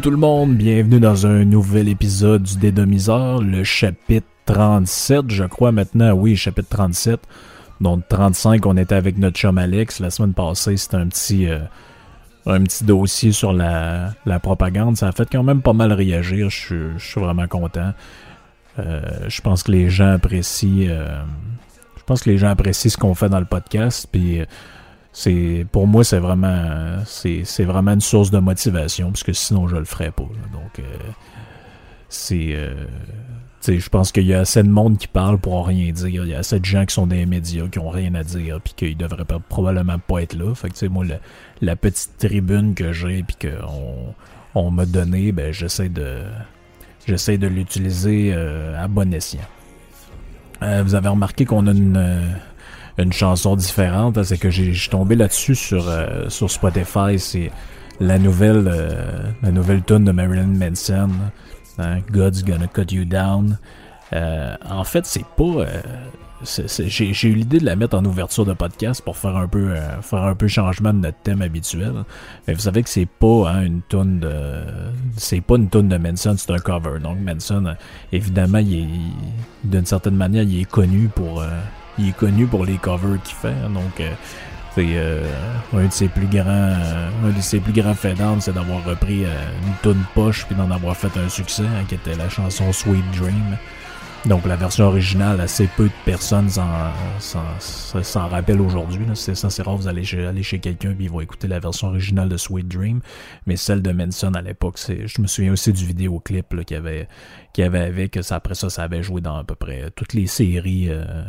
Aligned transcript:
Salut 0.00 0.14
tout 0.14 0.18
le 0.18 0.26
monde, 0.26 0.54
bienvenue 0.56 0.98
dans 0.98 1.26
un 1.26 1.44
nouvel 1.44 1.86
épisode 1.86 2.44
du 2.44 2.56
Dédomiseur, 2.56 3.42
le 3.42 3.64
chapitre 3.64 4.26
37, 4.46 5.30
je 5.30 5.44
crois 5.44 5.72
maintenant, 5.72 6.12
oui, 6.12 6.36
chapitre 6.36 6.70
37. 6.70 7.20
Donc 7.82 8.08
35, 8.08 8.64
on 8.64 8.78
était 8.78 8.94
avec 8.94 9.18
notre 9.18 9.36
chum 9.36 9.58
Alex. 9.58 10.00
La 10.00 10.08
semaine 10.08 10.32
passée, 10.32 10.78
c'était 10.78 10.96
un 10.96 11.06
petit 11.06 11.50
euh, 11.50 11.58
un 12.46 12.62
petit 12.62 12.84
dossier 12.84 13.32
sur 13.32 13.52
la, 13.52 14.14
la 14.24 14.40
propagande. 14.40 14.96
Ça 14.96 15.06
a 15.08 15.12
fait 15.12 15.28
quand 15.30 15.42
même 15.42 15.60
pas 15.60 15.74
mal 15.74 15.92
réagir. 15.92 16.48
Je 16.48 16.96
suis, 16.96 17.20
vraiment 17.20 17.46
content. 17.46 17.92
Euh, 18.78 19.02
je 19.28 19.42
pense 19.42 19.62
que 19.62 19.70
les 19.70 19.90
gens 19.90 20.12
apprécient. 20.12 20.88
euh, 20.88 21.22
je 21.98 22.02
pense 22.04 22.22
que 22.22 22.30
les 22.30 22.38
gens 22.38 22.48
apprécient 22.48 22.90
ce 22.90 22.96
qu'on 22.96 23.14
fait 23.14 23.28
dans 23.28 23.40
le 23.40 23.44
podcast. 23.44 24.08
Puis 24.10 24.40
c'est 25.12 25.66
pour 25.72 25.86
moi 25.86 26.04
c'est 26.04 26.18
vraiment 26.18 26.98
c'est, 27.04 27.64
vraiment 27.64 27.92
une 27.92 28.00
source 28.00 28.30
de 28.30 28.38
motivation 28.38 29.10
parce 29.10 29.24
que 29.24 29.32
sinon 29.32 29.66
je 29.68 29.76
le 29.76 29.84
ferais 29.84 30.10
pas. 30.10 30.28
Donc 30.52 30.78
euh, 30.78 30.82
c'est 32.08 32.54
euh, 32.54 32.86
je 33.66 33.88
pense 33.88 34.10
qu'il 34.12 34.26
y 34.26 34.34
a 34.34 34.40
assez 34.40 34.62
de 34.62 34.68
monde 34.68 34.98
qui 34.98 35.08
parle 35.08 35.38
pour 35.38 35.66
rien 35.66 35.92
dire. 35.92 36.24
Il 36.24 36.30
y 36.30 36.34
a 36.34 36.38
assez 36.38 36.58
de 36.58 36.64
gens 36.64 36.86
qui 36.86 36.94
sont 36.94 37.06
des 37.06 37.26
médias 37.26 37.68
qui 37.68 37.78
ont 37.78 37.90
rien 37.90 38.14
à 38.14 38.24
dire 38.24 38.60
puis 38.62 38.72
qu'ils 38.74 38.96
devraient 38.96 39.24
probablement 39.48 39.98
pas 39.98 40.22
être 40.22 40.34
là. 40.34 40.54
Fait 40.54 40.68
que 40.68 40.74
tu 40.74 40.80
sais 40.80 40.88
moi 40.88 41.04
la 41.60 41.76
petite 41.76 42.16
tribune 42.18 42.74
que 42.74 42.92
j'ai 42.92 43.22
puis 43.22 43.36
qu'on 43.48 44.14
on 44.54 44.70
m'a 44.70 44.86
donné, 44.86 45.32
ben 45.32 45.52
j'essaie 45.52 45.88
de 45.88 46.22
j'essaie 47.06 47.38
de 47.38 47.46
l'utiliser 47.46 48.32
euh, 48.34 48.82
à 48.82 48.88
bon 48.88 49.12
escient. 49.12 49.40
Euh, 50.62 50.82
vous 50.82 50.94
avez 50.94 51.08
remarqué 51.08 51.44
qu'on 51.44 51.66
a 51.66 51.72
une 51.72 51.96
euh, 51.96 52.32
une 52.98 53.12
chanson 53.12 53.56
différente, 53.56 54.22
c'est 54.22 54.38
que 54.38 54.50
j'ai 54.50 54.72
tombé 54.90 55.16
là-dessus 55.16 55.54
sur 55.54 55.88
euh, 55.88 56.28
sur 56.28 56.50
Spotify, 56.50 57.18
c'est 57.18 57.50
la 58.00 58.18
nouvelle 58.18 58.64
euh, 58.66 59.30
la 59.42 59.52
nouvelle 59.52 59.82
tune 59.82 60.04
de 60.04 60.12
Marilyn 60.12 60.46
Manson, 60.46 61.10
hein, 61.78 61.98
God's 62.10 62.44
Gonna 62.44 62.66
Cut 62.66 62.92
You 62.92 63.04
Down. 63.04 63.58
Euh, 64.12 64.56
en 64.68 64.84
fait, 64.84 65.06
c'est 65.06 65.26
pas 65.36 65.44
euh, 65.44 65.66
j'ai 66.42 67.28
eu 67.28 67.34
l'idée 67.34 67.58
de 67.58 67.66
la 67.66 67.76
mettre 67.76 67.98
en 67.98 68.04
ouverture 68.06 68.46
de 68.46 68.54
podcast 68.54 69.02
pour 69.04 69.18
faire 69.18 69.36
un 69.36 69.46
peu 69.46 69.74
faire 70.00 70.22
un 70.22 70.34
peu 70.34 70.48
changement 70.48 70.94
de 70.94 71.00
notre 71.00 71.18
thème 71.18 71.42
habituel. 71.42 71.92
Mais 72.48 72.54
vous 72.54 72.60
savez 72.60 72.82
que 72.82 72.88
c'est 72.88 73.04
pas 73.04 73.50
hein, 73.50 73.62
une 73.62 73.82
tune 73.86 74.20
de 74.20 74.62
c'est 75.18 75.42
pas 75.42 75.56
une 75.56 75.68
tune 75.68 75.88
de 75.88 75.98
Manson, 75.98 76.34
c'est 76.38 76.50
un 76.50 76.58
cover. 76.58 76.98
Donc 76.98 77.18
Manson 77.20 77.74
évidemment, 78.10 78.58
il 78.58 78.88
d'une 79.64 79.84
certaine 79.84 80.16
manière, 80.16 80.44
il 80.44 80.62
est 80.62 80.70
connu 80.70 81.08
pour 81.08 81.44
il 81.98 82.10
est 82.10 82.16
connu 82.16 82.46
pour 82.46 82.64
les 82.64 82.76
covers 82.76 83.20
qu'il 83.22 83.34
fait. 83.36 83.54
donc 83.72 84.00
euh, 84.00 84.10
c'est 84.74 84.86
euh, 84.96 85.24
un 85.72 85.86
de 85.86 85.92
ses 85.92 86.08
plus 86.08 86.26
grands 86.26 86.44
euh, 86.46 87.10
un 87.24 87.30
de 87.30 87.40
ses 87.40 87.58
plus 87.58 87.72
grands 87.72 87.94
faits 87.94 88.18
d'armes, 88.18 88.40
c'est 88.40 88.52
d'avoir 88.52 88.84
repris 88.84 89.24
euh, 89.24 89.28
une 89.66 89.74
tune 89.82 90.04
poche 90.14 90.46
puis 90.46 90.54
d'en 90.54 90.70
avoir 90.70 90.96
fait 90.96 91.16
un 91.18 91.28
succès 91.28 91.64
hein, 91.64 91.84
qui 91.88 91.96
était 91.96 92.14
la 92.14 92.28
chanson 92.28 92.72
Sweet 92.72 93.04
Dream. 93.16 93.56
Donc 94.26 94.44
la 94.46 94.54
version 94.54 94.84
originale, 94.84 95.40
assez 95.40 95.66
peu 95.78 95.84
de 95.84 95.92
personnes 96.04 96.50
s'en, 96.50 98.28
rappellent 98.28 98.60
aujourd'hui. 98.60 99.06
C'est 99.14 99.34
ça, 99.34 99.48
c'est 99.48 99.62
rare, 99.62 99.76
vous 99.76 99.88
allez 99.88 100.04
chez, 100.04 100.30
chez 100.42 100.58
quelqu'un 100.58 100.94
puis 100.94 101.06
ils 101.06 101.10
vont 101.10 101.22
écouter 101.22 101.48
la 101.48 101.58
version 101.58 101.88
originale 101.88 102.28
de 102.28 102.36
Sweet 102.36 102.68
Dream. 102.68 103.00
Mais 103.46 103.56
celle 103.56 103.80
de 103.80 103.90
Manson 103.92 104.34
à 104.34 104.42
l'époque, 104.42 104.78
je 104.86 105.22
me 105.22 105.26
souviens 105.26 105.52
aussi 105.52 105.72
du 105.72 105.86
vidéoclip 105.86 106.64
qu'il 106.64 106.76
y 106.76 106.78
avait, 106.78 107.08
qu'il 107.54 107.64
y 107.64 107.66
avait 107.66 107.80
avec. 107.80 108.18
Ça, 108.22 108.36
après 108.36 108.54
ça, 108.54 108.68
ça 108.68 108.82
avait 108.82 109.02
joué 109.02 109.22
dans 109.22 109.36
à 109.36 109.42
peu 109.42 109.54
près 109.54 109.90
toutes 109.96 110.12
les 110.12 110.26
séries. 110.26 110.88
euh, 110.90 111.24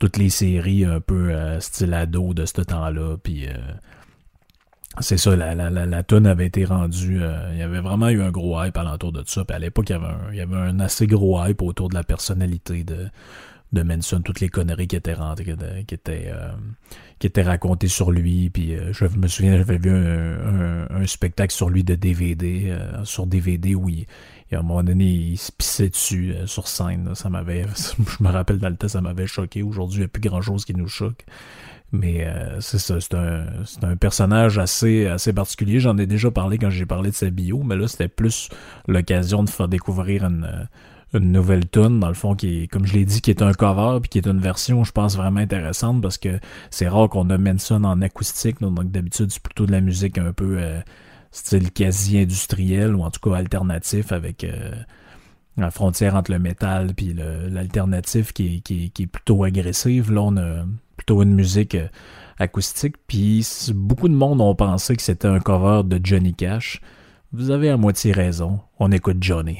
toutes 0.00 0.16
les 0.16 0.30
séries 0.30 0.84
un 0.84 0.98
peu 1.00 1.30
euh, 1.30 1.60
style 1.60 1.94
ado 1.94 2.34
de 2.34 2.46
ce 2.46 2.62
temps-là. 2.62 3.18
Puis 3.22 3.46
euh, 3.46 3.52
c'est 4.98 5.18
ça, 5.18 5.36
la, 5.36 5.54
la, 5.54 5.70
la, 5.70 5.86
la 5.86 6.02
toune 6.02 6.26
avait 6.26 6.46
été 6.46 6.64
rendue. 6.64 7.22
euh, 7.22 7.50
il 7.52 7.58
y 7.58 7.62
avait 7.62 7.80
vraiment 7.80 8.08
eu 8.08 8.20
un 8.22 8.30
gros 8.30 8.60
hype 8.60 8.76
alentour 8.76 9.12
de 9.12 9.22
ça. 9.26 9.44
Puis 9.44 9.54
à 9.54 9.58
l'époque, 9.60 9.90
il 9.90 10.36
y 10.36 10.40
avait 10.40 10.56
un, 10.56 10.80
assez 10.80 11.06
gros 11.06 11.44
hype 11.44 11.62
autour 11.62 11.90
de 11.90 11.94
la 11.94 12.02
personnalité 12.02 12.82
de, 12.82 13.08
de 13.74 13.82
Manson, 13.82 14.22
toutes 14.22 14.40
les 14.40 14.48
conneries 14.48 14.88
qui 14.88 14.96
étaient 14.96 15.12
racontées 17.42 17.88
sur 17.88 18.10
lui. 18.10 18.48
Puis 18.48 18.74
je 18.92 19.04
me 19.04 19.28
souviens, 19.28 19.58
j'avais 19.58 19.76
vu 19.76 19.90
un, 19.90 21.06
spectacle 21.06 21.52
sur 21.52 21.68
lui 21.68 21.84
de 21.84 21.94
DVD, 21.94 22.74
sur 23.04 23.26
DVD 23.26 23.74
où 23.74 23.90
il, 23.90 24.06
et 24.50 24.56
à 24.56 24.60
un 24.60 24.62
moment 24.62 24.82
donné, 24.82 25.04
il 25.04 25.36
se 25.36 25.52
pissait 25.52 25.88
dessus 25.88 26.32
euh, 26.32 26.46
sur 26.46 26.66
scène. 26.68 27.06
là. 27.06 27.14
Ça 27.14 27.30
m'avait, 27.30 27.64
je 27.96 28.24
me 28.24 28.30
rappelle 28.30 28.58
dans 28.58 28.68
le 28.68 28.76
temps, 28.76 28.88
ça 28.88 29.00
m'avait 29.00 29.26
choqué. 29.26 29.62
Aujourd'hui, 29.62 29.98
il 29.98 30.00
n'y 30.00 30.06
a 30.06 30.08
plus 30.08 30.20
grand 30.20 30.42
chose 30.42 30.64
qui 30.64 30.74
nous 30.74 30.88
choque. 30.88 31.24
Mais 31.92 32.24
euh, 32.24 32.60
c'est 32.60 32.78
ça, 32.78 33.00
c'est 33.00 33.14
un, 33.14 33.46
c'est 33.64 33.82
un 33.82 33.96
personnage 33.96 34.58
assez, 34.58 35.06
assez 35.06 35.32
particulier. 35.32 35.80
J'en 35.80 35.98
ai 35.98 36.06
déjà 36.06 36.30
parlé 36.30 36.56
quand 36.56 36.70
j'ai 36.70 36.86
parlé 36.86 37.10
de 37.10 37.16
sa 37.16 37.30
bio, 37.30 37.62
mais 37.64 37.76
là, 37.76 37.88
c'était 37.88 38.08
plus 38.08 38.48
l'occasion 38.86 39.42
de 39.42 39.50
faire 39.50 39.66
découvrir 39.66 40.24
une, 40.24 40.68
une 41.14 41.32
nouvelle 41.32 41.68
tune, 41.68 41.98
dans 41.98 42.08
le 42.08 42.14
fond, 42.14 42.34
qui 42.34 42.62
est, 42.62 42.66
comme 42.68 42.86
je 42.86 42.94
l'ai 42.94 43.04
dit, 43.04 43.20
qui 43.20 43.30
est 43.30 43.42
un 43.42 43.52
cover, 43.52 43.98
puis 44.00 44.08
qui 44.08 44.18
est 44.18 44.28
une 44.28 44.38
version, 44.38 44.84
je 44.84 44.92
pense, 44.92 45.16
vraiment 45.16 45.40
intéressante, 45.40 46.00
parce 46.00 46.18
que 46.18 46.38
c'est 46.70 46.88
rare 46.88 47.08
qu'on 47.08 47.28
amène 47.30 47.58
ça 47.58 47.74
en 47.74 48.02
acoustique. 48.02 48.60
Donc, 48.60 48.90
d'habitude, 48.90 49.30
c'est 49.30 49.42
plutôt 49.42 49.66
de 49.66 49.72
la 49.72 49.80
musique 49.80 50.18
un 50.18 50.32
peu 50.32 50.58
euh, 50.58 50.80
style 51.30 51.70
quasi 51.70 52.18
industriel, 52.18 52.94
ou 52.94 53.02
en 53.02 53.10
tout 53.10 53.20
cas 53.20 53.36
alternatif, 53.36 54.12
avec... 54.12 54.44
euh, 54.44 54.72
la 55.56 55.70
frontière 55.70 56.14
entre 56.14 56.30
le 56.30 56.38
métal 56.38 56.94
puis 56.94 57.12
l'alternatif 57.12 58.32
qui 58.32 58.56
est, 58.56 58.60
qui, 58.60 58.90
qui 58.90 59.02
est 59.02 59.06
plutôt 59.06 59.44
agressive. 59.44 60.10
Là, 60.10 60.22
on 60.22 60.36
a 60.38 60.64
plutôt 60.96 61.22
une 61.22 61.34
musique 61.34 61.74
euh, 61.74 61.88
acoustique. 62.38 62.96
Puis 63.06 63.46
beaucoup 63.74 64.08
de 64.08 64.14
monde 64.14 64.40
ont 64.40 64.54
pensé 64.54 64.96
que 64.96 65.02
c'était 65.02 65.28
un 65.28 65.40
cover 65.40 65.82
de 65.84 66.00
Johnny 66.02 66.32
Cash. 66.34 66.80
Vous 67.32 67.50
avez 67.50 67.68
à 67.68 67.76
moitié 67.76 68.12
raison. 68.12 68.60
On 68.78 68.90
écoute 68.90 69.18
Johnny. 69.20 69.58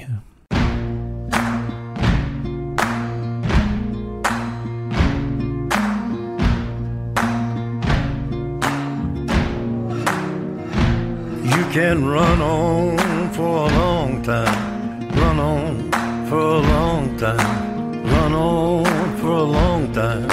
Can 11.73 12.05
run 12.05 12.41
on 12.41 13.31
for 13.33 13.69
a 13.69 13.73
long 13.79 14.23
time, 14.23 15.09
run 15.11 15.39
on 15.39 16.27
for 16.27 16.39
a 16.39 16.59
long 16.59 17.17
time, 17.17 18.03
run 18.07 18.33
on 18.33 19.17
for 19.19 19.29
a 19.29 19.43
long 19.45 19.93
time. 19.93 20.29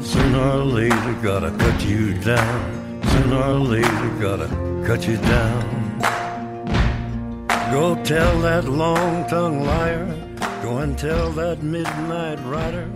Sooner 0.00 0.38
or 0.38 0.64
later, 0.64 1.12
gotta 1.24 1.50
cut 1.58 1.84
you 1.84 2.14
down. 2.20 3.02
Sooner 3.02 3.36
or 3.36 3.58
later, 3.58 4.08
gotta 4.20 4.48
cut 4.86 5.08
you 5.08 5.16
down. 5.16 5.98
Go 7.72 8.00
tell 8.04 8.40
that 8.42 8.66
long 8.66 9.28
tongued 9.28 9.66
liar, 9.66 10.06
go 10.62 10.78
and 10.78 10.96
tell 10.96 11.32
that 11.32 11.64
midnight 11.64 12.38
rider, 12.44 12.88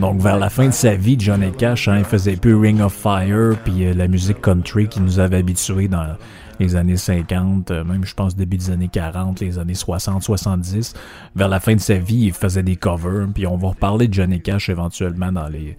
Donc 0.00 0.20
vers 0.20 0.38
la 0.38 0.50
fin 0.50 0.66
de 0.66 0.72
sa 0.72 0.94
vie, 0.94 1.16
Johnny 1.18 1.50
Cash, 1.52 1.88
hein, 1.88 1.98
il 1.98 2.04
faisait 2.04 2.36
plus 2.36 2.54
Ring 2.54 2.80
of 2.80 2.92
Fire 2.92 3.56
puis 3.64 3.86
euh, 3.86 3.94
la 3.94 4.08
musique 4.08 4.40
country 4.40 4.88
qui 4.88 5.00
nous 5.00 5.18
avait 5.18 5.38
habitués 5.38 5.88
dans 5.88 6.16
les 6.60 6.76
années 6.76 6.96
50, 6.96 7.70
euh, 7.70 7.82
même 7.84 8.04
je 8.04 8.14
pense 8.14 8.36
début 8.36 8.56
des 8.56 8.70
années 8.70 8.88
40, 8.88 9.40
les 9.40 9.58
années 9.58 9.74
60, 9.74 10.22
70. 10.22 10.94
Vers 11.34 11.48
la 11.48 11.58
fin 11.60 11.74
de 11.74 11.80
sa 11.80 11.94
vie, 11.94 12.26
il 12.26 12.32
faisait 12.32 12.62
des 12.62 12.76
covers, 12.76 13.26
puis 13.34 13.46
on 13.46 13.56
va 13.56 13.68
reparler 13.68 14.06
de 14.08 14.14
Johnny 14.14 14.40
Cash 14.40 14.68
éventuellement 14.68 15.32
dans 15.32 15.48
les 15.48 15.76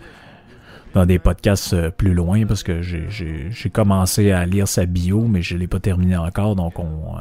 dans 0.94 1.08
des 1.08 1.18
podcasts 1.18 1.74
euh, 1.74 1.90
plus 1.90 2.14
loin 2.14 2.46
parce 2.46 2.62
que 2.62 2.82
j'ai- 2.84 3.70
commencé 3.72 4.32
à 4.32 4.46
lire 4.46 4.68
sa 4.68 4.86
bio, 4.86 5.26
mais 5.28 5.42
je 5.42 5.58
l'ai 5.58 5.66
pas 5.68 5.80
terminé 5.80 6.16
encore, 6.18 6.56
donc 6.56 6.78
on 6.78 7.16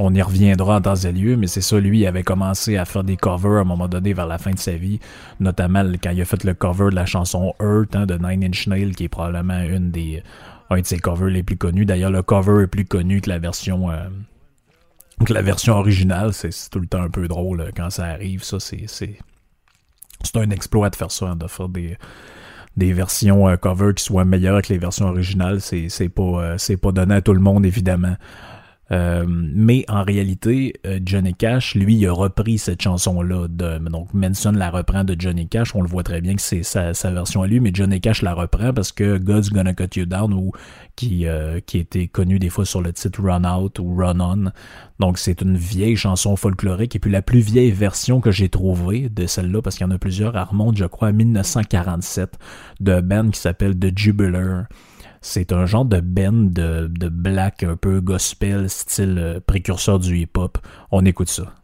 on 0.00 0.14
y 0.14 0.22
reviendra 0.22 0.76
en 0.76 0.80
temps 0.80 0.94
et 0.94 1.12
lieu, 1.12 1.36
mais 1.36 1.46
c'est 1.46 1.60
ça, 1.60 1.78
lui, 1.78 2.00
il 2.00 2.06
avait 2.06 2.22
commencé 2.22 2.78
à 2.78 2.86
faire 2.86 3.04
des 3.04 3.18
covers 3.18 3.58
à 3.58 3.60
un 3.60 3.64
moment 3.64 3.86
donné 3.86 4.14
vers 4.14 4.26
la 4.26 4.38
fin 4.38 4.52
de 4.52 4.58
sa 4.58 4.72
vie, 4.72 4.98
notamment 5.40 5.84
quand 6.02 6.10
il 6.10 6.20
a 6.22 6.24
fait 6.24 6.42
le 6.44 6.54
cover 6.54 6.86
de 6.90 6.94
la 6.94 7.04
chanson 7.04 7.54
Earth 7.60 7.94
hein, 7.94 8.06
de 8.06 8.14
Nine 8.14 8.44
Inch 8.44 8.66
Nails, 8.66 8.94
qui 8.94 9.04
est 9.04 9.08
probablement 9.08 9.60
une 9.60 9.90
des, 9.90 10.22
un 10.70 10.80
de 10.80 10.86
ses 10.86 10.98
covers 10.98 11.28
les 11.28 11.42
plus 11.42 11.58
connus. 11.58 11.84
D'ailleurs, 11.84 12.10
le 12.10 12.22
cover 12.22 12.62
est 12.62 12.66
plus 12.66 12.86
connu 12.86 13.20
que 13.20 13.28
la 13.28 13.38
version, 13.38 13.90
euh, 13.90 14.08
que 15.26 15.34
la 15.34 15.42
version 15.42 15.74
originale. 15.74 16.32
C'est 16.32 16.50
tout 16.70 16.80
le 16.80 16.86
temps 16.86 17.02
un 17.02 17.10
peu 17.10 17.28
drôle 17.28 17.60
euh, 17.60 17.70
quand 17.76 17.90
ça 17.90 18.06
arrive. 18.06 18.42
Ça, 18.42 18.58
c'est, 18.58 18.84
c'est, 18.86 19.18
un 20.34 20.50
exploit 20.50 20.88
de 20.88 20.96
faire 20.96 21.10
ça, 21.10 21.26
hein, 21.26 21.36
de 21.36 21.46
faire 21.46 21.68
des, 21.68 21.98
des 22.78 22.94
versions 22.94 23.48
euh, 23.48 23.56
cover 23.56 23.92
qui 23.94 24.04
soient 24.04 24.24
meilleures 24.24 24.62
que 24.62 24.72
les 24.72 24.78
versions 24.78 25.08
originales. 25.08 25.60
C'est, 25.60 26.08
pas, 26.08 26.56
euh, 26.56 26.76
pas 26.80 26.92
donné 26.92 27.16
à 27.16 27.20
tout 27.20 27.34
le 27.34 27.40
monde, 27.40 27.66
évidemment. 27.66 28.16
Euh, 28.92 29.24
mais 29.28 29.84
en 29.88 30.02
réalité, 30.02 30.74
euh, 30.84 30.98
Johnny 31.04 31.34
Cash, 31.34 31.74
lui, 31.76 31.96
il 31.96 32.06
a 32.06 32.12
repris 32.12 32.58
cette 32.58 32.82
chanson-là. 32.82 33.46
Donc, 33.48 34.12
Manson 34.14 34.52
la 34.52 34.70
reprend 34.70 35.04
de 35.04 35.14
Johnny 35.18 35.46
Cash. 35.46 35.74
On 35.74 35.82
le 35.82 35.88
voit 35.88 36.02
très 36.02 36.20
bien 36.20 36.34
que 36.34 36.42
c'est 36.42 36.64
sa, 36.64 36.92
version 37.10 37.42
à 37.42 37.46
lui, 37.46 37.60
mais 37.60 37.70
Johnny 37.72 38.00
Cash 38.00 38.22
la 38.22 38.34
reprend 38.34 38.72
parce 38.72 38.90
que 38.90 39.18
God's 39.18 39.50
Gonna 39.50 39.74
Cut 39.74 39.96
You 39.96 40.06
Down, 40.06 40.32
ou 40.32 40.52
qui, 40.96 41.26
euh, 41.26 41.60
qui 41.60 41.78
était 41.78 42.08
connu 42.08 42.38
des 42.38 42.48
fois 42.48 42.64
sur 42.64 42.82
le 42.82 42.92
titre 42.92 43.22
Run 43.22 43.44
Out 43.44 43.78
ou 43.78 43.94
Run 43.94 44.20
On. 44.20 44.50
Donc, 44.98 45.18
c'est 45.18 45.40
une 45.40 45.56
vieille 45.56 45.96
chanson 45.96 46.34
folklorique. 46.34 46.96
Et 46.96 46.98
puis, 46.98 47.12
la 47.12 47.22
plus 47.22 47.40
vieille 47.40 47.70
version 47.70 48.20
que 48.20 48.32
j'ai 48.32 48.48
trouvée 48.48 49.08
de 49.08 49.26
celle-là, 49.26 49.62
parce 49.62 49.76
qu'il 49.76 49.86
y 49.86 49.88
en 49.88 49.92
a 49.92 49.98
plusieurs, 49.98 50.36
elle 50.36 50.42
remonte, 50.42 50.76
je 50.76 50.84
crois, 50.84 51.08
à 51.08 51.12
1947, 51.12 52.38
de 52.80 53.00
band 53.00 53.30
qui 53.30 53.40
s'appelle 53.40 53.78
The 53.78 53.96
Jubiler. 53.96 54.62
C'est 55.22 55.52
un 55.52 55.66
genre 55.66 55.84
de 55.84 56.00
band 56.00 56.32
de, 56.32 56.88
de 56.88 57.08
black 57.08 57.62
un 57.62 57.76
peu 57.76 58.00
gospel, 58.00 58.70
style 58.70 59.18
euh, 59.18 59.40
précurseur 59.40 59.98
du 59.98 60.16
hip-hop. 60.16 60.58
On 60.90 61.04
écoute 61.04 61.28
ça. 61.28 61.54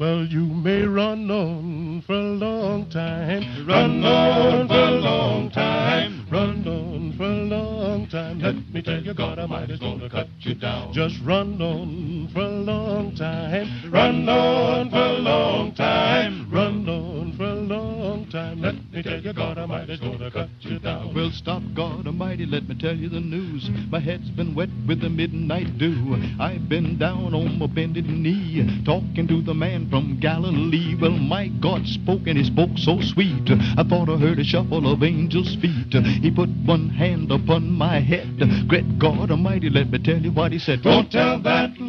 Well, 0.00 0.24
you 0.24 0.46
may 0.46 0.86
run 0.86 1.30
on 1.30 2.00
for 2.06 2.14
a 2.14 2.32
long 2.32 2.86
time, 2.86 3.44
run 3.66 4.02
on 4.02 4.66
for 4.66 4.74
a 4.74 4.90
long 4.92 5.50
time, 5.50 6.26
run 6.30 6.66
on 6.66 7.12
for 7.18 7.24
a 7.24 7.44
long 7.44 8.06
time. 8.08 8.40
Let 8.40 8.56
me 8.72 8.80
tell 8.82 9.04
you, 9.04 9.12
God 9.12 9.38
Almighty's 9.38 9.78
gonna 9.78 10.08
cut 10.08 10.28
you 10.40 10.54
down. 10.54 10.94
Just 10.94 11.20
run 11.22 11.60
on 11.60 12.28
for 12.32 12.40
a 12.40 12.48
long 12.48 13.14
time, 13.14 13.68
run 13.90 14.26
on 14.26 14.88
for 14.88 14.96
a 14.96 15.18
long 15.18 15.74
time, 15.74 16.50
run 16.50 16.88
on 16.88 17.32
for 17.36 17.44
a 17.44 17.54
long 17.54 17.68
time. 17.68 18.09
Let 18.32 18.92
me 18.92 19.02
tell 19.02 19.20
you, 19.20 19.32
God 19.32 19.58
Almighty's 19.58 19.98
gonna 19.98 20.30
cut 20.30 20.48
you 20.60 20.78
down. 20.78 21.12
Well, 21.12 21.32
stop, 21.32 21.62
God 21.74 22.06
Almighty, 22.06 22.46
let 22.46 22.68
me 22.68 22.76
tell 22.78 22.94
you 22.94 23.08
the 23.08 23.18
news. 23.18 23.68
My 23.90 23.98
head's 23.98 24.30
been 24.30 24.54
wet 24.54 24.68
with 24.86 25.00
the 25.00 25.10
midnight 25.10 25.78
dew. 25.78 26.16
I've 26.38 26.68
been 26.68 26.96
down 26.96 27.34
on 27.34 27.58
my 27.58 27.66
bended 27.66 28.06
knee, 28.06 28.84
talking 28.84 29.26
to 29.26 29.42
the 29.42 29.54
man 29.54 29.90
from 29.90 30.20
Galilee. 30.20 30.96
Well, 31.00 31.10
my 31.10 31.48
God 31.60 31.84
spoke 31.86 32.28
and 32.28 32.38
he 32.38 32.44
spoke 32.44 32.70
so 32.76 33.00
sweet. 33.00 33.50
I 33.76 33.82
thought 33.82 34.08
I 34.08 34.16
heard 34.16 34.38
a 34.38 34.44
shuffle 34.44 34.92
of 34.92 35.02
angels' 35.02 35.56
feet. 35.60 35.92
He 36.22 36.30
put 36.30 36.50
one 36.64 36.88
hand 36.88 37.32
upon 37.32 37.68
my 37.68 37.98
head. 37.98 38.38
Great 38.68 38.98
God 39.00 39.32
Almighty, 39.32 39.70
let 39.70 39.90
me 39.90 39.98
tell 39.98 40.18
you 40.18 40.30
what 40.30 40.52
he 40.52 40.60
said. 40.60 40.82
Don't 40.82 41.10
tell 41.10 41.42
that 41.42 41.79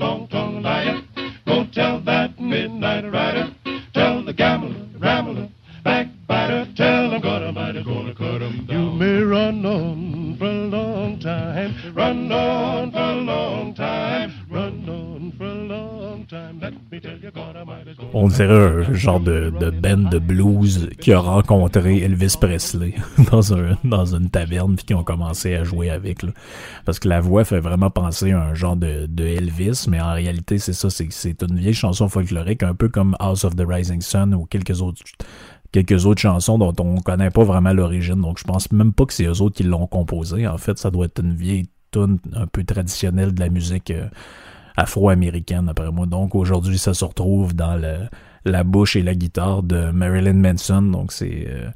On 18.23 18.27
dirait 18.27 18.53
un 18.53 18.93
genre 18.93 19.19
de, 19.19 19.51
de 19.59 19.71
band 19.71 19.97
de 19.97 20.19
blues 20.19 20.91
qui 20.99 21.11
a 21.11 21.17
rencontré 21.17 22.01
Elvis 22.01 22.35
Presley 22.39 22.93
dans, 23.31 23.55
un, 23.55 23.79
dans 23.83 24.15
une 24.15 24.29
taverne 24.29 24.75
puis 24.75 24.85
qui 24.85 24.93
ont 24.93 25.03
commencé 25.03 25.55
à 25.55 25.63
jouer 25.63 25.89
avec. 25.89 26.21
Là. 26.21 26.29
Parce 26.85 26.99
que 26.99 27.07
la 27.07 27.19
voix 27.19 27.45
fait 27.45 27.59
vraiment 27.59 27.89
penser 27.89 28.31
à 28.31 28.43
un 28.43 28.53
genre 28.53 28.75
de, 28.75 29.07
de 29.07 29.25
Elvis, 29.25 29.87
mais 29.89 29.99
en 29.99 30.13
réalité, 30.13 30.59
c'est 30.59 30.73
ça, 30.73 30.91
c'est, 30.91 31.41
une 31.41 31.57
vieille 31.57 31.73
chanson 31.73 32.07
folklorique, 32.09 32.61
un 32.61 32.75
peu 32.75 32.89
comme 32.89 33.15
House 33.19 33.43
of 33.43 33.55
the 33.55 33.63
Rising 33.67 34.01
Sun 34.01 34.35
ou 34.35 34.45
quelques 34.45 34.83
autres 34.83 35.01
quelques 35.71 36.05
autres 36.05 36.21
chansons 36.21 36.59
dont 36.59 36.75
on 36.77 36.97
connaît 36.97 37.31
pas 37.31 37.43
vraiment 37.43 37.73
l'origine. 37.73 38.21
Donc 38.21 38.37
je 38.37 38.43
pense 38.43 38.71
même 38.71 38.93
pas 38.93 39.07
que 39.07 39.13
c'est 39.13 39.25
eux 39.25 39.41
autres 39.41 39.55
qui 39.55 39.63
l'ont 39.63 39.87
composé. 39.87 40.45
En 40.45 40.59
fait, 40.59 40.77
ça 40.77 40.91
doit 40.91 41.07
être 41.07 41.23
une 41.23 41.33
vieille 41.33 41.65
tune 41.89 42.19
un 42.35 42.45
peu 42.45 42.63
traditionnelle 42.63 43.33
de 43.33 43.39
la 43.39 43.49
musique 43.49 43.89
euh, 43.89 44.05
afro-américaine, 44.77 45.69
après 45.69 45.91
moi. 45.91 46.05
Donc 46.05 46.35
aujourd'hui, 46.35 46.77
ça 46.77 46.93
se 46.93 47.05
retrouve 47.05 47.53
dans 47.53 47.79
la 48.45 48.63
bouche 48.63 48.95
et 48.95 49.03
la 49.03 49.15
guitare 49.15 49.63
de 49.63 49.91
Marilyn 49.91 50.33
Manson. 50.33 50.81
Donc 50.81 51.11
c'est 51.11 51.47
euh, 51.47 51.69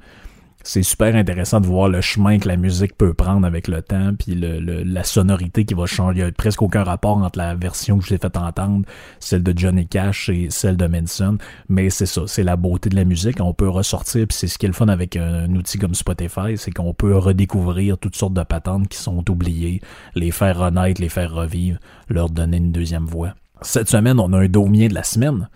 c'est 0.65 0.81
super 0.81 1.15
intéressant 1.15 1.62
de 1.62 1.67
voir 1.67 1.89
le 1.89 2.01
chemin 2.01 2.39
que 2.39 2.47
la 2.47 2.57
musique 2.57 2.97
peut 2.97 3.13
prendre 3.13 3.45
avec 3.45 3.67
le 3.67 3.83
temps, 3.83 4.13
puis 4.17 4.33
le, 4.33 4.59
la 4.59 5.03
sonorité 5.03 5.63
qui 5.63 5.75
va 5.75 5.85
changer. 5.85 6.19
Il 6.19 6.23
n'y 6.23 6.27
a 6.27 6.31
presque 6.31 6.63
aucun 6.63 6.83
rapport 6.83 7.17
entre 7.17 7.38
la 7.38 7.53
version 7.53 8.00
que 8.00 8.03
je 8.03 8.09
t'ai 8.09 8.17
fait 8.17 8.35
entendre, 8.35 8.83
celle 9.19 9.44
de 9.44 9.53
Johnny 9.56 9.88
Cash 9.88 10.29
et 10.29 10.47
celle 10.50 10.75
de 10.75 10.88
Manson, 10.88 11.38
mais 11.69 11.91
c'est 11.91 12.07
ça, 12.07 12.23
c'est 12.25 12.44
la 12.44 12.56
beauté 12.56 12.89
de 12.89 12.95
la 12.95 13.06
musique. 13.06 13.39
On 13.41 13.53
peut 13.53 13.69
ressortir, 13.69 14.25
puis 14.27 14.35
c'est 14.35 14.47
ce 14.47 14.57
qui 14.57 14.65
est 14.65 14.69
le 14.69 14.73
fun 14.73 14.88
avec 14.88 15.15
un 15.15 15.53
outil 15.53 15.77
comme 15.77 15.94
Spotify, 15.94 16.57
c'est 16.57 16.71
qu'on 16.71 16.95
peut 16.95 17.15
redécouvrir 17.15 18.00
toutes 18.00 18.15
sortes 18.15 18.33
de 18.33 18.44
patentes 18.44 18.88
qui 18.88 18.97
sont 18.97 19.29
oubliées, 19.29 19.81
les 20.15 20.31
faire 20.31 20.57
renaître, 20.57 21.00
les 21.00 21.09
faire 21.09 21.31
revivre, 21.31 21.77
leur 22.09 22.31
donner 22.31 22.57
une 22.57 22.71
deuxième 22.71 23.06
voix. 23.06 23.35
Cette 23.61 23.88
semaine, 23.88 24.19
on 24.19 24.33
a 24.33 24.39
un 24.39 24.47
daumier 24.47 24.89
de 24.89 24.95
la 24.95 25.03
semaine. 25.03 25.47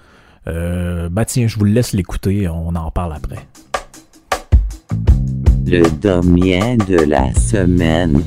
Euh, 0.48 1.10
bah 1.10 1.26
tiens, 1.26 1.48
je 1.48 1.58
vous 1.58 1.66
laisse 1.66 1.94
l'écouter, 1.94 2.48
on 2.48 2.76
en 2.76 2.92
parle 2.92 3.14
après. 3.14 3.48
Le 5.66 5.88
domien 6.00 6.78
de 6.78 6.98
la 7.06 7.34
semaine. 7.34 8.24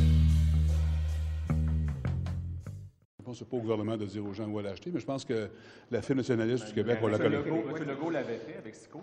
Je 3.18 3.24
pense 3.24 3.42
pas 3.42 3.56
au 3.56 3.60
gouvernement 3.60 3.96
de 3.96 4.06
dire 4.06 4.24
aux 4.24 4.32
gens 4.32 4.46
où 4.46 4.58
aller 4.58 4.68
acheter, 4.68 4.90
mais 4.92 5.00
je 5.00 5.06
pense 5.06 5.24
que 5.24 5.48
la 5.90 6.02
firme 6.02 6.18
nationaliste 6.18 6.68
du 6.68 6.72
Québec, 6.74 6.98
on 7.02 7.08
la 7.08 7.18
connaît. 7.18 7.36
M. 7.36 7.88
Legault 7.88 8.10
l'avait 8.10 8.38
fait 8.38 8.58
avec 8.58 8.74
Sico. 8.74 9.00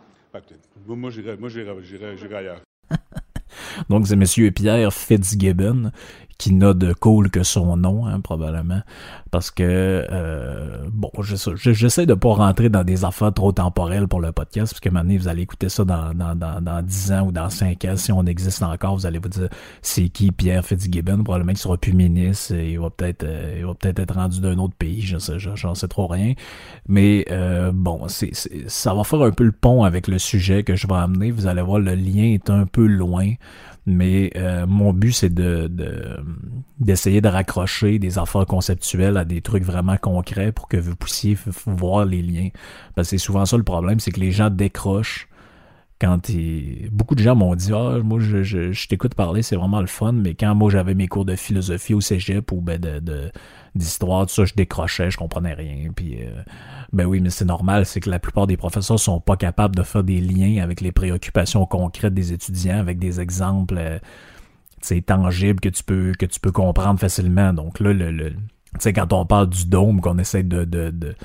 Moi, 0.87 1.09
j'irais 1.09 2.35
ailleurs. 2.35 2.61
Donc, 3.89 4.07
c'est 4.07 4.13
M. 4.13 4.51
Pierre 4.53 4.93
Fitzgibbon 4.93 5.91
qui 6.39 6.53
n'a 6.53 6.73
de 6.73 6.93
cool 6.93 7.29
que 7.29 7.43
son 7.43 7.75
nom, 7.75 8.07
hein, 8.07 8.21
probablement. 8.21 8.81
Parce 9.29 9.51
que, 9.51 10.07
euh, 10.09 10.85
bon, 10.91 11.11
j'essaie 11.21 12.05
de 12.05 12.13
pas 12.13 12.33
rentrer 12.33 12.69
dans 12.69 12.85
des 12.85 13.03
affaires 13.03 13.33
trop 13.33 13.51
temporelles 13.51 14.07
pour 14.07 14.21
le 14.21 14.31
podcast, 14.31 14.73
parce 14.73 14.79
que 14.79 14.89
maintenant, 14.89 15.17
vous 15.17 15.27
allez 15.27 15.41
écouter 15.41 15.67
ça 15.67 15.83
dans, 15.83 16.13
dans, 16.13 16.35
dans, 16.35 16.61
dans 16.61 16.81
10 16.81 17.11
ans 17.11 17.27
ou 17.27 17.31
dans 17.33 17.49
5 17.49 17.83
ans, 17.85 17.97
si 17.97 18.13
on 18.13 18.25
existe 18.25 18.63
encore, 18.63 18.95
vous 18.95 19.05
allez 19.05 19.19
vous 19.19 19.27
dire, 19.27 19.49
c'est 19.81 20.07
qui 20.07 20.31
Pierre 20.31 20.65
Fitzgibbon? 20.65 21.23
Probablement 21.23 21.51
qu'il 21.51 21.59
sera 21.59 21.77
plus 21.77 21.93
ministre, 21.93 22.55
il 22.55 22.79
va 22.79 22.89
peut-être 22.89 23.23
euh, 23.23 23.57
il 23.59 23.65
va 23.65 23.73
peut-être 23.73 23.99
être 23.99 24.15
rendu 24.15 24.39
d'un 24.39 24.57
autre 24.59 24.75
pays, 24.75 25.01
je 25.01 25.17
sais, 25.17 25.37
j'en 25.37 25.75
sais 25.75 25.89
trop 25.89 26.07
rien. 26.07 26.35
Mais, 26.87 27.25
euh, 27.31 27.71
bon, 27.73 28.07
c'est 28.07 28.31
ça 28.67 28.93
va 28.93 29.03
faire 29.03 29.21
un 29.21 29.31
peu 29.31 29.43
le 29.43 29.51
pont 29.51 29.83
avec 29.83 30.07
le 30.07 30.17
sujet 30.17 30.63
que 30.63 30.75
je 30.77 30.87
vais 30.87 30.95
amener. 30.95 31.31
Vous 31.31 31.47
allez 31.47 31.61
voir, 31.61 31.79
le 31.79 31.95
lien 31.95 32.23
est 32.23 32.49
un 32.49 32.65
peu 32.65 32.85
loin 32.85 33.33
mais 33.85 34.31
euh, 34.35 34.65
mon 34.67 34.93
but 34.93 35.13
c'est 35.13 35.33
de, 35.33 35.71
d'essayer 36.79 37.21
de, 37.21 37.27
raccrocher 37.29 37.99
des 37.99 38.17
affaires 38.17 38.45
conceptuelles 38.45 39.17
à 39.17 39.25
des 39.25 39.41
trucs 39.41 39.63
vraiment 39.63 39.97
concrets 39.97 40.51
pour 40.51 40.67
que 40.67 40.77
vous 40.77 40.95
puissiez 40.95 41.37
voir 41.65 42.05
les 42.05 42.21
liens. 42.21 42.49
Parce 42.95 43.07
que 43.07 43.17
c'est 43.17 43.23
souvent 43.23 43.45
ça 43.45 43.57
le 43.57 43.63
problème, 43.63 43.99
c'est 43.99 44.11
que 44.11 44.19
les 44.19 44.31
gens 44.31 44.49
décrochent 44.49 45.28
quand 45.99 46.31
beaucoup 46.91 47.15
de 47.15 47.21
gens 47.21 47.35
m'ont 47.35 47.55
dit 47.55 47.71
ah 47.73 47.97
moi 48.03 48.19
je, 48.19 48.41
je, 48.41 48.87
t'écoute 48.87 49.15
parler 49.15 49.41
c'est 49.41 49.55
vraiment 49.55 49.81
le 49.81 49.87
fun 49.87 50.13
mais 50.13 50.33
quand 50.33 50.55
moi 50.55 50.69
j'avais 50.69 50.93
mes 50.93 51.07
cours 51.07 51.25
de 51.25 51.35
philosophie 51.35 51.93
au 51.93 52.01
cégep 52.01 52.51
ou 52.51 52.61
ben 52.61 52.79
de 52.79 53.31
d'histoire 53.75 54.25
tout 54.25 54.33
ça 54.33 54.45
je 54.45 54.53
décrochais 54.53 55.11
je 55.11 55.17
comprenais 55.17 55.53
rien 55.53 55.91
puis 55.95 56.19
euh, 56.21 56.41
ben 56.93 57.05
oui 57.05 57.19
mais 57.19 57.29
c'est 57.29 57.45
normal 57.45 57.85
c'est 57.85 57.99
que 57.99 58.09
la 58.09 58.19
plupart 58.19 58.47
des 58.47 58.57
professeurs 58.57 58.99
sont 58.99 59.19
pas 59.19 59.35
capables 59.37 59.75
de 59.75 59.83
faire 59.83 60.03
des 60.03 60.21
liens 60.21 60.63
avec 60.63 60.81
les 60.81 60.91
préoccupations 60.91 61.65
concrètes 61.65 62.13
des 62.13 62.33
étudiants 62.33 62.79
avec 62.79 62.97
des 62.97 63.19
exemples 63.19 63.75
euh, 63.77 63.99
tangibles 65.05 65.59
que 65.59 65.69
tu 65.69 65.83
peux 65.83 66.13
que 66.17 66.25
tu 66.25 66.39
peux 66.39 66.51
comprendre 66.51 66.99
facilement. 66.99 67.53
Donc 67.53 67.79
là 67.79 67.93
le, 67.93 68.11
le 68.11 68.31
tu 68.31 68.37
sais 68.79 68.93
quand 68.93 69.11
on 69.13 69.25
parle 69.25 69.49
du 69.49 69.65
dôme 69.65 69.99
qu'on 70.01 70.17
essaie 70.19 70.43
de, 70.43 70.63
de, 70.63 70.91
de 70.91 71.15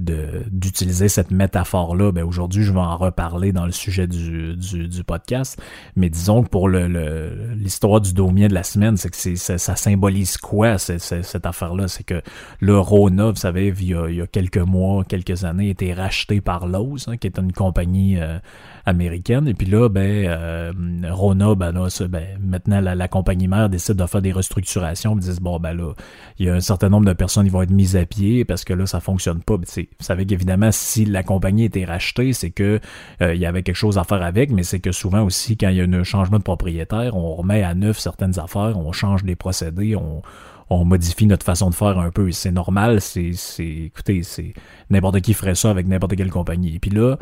d'utiliser 0.00 1.08
cette 1.08 1.30
métaphore-là, 1.30 2.12
ben 2.12 2.24
aujourd'hui, 2.24 2.64
je 2.64 2.72
vais 2.72 2.78
en 2.78 2.96
reparler 2.96 3.52
dans 3.52 3.66
le 3.66 3.72
sujet 3.72 4.06
du, 4.06 4.56
du, 4.56 4.88
du 4.88 5.04
podcast. 5.04 5.60
Mais 5.96 6.08
disons 6.08 6.42
que 6.42 6.48
pour 6.48 6.68
le, 6.68 7.54
l'histoire 7.54 8.00
du 8.00 8.12
domien 8.12 8.48
de 8.48 8.54
la 8.54 8.62
semaine, 8.62 8.96
c'est 8.96 9.10
que 9.10 9.36
ça, 9.36 9.58
ça, 9.58 9.76
symbolise 9.76 10.36
quoi 10.36 10.78
cette 10.78 11.46
affaire-là? 11.46 11.88
C'est 11.88 12.04
que 12.04 12.22
le 12.60 12.78
Rona, 12.78 13.30
vous 13.30 13.36
savez, 13.36 13.68
il 13.78 13.84
y, 13.84 13.94
a, 13.94 14.08
il 14.08 14.16
y 14.16 14.20
a 14.20 14.26
quelques 14.26 14.58
mois, 14.58 15.04
quelques 15.04 15.44
années, 15.44 15.68
a 15.68 15.70
été 15.70 15.92
racheté 15.92 16.40
par 16.40 16.66
Lowe's, 16.66 17.08
hein, 17.08 17.16
qui 17.16 17.26
est 17.26 17.38
une 17.38 17.52
compagnie 17.52 18.18
euh, 18.18 18.38
américaine. 18.86 19.48
Et 19.48 19.54
puis 19.54 19.66
là, 19.66 19.88
ben, 19.88 20.26
euh, 20.26 20.72
Rona, 21.10 21.54
ben 21.54 21.72
là, 21.72 21.88
ben, 22.08 22.38
maintenant, 22.40 22.80
la, 22.80 23.08
compagnie 23.08 23.48
mère 23.48 23.68
décide 23.68 23.96
de 23.96 24.06
faire 24.06 24.22
des 24.22 24.32
restructurations. 24.32 25.14
Ils 25.16 25.20
disent, 25.20 25.40
bon, 25.40 25.58
ben 25.58 25.74
là, 25.74 25.92
il 26.38 26.46
y 26.46 26.50
a 26.50 26.54
un 26.54 26.60
certain 26.60 26.88
nombre 26.88 27.06
de 27.06 27.12
personnes 27.12 27.44
qui 27.44 27.50
vont 27.50 27.62
être 27.62 27.70
mises 27.70 27.96
à 27.96 28.04
pied 28.04 28.44
parce 28.44 28.64
que 28.64 28.72
là, 28.72 28.86
ça 28.86 29.00
fonctionne 29.00 29.42
pas. 29.42 29.56
Vous 29.98 30.04
savez 30.04 30.24
qu'évidemment, 30.24 30.72
si 30.72 31.04
la 31.04 31.22
compagnie 31.22 31.64
était 31.64 31.84
rachetée, 31.84 32.32
c'est 32.32 32.50
que 32.50 32.80
euh, 33.20 33.34
il 33.34 33.40
y 33.40 33.46
avait 33.46 33.62
quelque 33.62 33.76
chose 33.76 33.98
à 33.98 34.04
faire 34.04 34.22
avec, 34.22 34.50
mais 34.50 34.62
c'est 34.62 34.80
que 34.80 34.92
souvent 34.92 35.22
aussi, 35.22 35.56
quand 35.56 35.68
il 35.68 35.76
y 35.76 35.80
a 35.80 35.84
un 35.84 36.04
changement 36.04 36.38
de 36.38 36.42
propriétaire, 36.42 37.16
on 37.16 37.34
remet 37.34 37.62
à 37.62 37.74
neuf 37.74 37.98
certaines 37.98 38.38
affaires, 38.38 38.78
on 38.78 38.92
change 38.92 39.24
des 39.24 39.36
procédés, 39.36 39.96
on 39.96 40.22
on 40.70 40.84
modifie 40.84 41.26
notre 41.26 41.44
façon 41.44 41.68
de 41.68 41.74
faire 41.74 41.98
un 41.98 42.10
peu. 42.10 42.30
C'est 42.30 42.52
normal, 42.52 43.00
c'est, 43.00 43.32
c'est, 43.32 43.66
écoutez, 43.66 44.22
c'est 44.22 44.54
n'importe 44.88 45.20
qui 45.20 45.34
ferait 45.34 45.56
ça 45.56 45.68
avec 45.68 45.88
n'importe 45.88 46.14
quelle 46.14 46.30
compagnie. 46.30 46.76
Et 46.76 46.78
puis 46.78 46.92
là, 46.92 47.18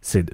c'est 0.00 0.24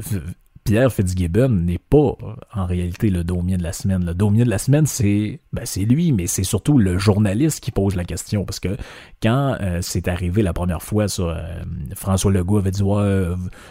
Pierre 0.64 0.92
Fitzgibbon 0.92 1.49
n'est 1.49 1.78
pas 1.78 2.16
en 2.54 2.66
réalité 2.66 3.11
le 3.11 3.25
domien 3.25 3.57
de 3.57 3.62
la 3.62 3.73
semaine. 3.73 4.04
Le 4.04 4.14
domien 4.14 4.45
de 4.45 4.50
la 4.50 4.59
semaine, 4.59 4.87
c'est 4.87 5.40
ben, 5.52 5.64
lui, 5.76 6.12
mais 6.12 6.26
c'est 6.28 6.45
surtout 6.45 6.78
le 6.78 6.99
journaliste 6.99 7.61
qui 7.61 7.73
pose 7.73 7.97
la 7.97 8.04
question. 8.04 8.45
Parce 8.45 8.61
que 8.61 8.76
quand 9.23 9.57
euh, 9.61 9.81
c'est 9.83 10.07
arrivé 10.07 10.42
la 10.42 10.52
première 10.52 10.83
fois, 10.83 11.07
euh, 11.19 11.62
François 11.97 12.31
Legault 12.31 12.59
avait 12.59 12.71
dit 12.71 12.83
ouais, 12.83 13.26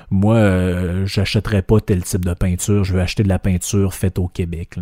moi, 0.09 0.35
euh, 0.35 1.05
j'achèterais 1.05 1.61
pas 1.61 1.79
tel 1.79 2.03
type 2.03 2.25
de 2.25 2.33
peinture, 2.33 2.83
je 2.83 2.93
veux 2.93 3.01
acheter 3.01 3.23
de 3.23 3.29
la 3.29 3.39
peinture 3.39 3.93
faite 3.93 4.19
au 4.19 4.27
Québec. 4.27 4.77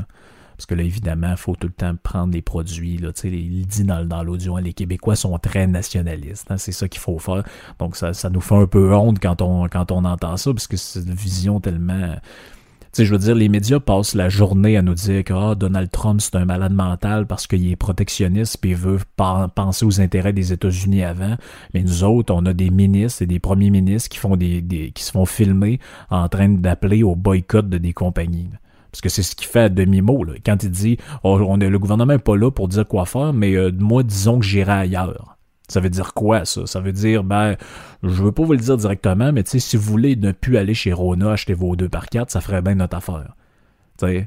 Parce 0.59 0.65
que 0.65 0.75
là, 0.75 0.83
évidemment, 0.83 1.31
il 1.31 1.37
faut 1.37 1.55
tout 1.55 1.67
le 1.67 1.73
temps 1.73 1.95
prendre 2.03 2.33
des 2.33 2.41
produits. 2.41 2.97
Là, 2.97 3.11
il 3.23 3.65
dit 3.65 3.85
dans, 3.85 4.03
dans 4.03 4.23
l'audio, 4.23 4.57
hein, 4.57 4.61
les 4.61 4.73
Québécois 4.73 5.15
sont 5.15 5.37
très 5.37 5.67
nationalistes. 5.67 6.51
Hein, 6.51 6.57
c'est 6.57 6.73
ça 6.73 6.89
qu'il 6.89 6.99
faut 6.99 7.17
faire. 7.17 7.45
Donc, 7.79 7.95
ça, 7.95 8.11
ça 8.11 8.29
nous 8.29 8.41
fait 8.41 8.57
un 8.57 8.67
peu 8.67 8.93
honte 8.93 9.19
quand 9.21 9.41
on, 9.41 9.69
quand 9.69 9.89
on 9.93 10.03
entend 10.03 10.35
ça, 10.35 10.51
parce 10.51 10.67
que 10.67 10.75
c'est 10.75 10.99
une 10.99 11.13
vision 11.13 11.61
tellement... 11.61 12.13
Tu 12.17 12.87
sais, 12.91 13.05
je 13.05 13.13
veux 13.13 13.19
dire, 13.19 13.35
les 13.35 13.47
médias 13.47 13.79
passent 13.79 14.15
la 14.15 14.27
journée 14.27 14.75
à 14.75 14.81
nous 14.81 14.95
dire 14.95 15.23
que 15.23 15.31
ah, 15.31 15.55
Donald 15.55 15.89
Trump, 15.91 16.19
c'est 16.19 16.35
un 16.35 16.43
malade 16.43 16.73
mental 16.73 17.25
parce 17.25 17.47
qu'il 17.47 17.71
est 17.71 17.77
protectionniste 17.77 18.59
et 18.65 18.73
veut 18.73 18.99
penser 19.15 19.85
aux 19.85 20.01
intérêts 20.01 20.33
des 20.33 20.51
États-Unis 20.51 21.03
avant. 21.03 21.37
Mais 21.73 21.83
nous 21.83 22.03
autres, 22.03 22.33
on 22.33 22.45
a 22.45 22.51
des 22.51 22.69
ministres 22.69 23.21
et 23.21 23.27
des 23.27 23.39
premiers 23.39 23.69
ministres 23.69 24.09
qui 24.09 24.17
font 24.17 24.35
des, 24.35 24.61
des 24.61 24.91
qui 24.91 25.03
se 25.05 25.11
font 25.11 25.25
filmer 25.25 25.79
en 26.09 26.27
train 26.27 26.49
d'appeler 26.49 27.01
au 27.01 27.15
boycott 27.15 27.69
de 27.69 27.77
des 27.77 27.93
compagnies. 27.93 28.49
Parce 28.91 29.01
que 29.01 29.09
c'est 29.09 29.23
ce 29.23 29.35
qu'il 29.35 29.47
fait 29.47 29.61
à 29.61 29.69
demi-mot. 29.69 30.25
Quand 30.45 30.63
il 30.63 30.71
dit 30.71 30.97
oh, 31.23 31.39
on 31.47 31.59
est, 31.59 31.69
le 31.69 31.79
gouvernement 31.79 32.13
n'est 32.13 32.19
pas 32.19 32.35
là 32.35 32.51
pour 32.51 32.67
dire 32.67 32.87
quoi 32.87 33.05
faire, 33.05 33.33
mais 33.33 33.55
euh, 33.55 33.71
moi, 33.77 34.03
disons 34.03 34.39
que 34.39 34.45
j'irai 34.45 34.71
ailleurs. 34.71 35.37
Ça 35.67 35.79
veut 35.79 35.89
dire 35.89 36.13
quoi, 36.15 36.45
ça? 36.45 36.65
Ça 36.65 36.79
veut 36.79 36.91
dire, 36.91 37.23
ben, 37.23 37.55
je 38.01 38.23
veux 38.23 38.31
pas 38.31 38.43
vous 38.43 38.53
le 38.53 38.57
dire 38.57 38.77
directement, 38.77 39.31
mais 39.31 39.43
si 39.45 39.77
vous 39.77 39.83
voulez 39.83 40.15
ne 40.15 40.31
plus 40.31 40.57
aller 40.57 40.73
chez 40.73 40.93
Rona 40.93 41.31
acheter 41.31 41.53
vos 41.53 41.75
deux 41.75 41.89
par 41.89 42.07
quatre, 42.07 42.31
ça 42.31 42.41
ferait 42.41 42.63
bien 42.63 42.75
notre 42.75 42.97
affaire 42.97 43.35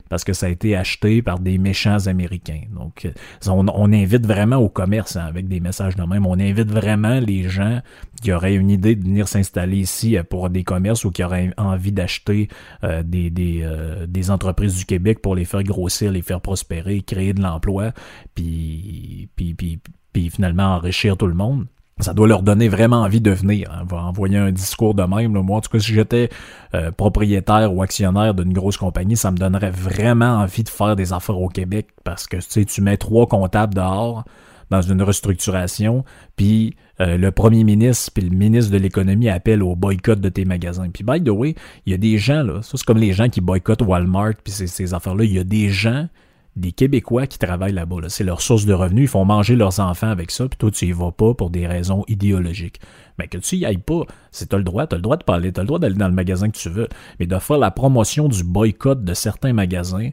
parce 0.08 0.24
que 0.24 0.32
ça 0.32 0.46
a 0.46 0.48
été 0.48 0.76
acheté 0.76 1.22
par 1.22 1.38
des 1.38 1.58
méchants 1.58 2.06
Américains. 2.06 2.62
Donc, 2.74 3.04
euh, 3.04 3.10
on, 3.48 3.92
invite 3.92 4.26
vraiment 4.26 4.56
au 4.56 4.68
commerce 4.68 5.16
hein, 5.16 5.24
avec 5.26 5.48
des 5.48 5.60
messages 5.60 5.96
de 5.96 6.02
même. 6.02 6.26
On 6.26 6.38
invite 6.38 6.70
vraiment 6.70 7.20
les 7.20 7.48
gens 7.48 7.80
qui 8.22 8.32
auraient 8.32 8.54
une 8.54 8.70
idée 8.70 8.94
de 8.94 9.02
venir 9.02 9.28
s'installer 9.28 9.78
ici 9.78 10.16
euh, 10.16 10.22
pour 10.22 10.48
des 10.50 10.64
commerces 10.64 11.04
ou 11.04 11.10
qui 11.10 11.24
auraient 11.24 11.52
envie 11.56 11.92
d'acheter 11.92 12.48
euh, 12.84 13.02
des, 13.02 13.30
des, 13.30 13.66
des, 14.06 14.30
entreprises 14.30 14.76
du 14.76 14.84
Québec 14.84 15.20
pour 15.20 15.34
les 15.34 15.44
faire 15.44 15.62
grossir, 15.62 16.12
les 16.12 16.22
faire 16.22 16.40
prospérer, 16.40 17.00
créer 17.02 17.32
de 17.32 17.42
l'emploi, 17.42 17.92
puis, 18.34 19.28
puis, 19.36 19.54
puis, 19.54 19.80
puis 20.12 20.30
finalement 20.30 20.74
enrichir 20.74 21.16
tout 21.16 21.26
le 21.26 21.34
monde 21.34 21.66
ça 22.02 22.14
doit 22.14 22.26
leur 22.26 22.42
donner 22.42 22.68
vraiment 22.68 23.02
envie 23.02 23.20
de 23.20 23.30
venir. 23.30 23.70
Hein. 23.72 23.84
va 23.88 23.98
envoyer 23.98 24.38
un 24.38 24.52
discours 24.52 24.94
de 24.94 25.02
même. 25.02 25.32
Moi, 25.32 25.56
en 25.56 25.60
tout 25.60 25.70
cas, 25.70 25.78
si 25.78 25.92
j'étais 25.92 26.28
euh, 26.74 26.90
propriétaire 26.90 27.74
ou 27.74 27.82
actionnaire 27.82 28.34
d'une 28.34 28.52
grosse 28.52 28.76
compagnie, 28.76 29.16
ça 29.16 29.30
me 29.30 29.36
donnerait 29.36 29.70
vraiment 29.70 30.38
envie 30.38 30.64
de 30.64 30.68
faire 30.68 30.96
des 30.96 31.12
affaires 31.12 31.38
au 31.38 31.48
Québec 31.48 31.88
parce 32.04 32.26
que 32.26 32.36
tu 32.36 32.66
tu 32.66 32.80
mets 32.80 32.96
trois 32.96 33.26
comptables 33.26 33.74
dehors 33.74 34.24
dans 34.72 34.80
une 34.80 35.02
restructuration, 35.02 36.02
puis 36.34 36.74
euh, 37.00 37.18
le 37.18 37.30
premier 37.30 37.62
ministre 37.62 38.10
puis 38.14 38.26
le 38.26 38.34
ministre 38.34 38.72
de 38.72 38.78
l'économie 38.78 39.28
appellent 39.28 39.62
au 39.62 39.76
boycott 39.76 40.18
de 40.18 40.30
tes 40.30 40.46
magasins. 40.46 40.88
Puis 40.88 41.04
by 41.04 41.22
the 41.22 41.28
way, 41.28 41.54
il 41.84 41.92
y 41.92 41.94
a 41.94 41.98
des 41.98 42.16
gens 42.16 42.42
là, 42.42 42.62
ça 42.62 42.78
c'est 42.78 42.84
comme 42.86 42.98
les 42.98 43.12
gens 43.12 43.28
qui 43.28 43.42
boycottent 43.42 43.82
Walmart 43.82 44.34
puis 44.42 44.52
ces 44.52 44.94
affaires-là, 44.94 45.24
il 45.24 45.32
y 45.32 45.38
a 45.38 45.44
des 45.44 45.68
gens 45.68 46.08
des 46.56 46.72
Québécois 46.72 47.26
qui 47.26 47.38
travaillent 47.38 47.72
là-bas. 47.72 48.08
C'est 48.08 48.24
leur 48.24 48.42
source 48.42 48.66
de 48.66 48.74
revenus. 48.74 49.04
Ils 49.04 49.08
font 49.08 49.24
manger 49.24 49.56
leurs 49.56 49.80
enfants 49.80 50.10
avec 50.10 50.30
ça, 50.30 50.48
puis 50.48 50.58
toi, 50.58 50.70
tu 50.70 50.86
y 50.86 50.92
vas 50.92 51.12
pas 51.12 51.34
pour 51.34 51.50
des 51.50 51.66
raisons 51.66 52.04
idéologiques. 52.08 52.80
Mais 53.18 53.28
que 53.28 53.38
tu 53.38 53.56
y 53.56 53.64
ailles 53.64 53.78
pas, 53.78 54.02
c'est 54.30 54.50
t'as 54.50 54.58
le 54.58 54.64
droit, 54.64 54.86
t'as 54.86 54.96
le 54.96 55.02
droit 55.02 55.16
de 55.16 55.24
parler, 55.24 55.52
t'as 55.52 55.62
le 55.62 55.66
droit 55.66 55.78
d'aller 55.78 55.94
dans 55.94 56.08
le 56.08 56.14
magasin 56.14 56.50
que 56.50 56.58
tu 56.58 56.68
veux. 56.68 56.88
Mais 57.18 57.26
de 57.26 57.38
faire 57.38 57.58
la 57.58 57.70
promotion 57.70 58.28
du 58.28 58.44
boycott 58.44 59.02
de 59.02 59.14
certains 59.14 59.52
magasins, 59.52 60.10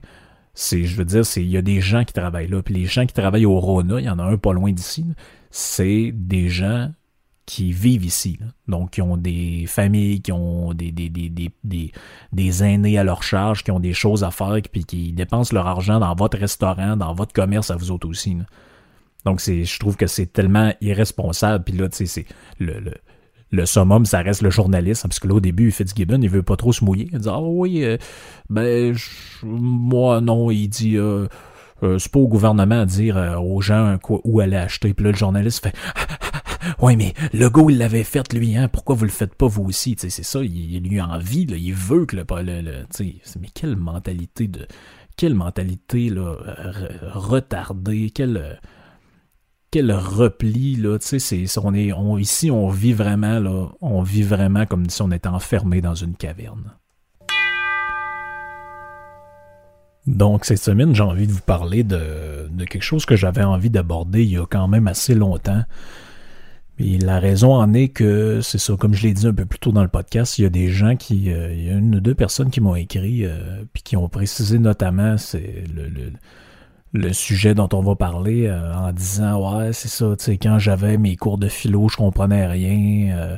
c'est, 0.54 0.84
je 0.84 0.96
veux 0.96 1.06
dire, 1.06 1.26
c'est, 1.26 1.42
il 1.42 1.50
y 1.50 1.58
a 1.58 1.62
des 1.62 1.82
gens 1.82 2.04
qui 2.04 2.14
travaillent 2.14 2.48
là. 2.48 2.62
Puis 2.62 2.74
les 2.74 2.86
gens 2.86 3.06
qui 3.06 3.14
travaillent 3.14 3.46
au 3.46 3.60
Rona, 3.60 4.00
il 4.00 4.06
y 4.06 4.10
en 4.10 4.20
a 4.20 4.24
un 4.24 4.38
pas 4.38 4.54
loin 4.54 4.72
d'ici, 4.72 5.06
c'est 5.52 6.12
des 6.14 6.50
gens 6.50 6.90
qui 7.50 7.72
vivent 7.72 8.06
ici. 8.06 8.38
Donc, 8.68 8.92
qui 8.92 9.02
ont 9.02 9.18
des 9.18 9.66
familles, 9.66 10.22
qui 10.22 10.32
ont 10.32 10.72
des, 10.76 10.92
des, 10.92 11.10
des, 11.10 11.32
des, 11.64 11.92
des, 12.32 12.64
aînés 12.64 13.00
à 13.00 13.04
leur 13.04 13.24
charge, 13.24 13.64
qui 13.64 13.72
ont 13.72 13.80
des 13.80 13.94
choses 13.94 14.24
à 14.24 14.30
faire, 14.30 14.60
puis 14.72 14.86
qui 14.86 15.14
dépensent 15.14 15.52
leur 15.56 15.66
argent 15.66 16.00
dans 16.00 16.14
votre 16.14 16.38
restaurant, 16.38 16.96
dans 16.96 17.16
votre 17.16 17.34
commerce 17.34 17.72
à 17.72 17.76
vous 17.76 17.90
autres 17.90 18.08
aussi. 18.08 18.38
Donc, 19.26 19.42
je 19.42 19.80
trouve 19.80 19.98
que 19.98 20.06
c'est 20.06 20.28
tellement 20.28 20.72
irresponsable. 20.80 21.64
Puis 21.64 21.76
là, 21.76 21.90
tu 21.90 21.98
sais, 21.98 22.06
c'est 22.06 22.26
le, 22.60 22.80
le, 22.80 22.94
le 23.50 23.66
summum, 23.66 24.06
ça 24.06 24.20
reste 24.20 24.44
le 24.44 24.52
journaliste, 24.52 25.02
parce 25.02 25.18
que 25.18 25.28
là, 25.28 25.34
au 25.34 25.40
début, 25.40 25.72
Fitzgibbon, 25.72 26.22
il 26.22 26.30
veut 26.30 26.44
pas 26.44 26.56
trop 26.56 26.72
se 26.72 26.86
mouiller. 26.86 27.10
Il 27.12 27.18
dit, 27.18 27.30
ah 27.32 27.42
oui, 27.42 27.84
euh, 27.84 27.98
ben, 28.52 28.96
moi, 29.42 30.22
non, 30.22 30.52
il 30.52 30.68
dit, 30.68 30.98
euh, 30.98 31.26
euh, 31.82 31.98
c'est 31.98 32.12
pas 32.12 32.20
au 32.20 32.28
gouvernement 32.28 32.82
à 32.82 32.86
dire 32.86 33.18
aux 33.44 33.60
gens 33.60 33.98
où 34.08 34.40
aller 34.40 34.56
acheter. 34.56 34.94
Puis 34.94 35.04
là, 35.04 35.12
le 35.12 35.18
journaliste 35.18 35.64
fait, 35.64 35.74
ouais, 36.80 36.96
mais 36.96 37.14
le 37.34 37.50
go, 37.50 37.70
il 37.70 37.78
l'avait 37.78 38.04
fait, 38.04 38.34
lui, 38.34 38.58
hein, 38.58 38.68
pourquoi 38.68 38.96
vous 38.96 39.06
le 39.06 39.12
faites 39.12 39.36
pas, 39.36 39.48
vous 39.48 39.64
aussi? 39.64 39.96
c'est 39.98 40.10
ça, 40.10 40.42
il, 40.44 40.80
lui 40.84 41.02
envie, 41.02 41.46
là, 41.46 41.58
il 41.58 41.74
veut 41.74 42.06
que 42.06 42.16
le, 42.16 42.24
le, 42.62 42.86
mais 43.40 43.48
quelle 43.54 43.76
mentalité 43.76 44.48
de, 44.48 44.68
quelle 45.20 45.36
mentalité, 45.36 46.10
là, 46.10 46.36
retardée, 47.14 48.10
quelle, 48.10 48.60
quel 49.72 49.92
repli, 49.92 50.76
là, 50.78 50.98
tu 50.98 51.20
sais, 51.20 51.46
on 51.62 51.74
est, 51.74 51.92
on, 51.92 52.18
ici, 52.18 52.50
on 52.50 52.70
vit 52.70 52.94
vraiment, 52.94 53.40
là, 53.40 53.68
on 53.82 54.02
vit 54.02 54.24
vraiment 54.24 54.66
comme 54.66 54.90
si 54.90 55.02
on 55.02 55.12
était 55.12 55.28
enfermé 55.28 55.82
dans 55.82 55.96
une 55.96 56.16
caverne. 56.16 56.74
Donc, 60.08 60.46
cette 60.46 60.60
semaine, 60.60 60.96
j'ai 60.96 61.04
envie 61.04 61.28
de 61.28 61.34
vous 61.34 61.42
parler 61.42 61.84
de, 61.84 62.48
de 62.50 62.66
quelque 62.66 62.84
chose 62.84 63.06
que 63.06 63.16
j'avais 63.16 63.44
envie 63.44 63.70
d'aborder 63.70 64.24
il 64.24 64.32
y 64.32 64.38
a 64.38 64.46
quand 64.46 64.68
même 64.68 64.88
assez 64.88 65.14
longtemps. 65.14 65.64
Et 66.80 66.98
la 66.98 67.20
raison 67.20 67.54
en 67.54 67.74
est 67.74 67.90
que, 67.90 68.40
c'est 68.42 68.58
ça, 68.58 68.74
comme 68.78 68.94
je 68.94 69.04
l'ai 69.04 69.14
dit 69.14 69.28
un 69.28 69.34
peu 69.34 69.46
plus 69.46 69.60
tôt 69.60 69.74
dans 69.74 69.82
le 69.82 69.90
podcast, 69.90 70.40
il 70.40 70.44
y 70.44 70.46
a 70.46 70.50
des 70.50 70.70
gens 70.70 70.96
qui, 70.96 71.30
euh, 71.32 71.54
il 71.54 71.66
y 71.66 71.70
a 71.70 71.74
une 71.74 71.96
ou 71.96 72.00
deux 72.00 72.16
personnes 72.16 72.50
qui 72.50 72.62
m'ont 72.62 72.76
écrit, 72.76 73.26
euh, 73.26 73.64
puis 73.74 73.84
qui 73.84 73.98
ont 73.98 74.08
précisé 74.08 74.60
notamment 74.60 75.18
c'est 75.18 75.66
le, 76.94 77.14
sujet 77.14 77.54
dont 77.54 77.68
on 77.74 77.82
va 77.82 77.96
parler 77.96 78.48
euh, 78.48 78.74
en 78.74 78.94
disant, 78.94 79.60
ouais, 79.60 79.74
c'est 79.74 79.90
ça, 79.90 80.16
tu 80.18 80.24
sais, 80.24 80.38
quand 80.38 80.58
j'avais 80.58 80.98
mes 80.98 81.18
cours 81.18 81.38
de 81.38 81.50
philo, 81.50 81.90
je 81.90 81.98
comprenais 81.98 82.48
rien. 82.48 83.38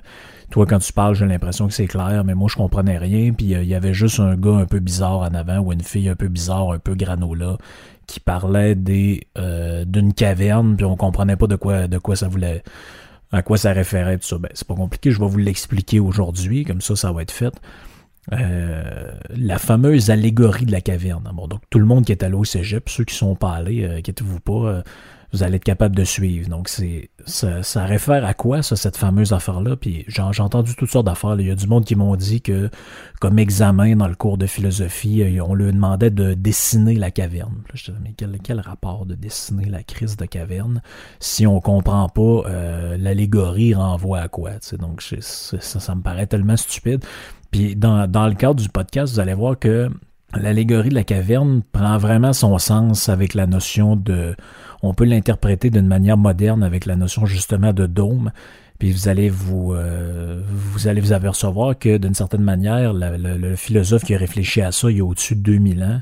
toi, 0.51 0.67
quand 0.67 0.79
tu 0.79 0.93
parles, 0.93 1.15
j'ai 1.15 1.25
l'impression 1.25 1.67
que 1.67 1.73
c'est 1.73 1.87
clair, 1.87 2.23
mais 2.23 2.35
moi, 2.35 2.47
je 2.47 2.55
comprenais 2.55 2.97
rien. 2.99 3.33
Puis 3.33 3.47
il 3.47 3.63
y 3.63 3.75
avait 3.75 3.93
juste 3.93 4.19
un 4.19 4.35
gars 4.35 4.55
un 4.55 4.65
peu 4.65 4.79
bizarre 4.79 5.19
en 5.19 5.33
avant 5.33 5.59
ou 5.59 5.73
une 5.73 5.81
fille 5.81 6.09
un 6.09 6.15
peu 6.15 6.27
bizarre, 6.27 6.71
un 6.71 6.79
peu 6.79 6.93
granola, 6.93 7.57
qui 8.05 8.19
parlait 8.19 8.75
d'une 8.75 10.13
caverne, 10.13 10.75
puis 10.75 10.85
on 10.85 10.95
comprenait 10.95 11.35
pas 11.37 11.47
de 11.47 11.55
quoi 11.55 11.87
de 11.87 11.97
quoi 11.97 12.15
ça 12.15 12.27
voulait 12.27 12.63
à 13.31 13.41
quoi 13.41 13.57
ça 13.57 13.71
référait 13.71 14.17
tout 14.17 14.27
ça? 14.27 14.37
Ben, 14.37 14.49
c'est 14.53 14.67
pas 14.67 14.75
compliqué, 14.75 15.11
je 15.11 15.19
vais 15.19 15.27
vous 15.27 15.37
l'expliquer 15.37 15.99
aujourd'hui, 15.99 16.65
comme 16.65 16.81
ça, 16.81 16.95
ça 16.95 17.11
va 17.11 17.21
être 17.21 17.31
fait. 17.31 17.53
Euh, 18.33 19.11
la 19.29 19.57
fameuse 19.57 20.11
allégorie 20.11 20.65
de 20.65 20.71
la 20.71 20.81
caverne. 20.81 21.29
Bon, 21.33 21.47
donc 21.47 21.61
tout 21.69 21.79
le 21.79 21.85
monde 21.85 22.05
qui 22.05 22.11
est 22.11 22.23
allé 22.23 22.35
au 22.35 22.43
cégep, 22.43 22.87
ceux 22.87 23.03
qui 23.03 23.15
sont 23.15 23.35
pas 23.35 23.53
allés, 23.53 23.83
euh, 23.83 23.97
inquiétez-vous 23.97 24.39
pas, 24.39 24.53
euh, 24.53 24.81
vous 25.33 25.43
allez 25.43 25.55
être 25.55 25.63
capable 25.63 25.95
de 25.95 26.03
suivre. 26.03 26.49
Donc, 26.49 26.67
c'est 26.67 27.09
ça, 27.25 27.63
ça, 27.63 27.85
réfère 27.85 28.25
à 28.25 28.33
quoi, 28.33 28.61
ça, 28.61 28.75
cette 28.75 28.97
fameuse 28.97 29.31
affaire-là? 29.31 29.75
Puis 29.75 30.03
j'ai 30.07 30.21
entendu 30.21 30.75
toutes 30.75 30.89
sortes 30.89 31.05
d'affaires. 31.05 31.35
Il 31.39 31.47
y 31.47 31.51
a 31.51 31.55
du 31.55 31.67
monde 31.67 31.85
qui 31.85 31.95
m'ont 31.95 32.15
dit 32.15 32.41
que, 32.41 32.69
comme 33.19 33.39
examen 33.39 33.95
dans 33.95 34.07
le 34.07 34.15
cours 34.15 34.37
de 34.37 34.45
philosophie, 34.45 35.23
euh, 35.23 35.43
on 35.45 35.53
lui 35.53 35.71
demandait 35.71 36.09
de 36.09 36.33
dessiner 36.33 36.95
la 36.95 37.11
caverne. 37.11 37.63
Je 37.73 37.85
disais, 37.85 37.97
mais 38.03 38.13
quel, 38.15 38.37
quel, 38.43 38.59
rapport 38.59 39.05
de 39.05 39.15
dessiner 39.15 39.65
la 39.65 39.83
crise 39.83 40.17
de 40.17 40.25
caverne? 40.25 40.81
Si 41.19 41.47
on 41.47 41.61
comprend 41.61 42.09
pas 42.09 42.21
euh, 42.49 42.97
l'allégorie 42.97 43.73
renvoie 43.73 44.19
à 44.19 44.27
quoi? 44.27 44.51
Donc, 44.77 45.01
ça, 45.01 45.59
ça 45.61 45.95
me 45.95 46.01
paraît 46.01 46.27
tellement 46.27 46.57
stupide. 46.57 47.03
Puis 47.51 47.75
dans, 47.75 48.07
dans 48.07 48.27
le 48.27 48.33
cadre 48.33 48.61
du 48.61 48.69
podcast, 48.69 49.13
vous 49.13 49.19
allez 49.19 49.33
voir 49.33 49.57
que 49.57 49.89
l'allégorie 50.33 50.89
de 50.89 50.95
la 50.95 51.03
caverne 51.03 51.61
prend 51.71 51.97
vraiment 51.97 52.33
son 52.33 52.57
sens 52.57 53.09
avec 53.09 53.33
la 53.33 53.47
notion 53.47 53.95
de 53.95 54.35
on 54.83 54.93
peut 54.93 55.05
l'interpréter 55.05 55.69
d'une 55.69 55.87
manière 55.87 56.17
moderne 56.17 56.63
avec 56.63 56.85
la 56.85 56.95
notion 56.95 57.25
justement 57.25 57.73
de 57.73 57.85
dôme. 57.85 58.31
Puis 58.79 58.91
vous 58.91 59.07
allez 59.07 59.29
vous, 59.29 59.73
euh, 59.73 60.41
vous 60.47 60.87
allez 60.87 61.01
vous 61.01 61.13
apercevoir 61.13 61.77
que 61.77 61.97
d'une 61.97 62.15
certaine 62.15 62.41
manière, 62.41 62.93
le 62.93 63.55
philosophe 63.55 64.03
qui 64.03 64.15
a 64.15 64.17
réfléchi 64.17 64.61
à 64.61 64.71
ça 64.71 64.89
il 64.89 64.97
y 64.97 65.01
a 65.01 65.05
au-dessus 65.05 65.35
de 65.35 65.41
2000 65.41 65.83
ans 65.83 66.01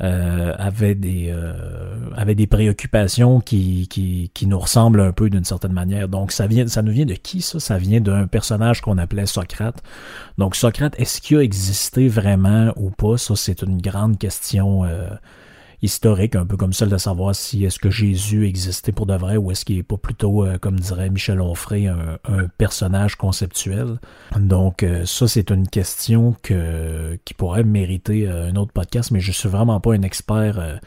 euh, 0.00 0.52
avait 0.58 0.96
des 0.96 1.28
euh, 1.30 2.10
avait 2.16 2.34
des 2.34 2.48
préoccupations 2.48 3.38
qui, 3.38 3.86
qui, 3.86 4.28
qui 4.34 4.48
nous 4.48 4.58
ressemblent 4.58 5.00
un 5.00 5.12
peu 5.12 5.30
d'une 5.30 5.44
certaine 5.44 5.72
manière. 5.72 6.08
Donc 6.08 6.32
ça 6.32 6.48
vient 6.48 6.66
ça 6.66 6.82
nous 6.82 6.90
vient 6.90 7.06
de 7.06 7.14
qui 7.14 7.42
ça? 7.42 7.60
Ça 7.60 7.78
vient 7.78 8.00
d'un 8.00 8.26
personnage 8.26 8.80
qu'on 8.80 8.98
appelait 8.98 9.26
Socrate. 9.26 9.84
Donc 10.36 10.56
Socrate, 10.56 10.98
est-ce 10.98 11.20
qu'il 11.20 11.36
a 11.36 11.42
existé 11.42 12.08
vraiment 12.08 12.72
ou 12.74 12.90
pas? 12.90 13.18
Ça 13.18 13.36
c'est 13.36 13.62
une 13.62 13.80
grande 13.80 14.18
question 14.18 14.82
historique, 15.82 16.36
un 16.36 16.46
peu 16.46 16.56
comme 16.56 16.72
celle 16.72 16.88
de 16.88 16.96
savoir 16.96 17.34
si 17.34 17.64
est-ce 17.64 17.78
que 17.78 17.90
Jésus 17.90 18.46
existait 18.46 18.92
pour 18.92 19.06
de 19.06 19.14
vrai 19.14 19.36
ou 19.36 19.50
est-ce 19.50 19.64
qu'il 19.64 19.78
est 19.78 19.82
pas 19.82 19.96
plutôt, 19.96 20.44
euh, 20.44 20.58
comme 20.58 20.78
dirait 20.78 21.10
Michel 21.10 21.40
Onfray, 21.40 21.86
un, 21.86 22.18
un 22.24 22.48
personnage 22.58 23.16
conceptuel. 23.16 23.98
Donc 24.38 24.82
euh, 24.82 25.04
ça, 25.04 25.28
c'est 25.28 25.50
une 25.50 25.68
question 25.68 26.34
que, 26.42 27.18
qui 27.24 27.34
pourrait 27.34 27.64
mériter 27.64 28.28
euh, 28.28 28.48
un 28.48 28.56
autre 28.56 28.72
podcast, 28.72 29.10
mais 29.10 29.20
je 29.20 29.32
suis 29.32 29.48
vraiment 29.48 29.80
pas 29.80 29.94
un 29.94 30.02
expert 30.02 30.80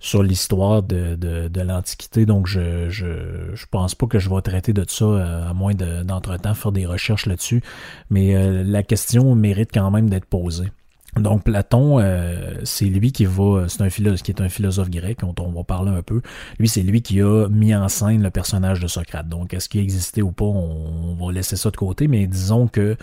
sur 0.00 0.22
l'histoire 0.22 0.82
de, 0.82 1.16
de, 1.16 1.48
de 1.48 1.60
l'Antiquité, 1.60 2.24
donc 2.24 2.46
je, 2.46 2.88
je, 2.88 3.52
je 3.54 3.66
pense 3.70 3.96
pas 3.96 4.06
que 4.06 4.20
je 4.20 4.30
vais 4.30 4.40
traiter 4.42 4.72
de 4.72 4.84
ça 4.86 5.48
à 5.48 5.52
moins 5.54 5.74
d'entre-temps, 5.74 6.54
faire 6.54 6.70
des 6.70 6.86
recherches 6.86 7.26
là-dessus, 7.26 7.62
mais 8.08 8.62
la 8.62 8.84
question 8.84 9.34
mérite 9.34 9.70
quand 9.74 9.90
même 9.90 10.08
d'être 10.08 10.26
posée. 10.26 10.70
Donc 11.16 11.44
Platon, 11.44 11.98
euh, 12.00 12.54
c'est 12.64 12.84
lui 12.84 13.12
qui 13.12 13.24
va, 13.24 13.66
c'est 13.68 13.82
un 13.82 13.90
philosophe 13.90 14.22
qui 14.22 14.30
est 14.30 14.40
un 14.40 14.48
philosophe 14.48 14.90
grec 14.90 15.20
dont 15.20 15.34
on 15.38 15.50
va 15.50 15.64
parler 15.64 15.90
un 15.90 16.02
peu. 16.02 16.20
Lui, 16.58 16.68
c'est 16.68 16.82
lui 16.82 17.02
qui 17.02 17.20
a 17.20 17.48
mis 17.48 17.74
en 17.74 17.88
scène 17.88 18.22
le 18.22 18.30
personnage 18.30 18.80
de 18.80 18.86
Socrate. 18.86 19.28
Donc, 19.28 19.54
est-ce 19.54 19.68
qu'il 19.68 19.80
existait 19.80 20.22
ou 20.22 20.32
pas, 20.32 20.44
on, 20.44 21.14
va 21.14 21.32
laisser 21.32 21.56
ça 21.56 21.70
de 21.70 21.76
côté, 21.76 22.08
mais 22.08 22.26
disons 22.26 22.68
que 22.68 22.96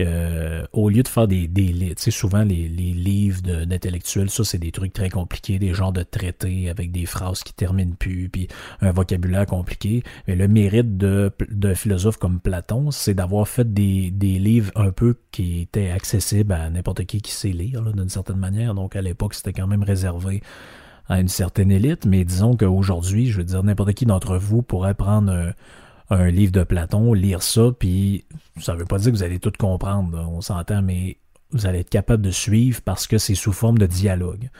euh, 0.00 0.66
au 0.72 0.88
lieu 0.88 1.02
de 1.02 1.08
faire 1.08 1.26
des, 1.28 1.48
des 1.48 1.72
tu 1.72 1.94
sais, 1.96 2.10
souvent 2.10 2.42
les, 2.42 2.68
les 2.68 2.92
livres 2.92 3.40
d'intellectuels, 3.42 4.30
ça 4.30 4.44
c'est 4.44 4.58
des 4.58 4.72
trucs 4.72 4.92
très 4.92 5.10
compliqués, 5.10 5.58
des 5.58 5.74
genres 5.74 5.92
de 5.92 6.02
traités 6.02 6.68
avec 6.68 6.92
des 6.92 7.06
phrases 7.06 7.42
qui 7.42 7.54
terminent 7.54 7.94
plus, 7.98 8.28
puis 8.28 8.48
un 8.80 8.92
vocabulaire 8.92 9.46
compliqué. 9.46 10.02
Mais 10.28 10.36
le 10.36 10.48
mérite 10.48 10.96
de, 10.96 11.32
de 11.50 11.74
comme 12.18 12.40
Platon, 12.40 12.90
c'est 12.90 13.14
d'avoir 13.14 13.48
fait 13.48 13.72
des, 13.72 14.10
des 14.10 14.38
livres 14.38 14.70
un 14.76 14.90
peu 14.90 15.16
qui 15.30 15.62
étaient 15.62 15.90
accessibles 15.90 16.52
à 16.52 16.70
n'importe 16.70 17.04
qui 17.04 17.20
qui 17.20 17.32
sait 17.32 17.48
lire, 17.48 17.82
d'une 17.82 18.08
certaine 18.08 18.36
manière. 18.38 18.74
Donc 18.74 18.96
à 18.96 19.02
l'époque, 19.02 19.34
c'était 19.34 19.52
quand 19.52 19.66
même 19.66 19.82
réservé 19.82 20.42
à 21.08 21.20
une 21.20 21.28
certaine 21.28 21.70
élite, 21.70 22.04
mais 22.04 22.24
disons 22.24 22.56
qu'aujourd'hui, 22.56 23.28
je 23.28 23.38
veux 23.38 23.44
dire, 23.44 23.62
n'importe 23.62 23.94
qui 23.94 24.06
d'entre 24.06 24.36
vous 24.36 24.62
pourrait 24.62 24.94
prendre 24.94 25.32
un, 25.32 25.52
un 26.10 26.28
livre 26.28 26.52
de 26.52 26.62
Platon, 26.62 27.12
lire 27.14 27.42
ça, 27.42 27.70
puis 27.78 28.24
ça 28.60 28.74
veut 28.74 28.84
pas 28.84 28.98
dire 28.98 29.12
que 29.12 29.16
vous 29.16 29.22
allez 29.22 29.38
tout 29.38 29.52
comprendre, 29.58 30.26
on 30.30 30.40
s'entend, 30.40 30.82
mais 30.82 31.18
vous 31.50 31.66
allez 31.66 31.80
être 31.80 31.90
capable 31.90 32.22
de 32.22 32.30
suivre 32.30 32.80
parce 32.84 33.06
que 33.06 33.18
c'est 33.18 33.34
sous 33.34 33.52
forme 33.52 33.78
de 33.78 33.86
dialogue. 33.86 34.50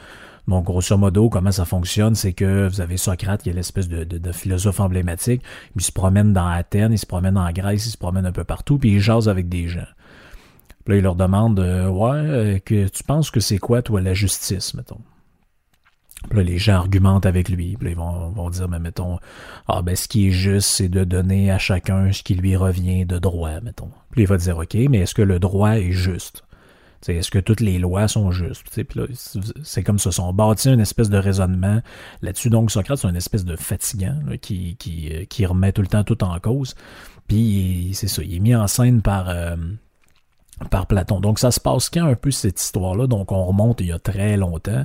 Donc, 0.48 0.64
grosso 0.64 0.96
modo, 0.96 1.28
comment 1.28 1.50
ça 1.50 1.64
fonctionne, 1.64 2.14
c'est 2.14 2.32
que 2.32 2.68
vous 2.68 2.80
avez 2.80 2.96
Socrate, 2.96 3.42
qui 3.42 3.50
est 3.50 3.52
l'espèce 3.52 3.88
de, 3.88 4.04
de, 4.04 4.32
philosophe 4.32 4.78
emblématique, 4.78 5.42
il 5.74 5.82
se 5.82 5.90
promène 5.90 6.32
dans 6.32 6.46
Athènes, 6.46 6.92
il 6.92 6.98
se 6.98 7.06
promène 7.06 7.36
en 7.36 7.50
Grèce, 7.50 7.86
il 7.86 7.90
se 7.90 7.98
promène 7.98 8.26
un 8.26 8.32
peu 8.32 8.44
partout, 8.44 8.78
puis 8.78 8.92
il 8.92 9.00
jase 9.00 9.28
avec 9.28 9.48
des 9.48 9.66
gens. 9.66 9.88
Puis 10.84 10.94
là, 10.94 10.98
il 10.98 11.02
leur 11.02 11.16
demande, 11.16 11.58
euh, 11.58 11.88
ouais, 11.88 12.10
euh, 12.12 12.58
que 12.60 12.86
tu 12.86 13.02
penses 13.02 13.32
que 13.32 13.40
c'est 13.40 13.58
quoi, 13.58 13.82
toi, 13.82 14.00
la 14.00 14.14
justice, 14.14 14.74
mettons. 14.74 15.00
Les 16.32 16.58
gens 16.58 16.76
argumentent 16.76 17.26
avec 17.26 17.48
lui. 17.48 17.76
Puis 17.78 17.90
ils 17.90 17.96
vont, 17.96 18.50
dire, 18.50 18.68
mais 18.68 18.78
mettons, 18.78 19.18
ah 19.68 19.82
ben 19.82 19.96
ce 19.96 20.08
qui 20.08 20.28
est 20.28 20.32
juste, 20.32 20.68
c'est 20.68 20.88
de 20.88 21.04
donner 21.04 21.50
à 21.50 21.58
chacun 21.58 22.12
ce 22.12 22.22
qui 22.22 22.34
lui 22.34 22.56
revient 22.56 23.06
de 23.06 23.18
droit, 23.18 23.60
mettons. 23.60 23.90
Puis 24.10 24.22
il 24.22 24.26
va 24.26 24.36
dire, 24.36 24.58
ok, 24.58 24.74
mais 24.90 24.98
est-ce 24.98 25.14
que 25.14 25.22
le 25.22 25.38
droit 25.38 25.78
est 25.78 25.92
juste? 25.92 26.44
Est-ce 27.08 27.30
que 27.30 27.38
toutes 27.38 27.60
les 27.60 27.78
lois 27.78 28.08
sont 28.08 28.32
justes? 28.32 28.80
C'est 29.62 29.82
comme 29.82 29.98
ça, 29.98 30.10
sont 30.10 30.32
bâtis 30.32 30.70
une 30.70 30.80
espèce 30.80 31.10
de 31.10 31.18
raisonnement 31.18 31.80
là-dessus. 32.22 32.50
Donc 32.50 32.70
Socrate, 32.70 32.98
c'est 32.98 33.08
une 33.08 33.16
espèce 33.16 33.44
de 33.44 33.54
fatigant 33.56 34.18
qui, 34.40 34.76
qui, 34.76 35.10
euh, 35.12 35.24
qui 35.24 35.46
remet 35.46 35.72
tout 35.72 35.82
le 35.82 35.88
temps 35.88 36.04
tout 36.04 36.24
en 36.24 36.38
cause. 36.40 36.74
Puis 37.28 37.90
c'est 37.94 38.08
ça, 38.08 38.22
il 38.22 38.34
est 38.36 38.40
mis 38.40 38.54
en 38.54 38.66
scène 38.66 39.02
par... 39.02 39.28
Euh, 39.28 39.56
par 40.70 40.86
Platon. 40.86 41.20
Donc 41.20 41.38
ça 41.38 41.50
se 41.50 41.60
passe 41.60 41.90
quand 41.90 42.06
un 42.06 42.14
peu 42.14 42.30
cette 42.30 42.60
histoire-là, 42.60 43.06
donc 43.06 43.30
on 43.30 43.44
remonte 43.44 43.80
il 43.80 43.88
y 43.88 43.92
a 43.92 43.98
très 43.98 44.36
longtemps. 44.36 44.84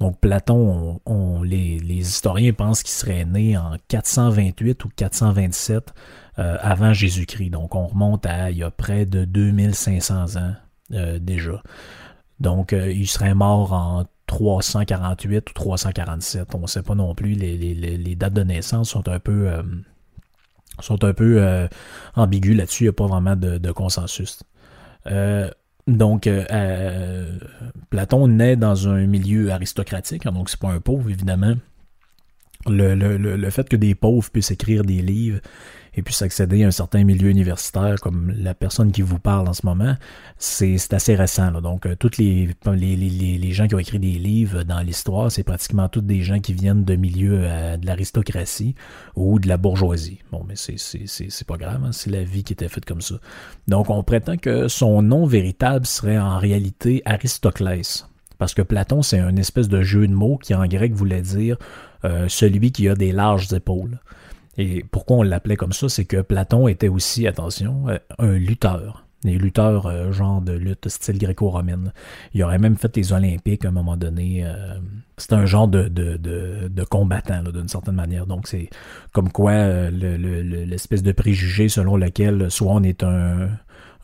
Donc 0.00 0.18
Platon, 0.18 1.00
on, 1.06 1.42
les, 1.42 1.78
les, 1.78 1.94
historiens 1.94 2.52
pensent 2.52 2.82
qu'il 2.82 2.92
serait 2.92 3.24
né 3.24 3.56
en 3.56 3.76
428 3.88 4.84
ou 4.84 4.88
427 4.94 5.94
euh, 6.38 6.56
avant 6.60 6.92
Jésus-Christ. 6.92 7.50
Donc 7.50 7.74
on 7.74 7.86
remonte 7.86 8.26
à 8.26 8.50
il 8.50 8.58
y 8.58 8.62
a 8.64 8.70
près 8.70 9.06
de 9.06 9.24
2500 9.24 10.36
ans 10.36 10.54
euh, 10.92 11.18
déjà. 11.20 11.62
Donc 12.40 12.72
euh, 12.72 12.90
il 12.90 13.06
serait 13.06 13.34
mort 13.34 13.72
en 13.72 14.04
348 14.26 15.50
ou 15.50 15.52
347. 15.52 16.54
On 16.56 16.60
ne 16.60 16.66
sait 16.66 16.82
pas 16.82 16.96
non 16.96 17.14
plus. 17.14 17.34
Les, 17.34 17.56
les, 17.56 17.74
les, 17.74 18.16
dates 18.16 18.32
de 18.32 18.42
naissance 18.42 18.90
sont 18.90 19.08
un 19.08 19.20
peu 19.20 19.50
sont 20.80 21.04
un 21.04 21.12
peu 21.12 21.68
ambiguës 22.16 22.56
là-dessus. 22.56 22.84
Il 22.84 22.86
n'y 22.86 22.90
a 22.90 22.92
pas 22.94 23.06
vraiment 23.06 23.36
de, 23.36 23.58
de 23.58 23.72
consensus. 23.72 24.42
Euh, 25.06 25.50
donc, 25.86 26.26
euh, 26.26 26.44
euh, 26.50 27.38
Platon 27.90 28.28
naît 28.28 28.56
dans 28.56 28.88
un 28.88 29.06
milieu 29.06 29.50
aristocratique, 29.50 30.26
hein, 30.26 30.32
donc 30.32 30.48
c'est 30.48 30.60
pas 30.60 30.70
un 30.70 30.80
pauvre, 30.80 31.10
évidemment. 31.10 31.54
Le, 32.66 32.94
le, 32.94 33.16
le, 33.16 33.50
fait 33.50 33.68
que 33.68 33.74
des 33.74 33.96
pauvres 33.96 34.30
puissent 34.30 34.52
écrire 34.52 34.84
des 34.84 35.02
livres 35.02 35.40
et 35.94 36.02
puis 36.02 36.14
s'accéder 36.14 36.64
à 36.64 36.68
un 36.68 36.72
certain 36.72 37.04
milieu 37.04 37.28
universitaire 37.28 37.96
comme 38.00 38.32
la 38.36 38.54
personne 38.54 38.92
qui 38.92 39.02
vous 39.02 39.18
parle 39.18 39.48
en 39.48 39.52
ce 39.52 39.66
moment, 39.66 39.96
c'est 40.38 40.76
assez 40.92 41.14
récent. 41.14 41.50
Là. 41.50 41.60
Donc, 41.60 41.86
euh, 41.86 41.94
toutes 41.96 42.16
les, 42.16 42.48
les, 42.66 42.96
les, 42.96 43.38
les, 43.38 43.52
gens 43.52 43.66
qui 43.66 43.74
ont 43.74 43.78
écrit 43.78 43.98
des 43.98 44.18
livres 44.18 44.62
dans 44.62 44.80
l'histoire, 44.80 45.30
c'est 45.30 45.42
pratiquement 45.42 45.88
tous 45.88 46.00
des 46.00 46.22
gens 46.22 46.40
qui 46.40 46.54
viennent 46.54 46.84
de 46.84 46.96
milieux 46.96 47.40
euh, 47.42 47.76
de 47.76 47.86
l'aristocratie 47.86 48.74
ou 49.16 49.38
de 49.38 49.48
la 49.48 49.56
bourgeoisie. 49.58 50.20
Bon, 50.30 50.44
mais 50.48 50.54
c'est 50.56 51.46
pas 51.46 51.56
grave, 51.56 51.82
hein, 51.84 51.92
c'est 51.92 52.10
la 52.10 52.24
vie 52.24 52.42
qui 52.42 52.54
était 52.54 52.68
faite 52.68 52.84
comme 52.84 53.02
ça. 53.02 53.16
Donc, 53.68 53.90
on 53.90 54.02
prétend 54.02 54.36
que 54.36 54.68
son 54.68 55.02
nom 55.02 55.26
véritable 55.26 55.86
serait 55.86 56.18
en 56.18 56.38
réalité 56.38 57.02
Aristoclès. 57.04 58.06
Parce 58.38 58.54
que 58.54 58.62
Platon, 58.62 59.02
c'est 59.02 59.20
un 59.20 59.36
espèce 59.36 59.68
de 59.68 59.82
jeu 59.82 60.06
de 60.06 60.12
mots 60.12 60.36
qui 60.36 60.54
en 60.54 60.66
grec 60.66 60.94
voulait 60.94 61.22
dire 61.22 61.58
euh, 62.04 62.26
celui 62.28 62.72
qui 62.72 62.88
a 62.88 62.96
des 62.96 63.12
larges 63.12 63.52
épaules. 63.52 64.00
Et 64.58 64.84
pourquoi 64.90 65.18
on 65.18 65.22
l'appelait 65.22 65.56
comme 65.56 65.72
ça, 65.72 65.88
c'est 65.88 66.04
que 66.04 66.20
Platon 66.20 66.68
était 66.68 66.88
aussi, 66.88 67.26
attention, 67.26 67.88
euh, 67.88 67.98
un 68.18 68.32
lutteur. 68.32 69.06
Des 69.24 69.38
lutteurs, 69.38 69.86
euh, 69.86 70.10
genre 70.10 70.40
de 70.40 70.52
lutte 70.52 70.88
style 70.88 71.16
gréco-romaine. 71.16 71.92
Il 72.34 72.42
aurait 72.42 72.58
même 72.58 72.76
fait 72.76 72.96
les 72.96 73.12
Olympiques 73.12 73.64
à 73.64 73.68
un 73.68 73.72
moment 73.72 73.96
donné. 73.96 74.44
Euh, 74.44 74.78
c'est 75.16 75.32
un 75.32 75.46
genre 75.46 75.68
de, 75.68 75.84
de, 75.86 76.16
de, 76.16 76.68
de 76.68 76.84
combattant, 76.84 77.44
d'une 77.44 77.68
certaine 77.68 77.94
manière. 77.94 78.26
Donc, 78.26 78.48
c'est 78.48 78.68
comme 79.12 79.30
quoi 79.30 79.90
l'espèce 79.90 81.04
de 81.04 81.12
préjugé 81.12 81.68
selon 81.68 81.96
lequel 81.96 82.50
soit 82.50 82.72
on 82.72 82.82
est 82.82 83.04
un, 83.04 83.48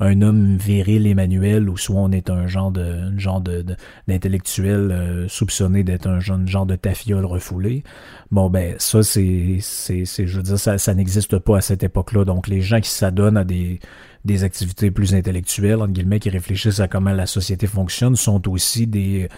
un 0.00 0.22
homme 0.22 0.56
viril 0.56 1.06
Emmanuel 1.06 1.68
ou 1.68 1.76
soit 1.76 2.00
on 2.00 2.12
est 2.12 2.30
un 2.30 2.46
genre 2.46 2.70
de 2.70 3.18
genre 3.18 3.40
de 3.40 3.64
d'intellectuel 4.06 4.90
euh, 4.92 5.28
soupçonné 5.28 5.82
d'être 5.82 6.06
un 6.06 6.20
genre, 6.20 6.66
de 6.66 6.76
tafiole 6.76 7.24
refoulé. 7.24 7.82
Bon 8.30 8.48
ben 8.50 8.76
ça 8.78 9.02
c'est 9.02 9.58
c'est 9.60 10.04
c'est 10.04 10.26
je 10.26 10.36
veux 10.36 10.42
dire 10.42 10.58
ça 10.58 10.78
ça 10.78 10.94
n'existe 10.94 11.38
pas 11.38 11.58
à 11.58 11.60
cette 11.60 11.82
époque-là. 11.82 12.24
Donc 12.24 12.48
les 12.48 12.60
gens 12.60 12.80
qui 12.80 12.90
s'adonnent 12.90 13.36
à 13.36 13.44
des 13.44 13.80
des 14.24 14.44
activités 14.44 14.90
plus 14.90 15.14
intellectuelles 15.14 15.80
entre 15.80 15.92
guillemets 15.92 16.20
qui 16.20 16.30
réfléchissent 16.30 16.80
à 16.80 16.88
comment 16.88 17.12
la 17.12 17.26
société 17.26 17.66
fonctionne 17.66 18.16
sont 18.16 18.48
aussi 18.48 18.86
des 18.86 19.28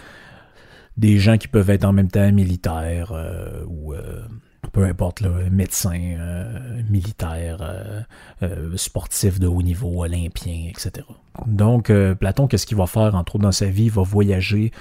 des 0.97 1.17
gens 1.17 1.37
qui 1.37 1.47
peuvent 1.47 1.69
être 1.69 1.85
en 1.85 1.93
même 1.93 2.09
temps 2.09 2.31
militaires 2.31 3.11
euh, 3.13 3.63
ou 3.67 3.93
euh, 3.93 4.21
peu 4.69 4.83
importe, 4.85 5.21
là, 5.21 5.29
médecin, 5.51 5.99
euh, 5.99 6.81
militaire, 6.89 7.57
euh, 7.61 8.01
euh, 8.43 8.77
sportif 8.77 9.39
de 9.39 9.47
haut 9.47 9.61
niveau, 9.61 10.03
olympien, 10.03 10.69
etc. 10.69 11.05
Donc, 11.47 11.91
Platon, 12.19 12.47
qu'est-ce 12.47 12.65
qu'il 12.65 12.77
va 12.77 12.87
faire, 12.87 13.15
entre 13.15 13.35
autres, 13.35 13.43
dans 13.43 13.51
sa 13.51 13.65
vie? 13.67 13.85
Il 13.85 13.91
va 13.91 14.03
voyager 14.03 14.71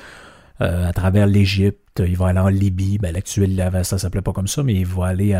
à 0.58 0.92
travers 0.92 1.26
l'Égypte, 1.26 2.02
il 2.06 2.18
va 2.18 2.28
aller 2.28 2.38
en 2.38 2.48
Libye, 2.48 2.98
ben, 2.98 3.14
l'actuel, 3.14 3.70
ça 3.82 3.96
s'appelait 3.96 4.20
pas 4.20 4.34
comme 4.34 4.46
ça, 4.46 4.62
mais 4.62 4.74
il 4.74 4.84
va 4.84 5.06
aller 5.06 5.34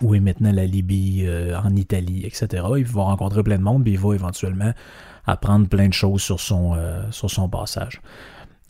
où, 0.00 0.16
est 0.16 0.20
maintenant 0.20 0.50
la 0.50 0.66
Libye, 0.66 1.28
en 1.62 1.76
Italie, 1.76 2.24
etc. 2.26 2.64
Il 2.76 2.84
va 2.84 3.02
rencontrer 3.02 3.44
plein 3.44 3.58
de 3.58 3.62
monde, 3.62 3.84
puis 3.84 3.92
il 3.92 4.00
va 4.00 4.14
éventuellement 4.14 4.72
apprendre 5.26 5.68
plein 5.68 5.86
de 5.86 5.92
choses 5.92 6.22
sur 6.22 6.40
son 6.40 7.48
passage. 7.48 8.00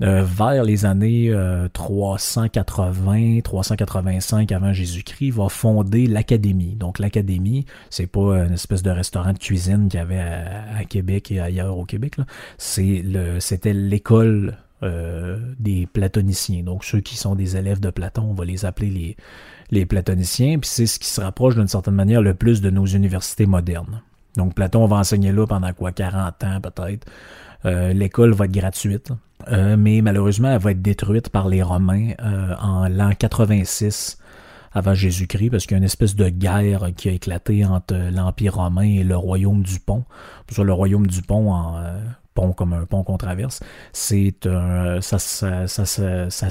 Euh, 0.02 0.24
vers 0.24 0.64
les 0.64 0.86
années 0.86 1.32
380, 1.72 3.38
euh, 3.38 3.40
385 3.42 4.50
avant 4.50 4.72
Jésus-Christ, 4.72 5.30
va 5.30 5.48
fonder 5.48 6.06
l'Académie. 6.06 6.74
Donc 6.74 6.98
l'Académie, 6.98 7.64
c'est 7.90 8.08
pas 8.08 8.44
une 8.44 8.54
espèce 8.54 8.82
de 8.82 8.90
restaurant 8.90 9.32
de 9.32 9.38
cuisine 9.38 9.88
qu'il 9.88 9.98
y 9.98 10.02
avait 10.02 10.18
à, 10.18 10.84
Québec 10.84 11.30
et 11.30 11.38
ailleurs 11.38 11.78
au 11.78 11.84
Québec. 11.84 12.16
C'était 12.58 13.72
l'école 13.72 14.56
euh, 14.82 15.38
des 15.60 15.86
platoniciens. 15.86 16.64
Donc 16.64 16.84
ceux 16.84 17.00
qui 17.00 17.16
sont 17.16 17.36
des 17.36 17.56
élèves 17.56 17.80
de 17.80 17.90
Platon, 17.90 18.22
on 18.30 18.34
va 18.34 18.44
les 18.44 18.64
appeler 18.64 18.90
les, 18.90 19.16
les 19.70 19.86
platoniciens. 19.86 20.58
Puis 20.58 20.68
c'est 20.68 20.86
ce 20.86 20.98
qui 20.98 21.08
se 21.08 21.20
rapproche 21.20 21.54
d'une 21.54 21.68
certaine 21.68 21.94
manière 21.94 22.20
le 22.20 22.34
plus 22.34 22.60
de 22.60 22.68
nos 22.68 22.84
universités 22.84 23.46
modernes. 23.46 24.02
Donc 24.36 24.54
Platon 24.54 24.86
va 24.86 24.96
enseigner 24.96 25.30
là 25.30 25.46
pendant 25.46 25.72
quoi? 25.72 25.92
40 25.92 26.44
ans 26.44 26.60
peut-être. 26.60 27.06
L'école 27.64 28.32
va 28.32 28.44
être 28.44 28.52
gratuite. 28.52 29.12
Euh, 29.48 29.76
mais 29.76 30.00
malheureusement, 30.00 30.50
elle 30.50 30.60
va 30.60 30.70
être 30.70 30.82
détruite 30.82 31.28
par 31.28 31.48
les 31.48 31.62
Romains 31.62 32.12
euh, 32.20 32.54
en 32.60 32.88
l'an 32.88 33.12
86 33.18 34.18
avant 34.72 34.94
Jésus-Christ, 34.94 35.50
parce 35.50 35.64
qu'il 35.66 35.72
y 35.72 35.74
a 35.76 35.78
une 35.78 35.84
espèce 35.84 36.16
de 36.16 36.28
guerre 36.28 36.88
qui 36.96 37.08
a 37.08 37.12
éclaté 37.12 37.64
entre 37.64 37.94
l'Empire 38.10 38.56
romain 38.56 38.82
et 38.82 39.04
le 39.04 39.16
royaume 39.16 39.62
du 39.62 39.78
Pont. 39.78 40.04
le 40.58 40.72
royaume 40.72 41.06
du 41.06 41.22
Pont, 41.22 41.76
euh, 41.76 41.96
pont 42.34 42.52
comme 42.52 42.72
un 42.72 42.84
pont 42.84 43.04
qu'on 43.04 43.16
traverse. 43.16 43.60
C'est 43.92 44.34
ça, 44.42 45.18
ça, 45.20 45.68
ça, 45.68 45.86
ça, 45.86 46.48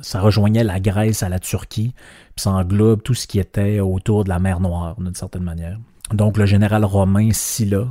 ça 0.00 0.20
rejoignait 0.20 0.64
la 0.64 0.80
Grèce 0.80 1.22
à 1.22 1.28
la 1.28 1.38
Turquie, 1.38 1.92
puis 2.34 2.42
ça 2.42 2.52
englobe 2.52 3.02
tout 3.02 3.12
ce 3.12 3.26
qui 3.26 3.38
était 3.38 3.80
autour 3.80 4.24
de 4.24 4.30
la 4.30 4.38
mer 4.38 4.60
Noire, 4.60 4.98
d'une 4.98 5.14
certaine 5.14 5.42
manière. 5.42 5.78
Donc 6.14 6.38
le 6.38 6.46
général 6.46 6.86
romain 6.86 7.30
Sylla, 7.32 7.86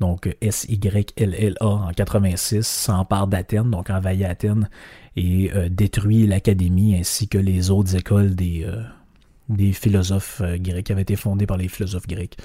donc 0.00 0.34
S-Y-L-L-A 0.40 1.66
en 1.66 1.92
86, 1.92 2.66
s'empare 2.66 3.26
d'Athènes, 3.26 3.70
donc 3.70 3.90
envahit 3.90 4.24
Athènes 4.24 4.68
et 5.16 5.52
euh, 5.54 5.68
détruit 5.68 6.26
l'académie 6.26 6.96
ainsi 6.96 7.28
que 7.28 7.38
les 7.38 7.70
autres 7.70 7.94
écoles 7.96 8.34
des, 8.34 8.64
euh, 8.64 9.72
philosophes 9.72 10.40
euh, 10.40 10.56
grecs 10.56 10.86
qui 10.86 10.92
avaient 10.92 11.02
été 11.02 11.16
fondées 11.16 11.46
par 11.46 11.58
les 11.58 11.68
philosophes 11.68 12.06
grecs. 12.06 12.38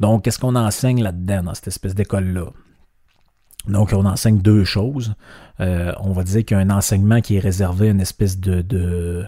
Donc, 0.00 0.24
qu'est-ce 0.24 0.38
qu'on 0.38 0.54
enseigne 0.54 1.02
là-dedans, 1.02 1.44
dans 1.44 1.54
cette 1.54 1.68
espèce 1.68 1.94
d'école-là? 1.94 2.52
Donc, 3.66 3.92
on 3.92 4.04
enseigne 4.04 4.38
deux 4.38 4.64
choses. 4.64 5.14
on 5.58 6.12
va 6.12 6.22
dire 6.24 6.44
qu'il 6.44 6.56
y 6.56 6.60
a 6.60 6.62
un 6.62 6.70
enseignement 6.70 7.20
qui 7.20 7.36
est 7.36 7.40
réservé 7.40 7.88
à 7.88 7.90
une 7.90 8.00
espèce 8.00 8.38
de 8.38 9.26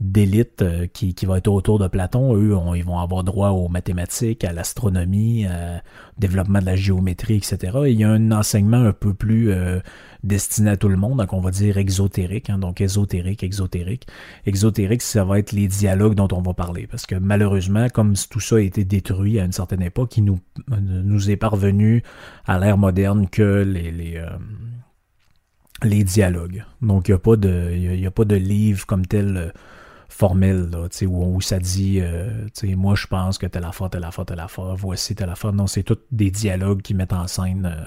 d'élite 0.00 0.62
euh, 0.62 0.86
qui, 0.86 1.14
qui, 1.14 1.26
va 1.26 1.38
être 1.38 1.48
autour 1.48 1.78
de 1.78 1.88
Platon. 1.88 2.36
Eux, 2.36 2.56
ils 2.76 2.84
vont 2.84 2.98
avoir 2.98 3.24
droit 3.24 3.50
aux 3.50 3.68
mathématiques, 3.68 4.44
à 4.44 4.52
l'astronomie, 4.52 5.46
au 5.46 6.20
développement 6.20 6.60
de 6.60 6.66
la 6.66 6.76
géométrie, 6.76 7.36
etc. 7.36 7.78
Et 7.86 7.90
il 7.92 8.00
y 8.00 8.04
a 8.04 8.10
un 8.10 8.32
enseignement 8.32 8.82
un 8.82 8.92
peu 8.92 9.14
plus 9.14 9.50
euh, 9.50 9.80
destiné 10.22 10.70
à 10.70 10.76
tout 10.76 10.88
le 10.88 10.96
monde, 10.96 11.18
donc 11.18 11.32
on 11.32 11.40
va 11.40 11.50
dire 11.50 11.78
exotérique, 11.78 12.50
hein, 12.50 12.58
donc 12.58 12.80
ésotérique, 12.80 13.42
exotérique. 13.42 14.06
Exotérique, 14.44 15.02
ça 15.02 15.24
va 15.24 15.38
être 15.38 15.52
les 15.52 15.68
dialogues 15.68 16.14
dont 16.14 16.28
on 16.32 16.42
va 16.42 16.54
parler, 16.54 16.86
parce 16.86 17.06
que 17.06 17.14
malheureusement, 17.14 17.88
comme 17.88 18.14
tout 18.30 18.40
ça 18.40 18.56
a 18.56 18.60
été 18.60 18.84
détruit 18.84 19.38
à 19.40 19.44
une 19.44 19.52
certaine 19.52 19.82
époque, 19.82 20.16
il 20.16 20.24
nous, 20.24 20.40
nous 20.78 21.30
est 21.30 21.36
parvenu 21.36 22.02
à 22.46 22.58
l'ère 22.58 22.78
moderne 22.78 23.28
que 23.28 23.62
les, 23.62 23.90
les 23.90 24.16
euh, 24.16 24.28
les 25.82 26.04
dialogues. 26.04 26.64
Donc, 26.80 27.08
il 27.08 27.12
n'y 27.12 27.16
a, 27.16 27.18
pas 27.18 27.36
de, 27.36 27.74
y 27.74 28.06
a 28.06 28.10
pas 28.10 28.24
de 28.24 28.36
livre 28.36 28.86
comme 28.86 29.04
tel 29.04 29.52
formelle, 30.16 30.70
là, 30.70 30.88
où, 31.06 31.36
où 31.36 31.40
ça 31.40 31.58
dit, 31.58 32.00
euh, 32.00 32.46
moi 32.76 32.94
je 32.94 33.06
pense 33.06 33.36
que 33.36 33.46
telle 33.46 33.64
affaire, 33.64 33.90
telle 33.90 34.04
affaire, 34.04 34.24
telle 34.24 34.40
affaire, 34.40 34.74
voici 34.74 35.14
telle 35.14 35.28
affaire. 35.28 35.52
Non, 35.52 35.66
c'est 35.66 35.82
tous 35.82 35.98
des 36.10 36.30
dialogues 36.30 36.80
qui 36.80 36.94
mettent 36.94 37.12
en 37.12 37.26
scène 37.26 37.66
euh, 37.66 37.84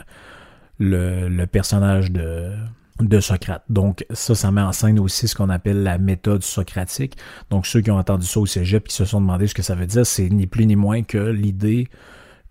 le, 0.77 1.27
le, 1.27 1.47
personnage 1.47 2.11
de, 2.11 2.53
de 2.99 3.19
Socrate. 3.19 3.63
Donc 3.69 4.05
ça, 4.11 4.35
ça 4.35 4.51
met 4.51 4.61
en 4.61 4.71
scène 4.71 4.99
aussi 4.99 5.27
ce 5.27 5.35
qu'on 5.35 5.49
appelle 5.49 5.81
la 5.81 5.97
méthode 5.97 6.43
socratique. 6.43 7.17
Donc 7.49 7.65
ceux 7.65 7.81
qui 7.81 7.89
ont 7.89 7.97
entendu 7.97 8.27
ça 8.27 8.39
au 8.39 8.45
cégep, 8.45 8.87
qui 8.87 8.95
se 8.95 9.05
sont 9.05 9.21
demandé 9.21 9.47
ce 9.47 9.55
que 9.55 9.63
ça 9.63 9.73
veut 9.73 9.87
dire, 9.87 10.05
c'est 10.05 10.29
ni 10.29 10.45
plus 10.45 10.67
ni 10.67 10.75
moins 10.75 11.01
que 11.01 11.17
l'idée 11.17 11.89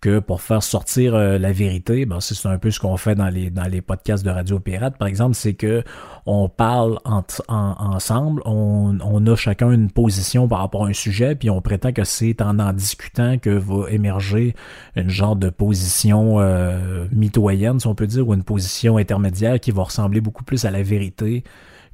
que 0.00 0.20
pour 0.20 0.42
faire 0.42 0.62
sortir 0.62 1.14
euh, 1.14 1.38
la 1.38 1.52
vérité, 1.52 2.06
ben 2.06 2.20
c'est 2.20 2.48
un 2.48 2.58
peu 2.58 2.70
ce 2.70 2.78
qu'on 2.78 2.96
fait 2.96 3.14
dans 3.14 3.28
les 3.28 3.50
dans 3.50 3.64
les 3.64 3.80
podcasts 3.80 4.24
de 4.24 4.30
Radio 4.30 4.60
Pirate, 4.60 4.96
par 4.96 5.08
exemple, 5.08 5.34
c'est 5.34 5.54
que 5.54 5.82
on 6.26 6.48
parle 6.48 6.98
en, 7.04 7.22
ensemble, 7.48 8.42
on, 8.44 8.98
on, 9.02 9.26
a 9.26 9.34
chacun 9.36 9.72
une 9.72 9.90
position 9.90 10.46
par 10.46 10.60
rapport 10.60 10.84
à 10.84 10.88
un 10.88 10.92
sujet, 10.92 11.34
puis 11.34 11.50
on 11.50 11.60
prétend 11.60 11.92
que 11.92 12.04
c'est 12.04 12.40
en 12.42 12.58
en 12.58 12.72
discutant 12.72 13.38
que 13.38 13.50
va 13.50 13.90
émerger 13.90 14.54
une 14.94 15.10
genre 15.10 15.36
de 15.36 15.50
position 15.50 16.40
euh, 16.40 17.06
mitoyenne, 17.12 17.80
si 17.80 17.86
on 17.86 17.94
peut 17.94 18.06
dire, 18.06 18.28
ou 18.28 18.34
une 18.34 18.44
position 18.44 18.98
intermédiaire 18.98 19.58
qui 19.58 19.70
va 19.72 19.82
ressembler 19.82 20.20
beaucoup 20.20 20.44
plus 20.44 20.64
à 20.64 20.70
la 20.70 20.82
vérité 20.82 21.44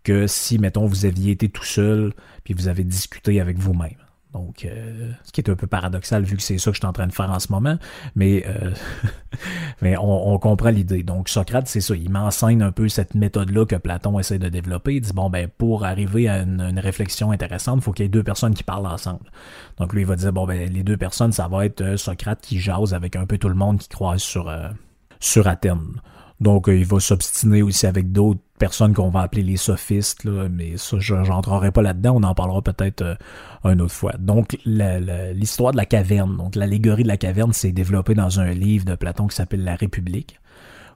que 0.03 0.27
si, 0.27 0.59
mettons, 0.59 0.87
vous 0.87 1.07
aviez 1.07 1.33
été 1.33 1.49
tout 1.49 1.65
seul, 1.65 2.13
puis 2.45 2.55
vous 2.55 2.69
avez 2.69 2.85
discuté 2.85 3.41
avec 3.41 3.59
vous-même. 3.59 4.04
Donc, 4.35 4.65
euh, 4.65 5.13
ce 5.23 5.31
qui 5.31 5.41
est 5.41 5.49
un 5.49 5.55
peu 5.55 5.69
paradoxal 5.69 6.25
vu 6.25 6.37
que 6.37 6.43
c'est 6.43 6.59
ça 6.59 6.73
que 6.73 6.75
je 6.75 6.81
suis 6.81 6.87
en 6.87 6.93
train 6.93 7.07
de 7.07 7.13
faire 7.13 7.31
en 7.31 7.39
ce 7.39 7.53
moment, 7.53 7.79
mais, 8.17 8.45
euh, 8.49 8.73
mais 9.81 9.97
on, 9.97 10.37
comprend 10.39 10.71
l'idée. 10.71 11.05
Donc, 11.05 11.29
Socrate, 11.29 11.69
c'est 11.69 11.81
ça, 11.81 11.95
il 11.95 12.11
m'enseigne 12.11 12.61
un 12.61 12.73
peu 12.73 12.89
cette 12.89 13.15
méthode-là 13.15 13.65
que 13.65 13.77
Platon 13.77 14.19
essaie 14.19 14.41
de 14.41 14.49
développer. 14.49 14.97
Il 14.97 15.03
dit, 15.03 15.13
bon, 15.13 15.31
ben, 15.31 15.49
pour 15.57 15.85
arriver 15.85 16.29
à 16.29 16.43
une, 16.43 16.81
réflexion 16.81 17.31
intéressante, 17.31 17.79
il 17.79 17.83
faut 17.85 17.93
qu'il 17.93 18.05
y 18.05 18.07
ait 18.07 18.11
deux 18.11 18.25
personnes 18.25 18.55
qui 18.55 18.65
parlent 18.65 18.87
ensemble. 18.87 19.31
Donc, 19.79 19.93
lui, 19.93 20.01
il 20.01 20.07
va 20.07 20.17
dire, 20.17 20.33
bon, 20.33 20.47
ben, 20.47 20.69
les 20.69 20.83
deux 20.83 20.97
personnes, 20.97 21.31
ça 21.31 21.47
va 21.47 21.65
être 21.65 21.81
euh, 21.81 21.97
Socrate 21.97 22.41
qui 22.41 22.59
jase 22.59 22.93
avec 22.93 23.15
un 23.15 23.27
peu 23.27 23.39
tout 23.39 23.49
le 23.49 23.55
monde 23.55 23.79
qui 23.79 23.89
croise 23.89 24.21
sur, 24.21 24.53
sur 25.21 25.47
Athènes. 25.47 26.01
Donc, 26.41 26.65
il 26.67 26.85
va 26.85 26.99
s'obstiner 26.99 27.63
aussi 27.63 27.87
avec 27.87 28.11
d'autres 28.11 28.41
personnes 28.59 28.95
qu'on 28.95 29.11
va 29.11 29.21
appeler 29.21 29.43
les 29.43 29.57
sophistes, 29.57 30.25
là, 30.25 30.49
mais 30.49 30.77
ça, 30.77 30.99
je 31.01 31.15
n'entrerai 31.15 31.73
pas 31.73 31.83
là-dedans, 31.83 32.15
on 32.17 32.23
en 32.23 32.35
parlera 32.35 32.63
peut-être 32.63 33.03
euh, 33.03 33.15
une 33.65 33.81
autre 33.81 33.93
fois. 33.93 34.13
Donc, 34.19 34.57
l'histoire 34.65 35.73
de 35.73 35.77
la 35.77 35.87
caverne, 35.87 36.37
donc 36.37 36.55
l'allégorie 36.55 37.03
de 37.03 37.09
la 37.09 37.17
caverne, 37.17 37.53
s'est 37.53 37.73
développée 37.73 38.15
dans 38.15 38.41
un 38.41 38.51
livre 38.51 38.85
de 38.85 38.95
Platon 38.95 39.27
qui 39.27 39.37
s'appelle 39.37 39.65
La 39.65 39.75
République, 39.75 40.39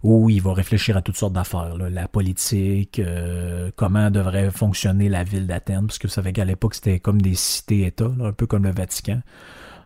où 0.04 0.30
il 0.30 0.40
va 0.40 0.54
réfléchir 0.54 0.96
à 0.96 1.02
toutes 1.02 1.16
sortes 1.16 1.32
d'affaires, 1.32 1.76
la 1.76 2.06
politique, 2.06 3.00
euh, 3.00 3.70
comment 3.74 4.10
devrait 4.10 4.50
fonctionner 4.50 5.08
la 5.08 5.24
ville 5.24 5.46
d'Athènes, 5.46 5.86
parce 5.86 5.98
que 5.98 6.06
vous 6.06 6.12
savez 6.12 6.32
qu'à 6.32 6.44
l'époque, 6.44 6.74
c'était 6.74 7.00
comme 7.00 7.20
des 7.20 7.34
cités-États, 7.34 8.12
un 8.22 8.32
peu 8.32 8.46
comme 8.46 8.64
le 8.64 8.72
Vatican 8.72 9.20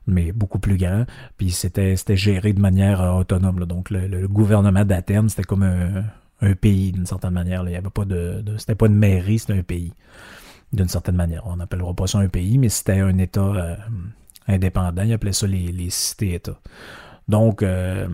mais 0.09 0.33
beaucoup 0.33 0.59
plus 0.59 0.79
grand. 0.79 1.05
Puis 1.37 1.53
c'était 1.53 1.95
c'était 1.95 2.17
géré 2.17 2.53
de 2.53 2.61
manière 2.61 3.01
euh, 3.01 3.21
autonome. 3.21 3.65
Donc 3.67 3.89
le, 3.89 4.09
le 4.09 4.27
gouvernement 4.27 4.85
d'Athènes, 4.85 5.29
c'était 5.29 5.45
comme 5.45 5.63
un, 5.63 6.03
un 6.43 6.55
pays 6.55 6.93
d'une 6.93 7.07
certaine 7.07 7.33
manière. 7.33 7.65
Il 7.67 7.73
y 7.73 7.77
avait 7.77 7.89
pas 7.91 8.05
de, 8.05 8.45
c'était 8.59 8.75
pas 8.75 8.87
une 8.87 8.97
mairie, 8.97 9.39
c'était 9.39 9.55
un 9.55 9.63
pays 9.63 9.93
d'une 10.73 10.89
certaine 10.89 11.17
manière. 11.17 11.47
On 11.47 11.57
n'appellera 11.57 11.95
pas 11.95 12.07
ça 12.07 12.19
un 12.19 12.29
pays, 12.29 12.59
mais 12.59 12.69
c'était 12.69 13.01
un 13.01 13.17
État 13.19 13.41
euh, 13.41 13.77
indépendant. 14.49 15.03
Ils 15.03 15.13
appelaient 15.13 15.33
ça 15.33 15.47
les, 15.47 15.91
cités-États. 15.91 16.59
Donc, 17.29 17.63
euh, 17.63 18.09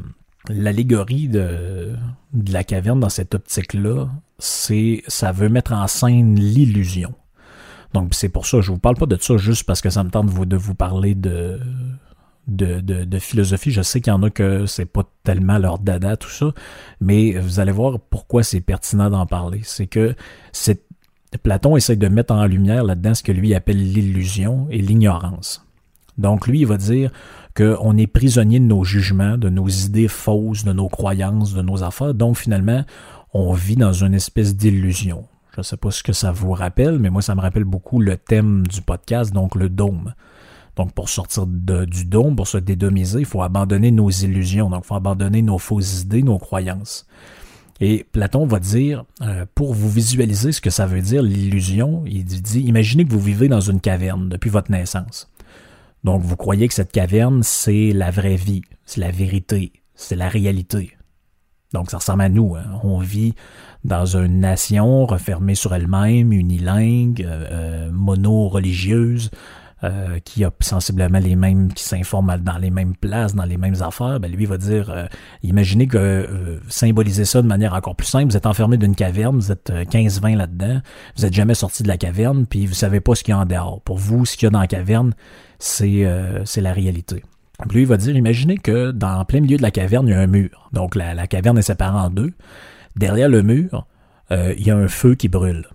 l'allégorie 0.48 1.28
de, 1.28 1.94
de, 2.32 2.52
la 2.52 2.64
caverne 2.64 3.00
dans 3.00 3.08
cette 3.08 3.34
optique-là, 3.34 4.08
c'est 4.38 5.02
ça 5.08 5.32
veut 5.32 5.48
mettre 5.48 5.72
en 5.72 5.86
scène 5.86 6.36
l'illusion. 6.38 7.14
Donc, 7.94 8.14
c'est 8.14 8.28
pour 8.28 8.46
ça, 8.46 8.60
je 8.60 8.70
vous 8.70 8.78
parle 8.78 8.96
pas 8.96 9.06
de 9.06 9.16
ça 9.18 9.38
juste 9.38 9.64
parce 9.64 9.80
que 9.80 9.88
ça 9.88 10.04
me 10.04 10.10
tente 10.10 10.26
de 10.26 10.56
vous 10.56 10.74
parler 10.74 11.14
de, 11.14 11.58
de, 12.48 13.18
philosophie. 13.18 13.70
Je 13.70 13.82
sais 13.82 14.00
qu'il 14.00 14.12
y 14.12 14.16
en 14.16 14.22
a 14.22 14.30
que 14.30 14.66
c'est 14.66 14.86
pas 14.86 15.04
tellement 15.22 15.58
leur 15.58 15.78
dada, 15.78 16.16
tout 16.16 16.30
ça, 16.30 16.52
mais 17.00 17.32
vous 17.38 17.60
allez 17.60 17.72
voir 17.72 18.00
pourquoi 18.00 18.42
c'est 18.42 18.60
pertinent 18.60 19.10
d'en 19.10 19.26
parler. 19.26 19.60
C'est 19.64 19.86
que 19.86 20.14
Platon 21.42 21.76
essaye 21.76 21.96
de 21.96 22.08
mettre 22.08 22.34
en 22.34 22.46
lumière 22.46 22.84
là-dedans 22.84 23.14
ce 23.14 23.22
que 23.22 23.32
lui 23.32 23.54
appelle 23.54 23.76
l'illusion 23.76 24.66
et 24.70 24.78
l'ignorance. 24.78 25.64
Donc 26.16 26.46
lui, 26.46 26.60
il 26.60 26.66
va 26.66 26.78
dire 26.78 27.12
qu'on 27.56 27.96
est 27.96 28.06
prisonnier 28.06 28.60
de 28.60 28.64
nos 28.64 28.84
jugements, 28.84 29.36
de 29.36 29.48
nos 29.48 29.68
idées 29.68 30.08
fausses, 30.08 30.64
de 30.64 30.72
nos 30.72 30.88
croyances, 30.88 31.54
de 31.54 31.62
nos 31.62 31.82
affaires. 31.82 32.14
Donc 32.14 32.36
finalement, 32.36 32.84
on 33.32 33.52
vit 33.52 33.76
dans 33.76 33.92
une 33.92 34.14
espèce 34.14 34.56
d'illusion. 34.56 35.26
Je 35.52 35.60
ne 35.60 35.64
sais 35.64 35.76
pas 35.76 35.90
ce 35.90 36.02
que 36.02 36.12
ça 36.12 36.30
vous 36.30 36.52
rappelle, 36.52 36.98
mais 36.98 37.10
moi, 37.10 37.22
ça 37.22 37.34
me 37.34 37.40
rappelle 37.40 37.64
beaucoup 37.64 38.00
le 38.00 38.16
thème 38.16 38.66
du 38.66 38.80
podcast, 38.80 39.32
donc 39.32 39.54
le 39.54 39.68
dôme. 39.68 40.14
Donc, 40.78 40.92
pour 40.92 41.08
sortir 41.08 41.44
du 41.44 42.04
dôme, 42.04 42.36
pour 42.36 42.46
se 42.46 42.56
dédomiser, 42.56 43.18
il 43.18 43.26
faut 43.26 43.42
abandonner 43.42 43.90
nos 43.90 44.10
illusions. 44.10 44.70
Donc, 44.70 44.84
il 44.84 44.86
faut 44.86 44.94
abandonner 44.94 45.42
nos 45.42 45.58
fausses 45.58 46.02
idées, 46.02 46.22
nos 46.22 46.38
croyances. 46.38 47.04
Et 47.80 48.06
Platon 48.12 48.46
va 48.46 48.60
dire, 48.60 49.04
euh, 49.22 49.44
pour 49.56 49.74
vous 49.74 49.90
visualiser 49.90 50.52
ce 50.52 50.60
que 50.60 50.70
ça 50.70 50.86
veut 50.86 51.02
dire, 51.02 51.20
l'illusion, 51.20 52.04
il 52.06 52.24
dit, 52.24 52.60
imaginez 52.60 53.04
que 53.04 53.10
vous 53.10 53.18
vivez 53.18 53.48
dans 53.48 53.60
une 53.60 53.80
caverne 53.80 54.28
depuis 54.28 54.50
votre 54.50 54.70
naissance. 54.70 55.28
Donc, 56.04 56.22
vous 56.22 56.36
croyez 56.36 56.68
que 56.68 56.74
cette 56.74 56.92
caverne, 56.92 57.42
c'est 57.42 57.90
la 57.92 58.12
vraie 58.12 58.36
vie, 58.36 58.62
c'est 58.86 59.00
la 59.00 59.10
vérité, 59.10 59.72
c'est 59.96 60.14
la 60.14 60.28
réalité. 60.28 60.96
Donc, 61.72 61.90
ça 61.90 61.98
ressemble 61.98 62.22
à 62.22 62.28
nous. 62.28 62.54
Hein. 62.54 62.78
On 62.84 63.00
vit 63.00 63.34
dans 63.82 64.16
une 64.16 64.38
nation 64.38 65.06
refermée 65.06 65.56
sur 65.56 65.74
elle-même, 65.74 66.32
unilingue, 66.32 67.24
euh, 67.24 67.46
euh 67.50 67.90
mono-religieuse, 67.90 69.30
euh, 69.84 70.18
qui 70.24 70.42
a 70.42 70.50
sensiblement 70.58 71.20
les 71.20 71.36
mêmes, 71.36 71.72
qui 71.72 71.84
s'informent 71.84 72.36
dans 72.38 72.58
les 72.58 72.70
mêmes 72.70 72.96
places, 72.96 73.36
dans 73.36 73.44
les 73.44 73.56
mêmes 73.56 73.80
affaires, 73.80 74.18
ben 74.18 74.28
lui 74.28 74.44
va 74.44 74.58
dire, 74.58 74.90
euh, 74.90 75.06
imaginez 75.44 75.86
que 75.86 75.96
euh, 75.96 76.58
ça 76.68 76.88
de 76.88 77.46
manière 77.46 77.74
encore 77.74 77.94
plus 77.94 78.08
simple, 78.08 78.32
vous 78.32 78.36
êtes 78.36 78.46
enfermé 78.46 78.76
d'une 78.76 78.96
caverne, 78.96 79.36
vous 79.36 79.52
êtes 79.52 79.70
15-20 79.70 80.36
là-dedans, 80.36 80.80
vous 81.16 81.26
êtes 81.26 81.32
jamais 81.32 81.54
sorti 81.54 81.84
de 81.84 81.88
la 81.88 81.96
caverne, 81.96 82.44
puis 82.44 82.66
vous 82.66 82.74
savez 82.74 82.98
pas 82.98 83.14
ce 83.14 83.22
qu'il 83.22 83.30
y 83.30 83.36
a 83.36 83.38
en 83.38 83.46
dehors. 83.46 83.80
Pour 83.82 83.98
vous, 83.98 84.26
ce 84.26 84.36
qu'il 84.36 84.46
y 84.46 84.48
a 84.48 84.50
dans 84.50 84.58
la 84.58 84.66
caverne, 84.66 85.14
c'est 85.60 86.04
c'est 86.44 86.60
la 86.60 86.72
réalité. 86.72 87.22
Lui, 87.70 87.84
va 87.84 87.98
dire, 87.98 88.16
imaginez 88.16 88.58
que 88.58 88.90
dans 88.90 89.24
plein 89.26 89.40
milieu 89.40 89.58
de 89.58 89.62
la 89.62 89.70
caverne, 89.70 90.08
il 90.08 90.10
y 90.10 90.14
a 90.14 90.18
un 90.18 90.26
mur. 90.26 90.70
Donc 90.72 90.96
la, 90.96 91.14
la 91.14 91.28
caverne 91.28 91.56
est 91.56 91.62
séparée 91.62 92.00
en 92.00 92.10
deux. 92.10 92.32
Derrière 92.96 93.28
le 93.28 93.42
mur, 93.42 93.86
il 94.32 94.66
y 94.66 94.72
a 94.72 94.76
un 94.76 94.88
feu 94.88 95.14
qui 95.14 95.28
brûle 95.28 95.68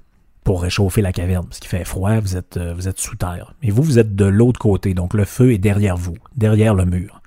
pour 0.43 0.62
réchauffer 0.62 1.01
la 1.01 1.12
caverne, 1.12 1.45
parce 1.45 1.60
qu'il 1.60 1.69
fait 1.69 1.86
froid, 1.86 2.19
vous 2.19 2.36
êtes, 2.36 2.58
euh, 2.58 2.73
vous 2.73 2.88
êtes 2.88 2.99
sous 2.99 3.15
terre. 3.15 3.53
Mais 3.62 3.69
vous, 3.69 3.84
vous 3.84 3.99
êtes 3.99 4.15
de 4.15 4.25
l'autre 4.25 4.60
côté, 4.60 4.93
donc 4.93 5.13
le 5.13 5.25
feu 5.25 5.53
est 5.53 5.58
derrière 5.58 5.97
vous, 5.97 6.17
derrière 6.36 6.75
le 6.75 6.86
mur. 6.86 7.21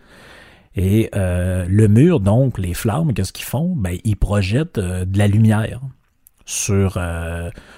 Et 0.75 1.09
euh, 1.15 1.67
le 1.69 1.89
mur, 1.89 2.21
donc, 2.21 2.59
les 2.59 2.75
flammes, 2.75 3.15
qu'est-ce 3.15 3.33
qu'ils 3.33 3.47
font? 3.47 3.75
Ben, 3.75 3.97
ils 4.05 4.17
projettent 4.17 4.79
euh, 4.79 5.05
de 5.07 5.19
la 5.19 5.27
lumière 5.27 5.81
sur, 6.45 6.97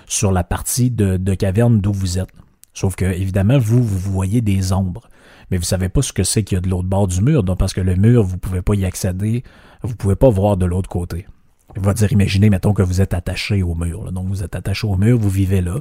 sur 0.06 0.30
la 0.30 0.44
partie 0.44 0.90
de, 0.90 1.16
de 1.16 1.34
caverne 1.34 1.80
d'où 1.80 1.92
vous 1.92 2.18
êtes. 2.18 2.28
Sauf 2.74 2.96
que, 2.96 3.06
évidemment, 3.06 3.58
vous, 3.58 3.82
vous 3.82 3.98
voyez 3.98 4.42
des 4.42 4.72
ombres. 4.74 5.08
Mais 5.50 5.56
vous 5.56 5.64
savez 5.64 5.88
pas 5.88 6.02
ce 6.02 6.12
que 6.12 6.22
c'est 6.22 6.42
qu'il 6.42 6.56
y 6.56 6.58
a 6.58 6.60
de 6.60 6.68
l'autre 6.68 6.88
bord 6.88 7.06
du 7.06 7.22
mur, 7.22 7.42
donc 7.42 7.58
parce 7.58 7.72
que 7.72 7.80
le 7.80 7.96
mur, 7.96 8.22
vous 8.22 8.36
pouvez 8.36 8.60
pas 8.60 8.74
y 8.74 8.84
accéder, 8.84 9.42
vous 9.82 9.96
pouvez 9.96 10.16
pas 10.16 10.28
voir 10.28 10.58
de 10.58 10.66
l'autre 10.66 10.90
côté. 10.90 11.26
Il 11.76 11.82
va 11.82 11.94
dire, 11.94 12.10
imaginez, 12.12 12.50
mettons 12.50 12.72
que 12.72 12.82
vous 12.82 13.00
êtes 13.00 13.14
attaché 13.14 13.62
au 13.62 13.74
mur. 13.74 14.04
là. 14.04 14.10
Donc, 14.10 14.26
vous 14.28 14.42
êtes 14.42 14.56
attaché 14.56 14.86
au 14.86 14.96
mur, 14.96 15.18
vous 15.18 15.30
vivez 15.30 15.60
là, 15.60 15.80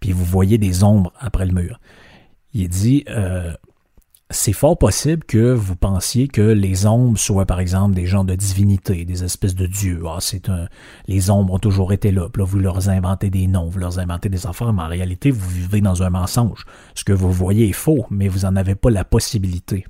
puis 0.00 0.12
vous 0.12 0.24
voyez 0.24 0.58
des 0.58 0.82
ombres 0.82 1.12
après 1.18 1.46
le 1.46 1.52
mur. 1.52 1.80
Il 2.54 2.68
dit, 2.68 3.04
euh, 3.08 3.54
c'est 4.30 4.52
fort 4.52 4.76
possible 4.76 5.24
que 5.24 5.52
vous 5.52 5.76
pensiez 5.76 6.28
que 6.28 6.42
les 6.42 6.86
ombres 6.86 7.18
soient, 7.18 7.46
par 7.46 7.60
exemple, 7.60 7.94
des 7.94 8.06
gens 8.06 8.24
de 8.24 8.34
divinité, 8.34 9.04
des 9.04 9.24
espèces 9.24 9.54
de 9.54 9.66
dieux. 9.66 10.02
Ah, 10.06 10.18
c'est 10.20 10.48
un, 10.50 10.66
les 11.06 11.30
ombres 11.30 11.54
ont 11.54 11.58
toujours 11.58 11.92
été 11.92 12.10
là. 12.10 12.28
Puis 12.28 12.42
là, 12.42 12.46
vous 12.46 12.58
leur 12.58 12.88
inventez 12.90 13.30
des 13.30 13.46
noms, 13.46 13.68
vous 13.68 13.78
leur 13.78 13.98
inventez 13.98 14.28
des 14.28 14.46
affaires, 14.46 14.72
mais 14.72 14.82
en 14.82 14.88
réalité, 14.88 15.30
vous 15.30 15.48
vivez 15.48 15.80
dans 15.80 16.02
un 16.02 16.10
mensonge. 16.10 16.66
Ce 16.94 17.04
que 17.04 17.12
vous 17.12 17.32
voyez 17.32 17.68
est 17.68 17.72
faux, 17.72 18.06
mais 18.10 18.28
vous 18.28 18.40
n'en 18.40 18.56
avez 18.56 18.74
pas 18.74 18.90
la 18.90 19.04
possibilité 19.04 19.86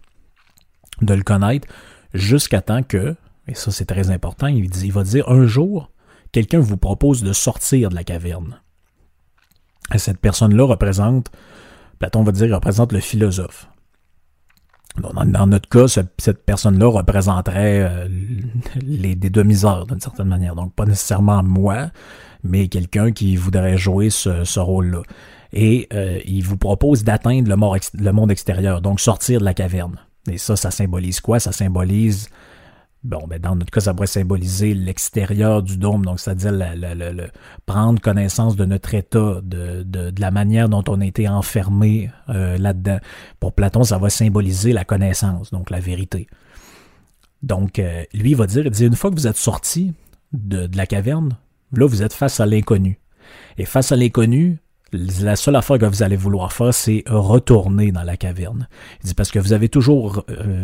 de 1.02 1.14
le 1.14 1.22
connaître 1.22 1.66
jusqu'à 2.14 2.60
temps 2.60 2.82
que, 2.82 3.16
et 3.48 3.54
ça 3.54 3.70
c'est 3.70 3.86
très 3.86 4.10
important, 4.10 4.46
il, 4.46 4.92
va 4.92 5.02
dire 5.04 5.28
un 5.28 5.46
jour, 5.46 5.90
quelqu'un 6.32 6.60
vous 6.60 6.76
propose 6.76 7.22
de 7.22 7.32
sortir 7.32 7.88
de 7.90 7.94
la 7.94 8.04
caverne. 8.04 8.60
Et 9.94 9.98
cette 9.98 10.18
personne-là 10.18 10.64
représente, 10.64 11.30
Platon 11.98 12.22
va 12.22 12.32
dire, 12.32 12.54
représente 12.54 12.92
le 12.92 13.00
philosophe. 13.00 13.68
Dans, 15.00 15.46
notre 15.46 15.68
cas, 15.68 15.86
ce- 15.86 16.00
cette 16.18 16.44
personne-là 16.44 16.88
représenterait 16.88 17.80
euh, 17.82 18.08
les, 18.82 19.14
des 19.14 19.30
demi-heures 19.30 19.86
d'une 19.86 20.00
certaine 20.00 20.26
manière. 20.26 20.56
Donc, 20.56 20.74
pas 20.74 20.86
nécessairement 20.86 21.42
moi, 21.44 21.90
mais 22.42 22.66
quelqu'un 22.68 23.12
qui 23.12 23.36
voudrait 23.36 23.78
jouer 23.78 24.10
ce, 24.10 24.42
ce 24.44 24.58
rôle-là. 24.58 25.02
Et 25.52 25.86
euh, 25.92 26.18
il 26.26 26.42
vous 26.42 26.56
propose 26.56 27.04
d'atteindre 27.04 27.48
le, 27.48 28.02
le 28.04 28.12
monde 28.12 28.30
extérieur, 28.30 28.80
donc 28.82 29.00
sortir 29.00 29.38
de 29.40 29.44
la 29.44 29.54
caverne. 29.54 29.98
Et 30.28 30.36
ça, 30.36 30.56
ça 30.56 30.70
symbolise 30.70 31.20
quoi? 31.20 31.38
Ça 31.38 31.52
symbolise 31.52 32.28
Bon, 33.04 33.26
ben 33.28 33.40
dans 33.40 33.54
notre 33.54 33.70
cas, 33.70 33.80
ça 33.80 33.94
pourrait 33.94 34.08
symboliser 34.08 34.74
l'extérieur 34.74 35.62
du 35.62 35.78
dôme, 35.78 36.04
donc 36.04 36.18
c'est-à-dire 36.18 36.52
prendre 37.64 38.00
connaissance 38.00 38.56
de 38.56 38.64
notre 38.64 38.92
état, 38.92 39.40
de, 39.42 39.84
de, 39.84 40.10
de 40.10 40.20
la 40.20 40.32
manière 40.32 40.68
dont 40.68 40.82
on 40.88 41.00
a 41.00 41.06
été 41.06 41.28
enfermé 41.28 42.10
euh, 42.28 42.58
là-dedans. 42.58 42.98
Pour 43.38 43.52
Platon, 43.52 43.84
ça 43.84 43.98
va 43.98 44.10
symboliser 44.10 44.72
la 44.72 44.84
connaissance, 44.84 45.52
donc 45.52 45.70
la 45.70 45.78
vérité. 45.78 46.26
Donc, 47.42 47.78
euh, 47.78 48.02
lui, 48.12 48.30
il 48.30 48.36
va 48.36 48.48
dire, 48.48 48.66
il 48.66 48.70
dit, 48.72 48.86
une 48.86 48.96
fois 48.96 49.10
que 49.10 49.16
vous 49.16 49.28
êtes 49.28 49.36
sorti 49.36 49.94
de, 50.32 50.66
de 50.66 50.76
la 50.76 50.86
caverne, 50.86 51.36
là, 51.72 51.86
vous 51.86 52.02
êtes 52.02 52.12
face 52.12 52.40
à 52.40 52.46
l'inconnu. 52.46 52.98
Et 53.58 53.64
face 53.64 53.92
à 53.92 53.96
l'inconnu, 53.96 54.58
la 54.92 55.36
seule 55.36 55.56
affaire 55.56 55.78
que 55.78 55.84
vous 55.84 56.02
allez 56.02 56.16
vouloir 56.16 56.52
faire, 56.52 56.72
c'est 56.72 57.04
retourner 57.08 57.92
dans 57.92 58.02
la 58.02 58.16
caverne. 58.16 58.68
Il 59.04 59.14
parce 59.14 59.30
que 59.30 59.38
vous 59.38 59.52
avez 59.52 59.68
toujours 59.68 60.24
euh, 60.30 60.62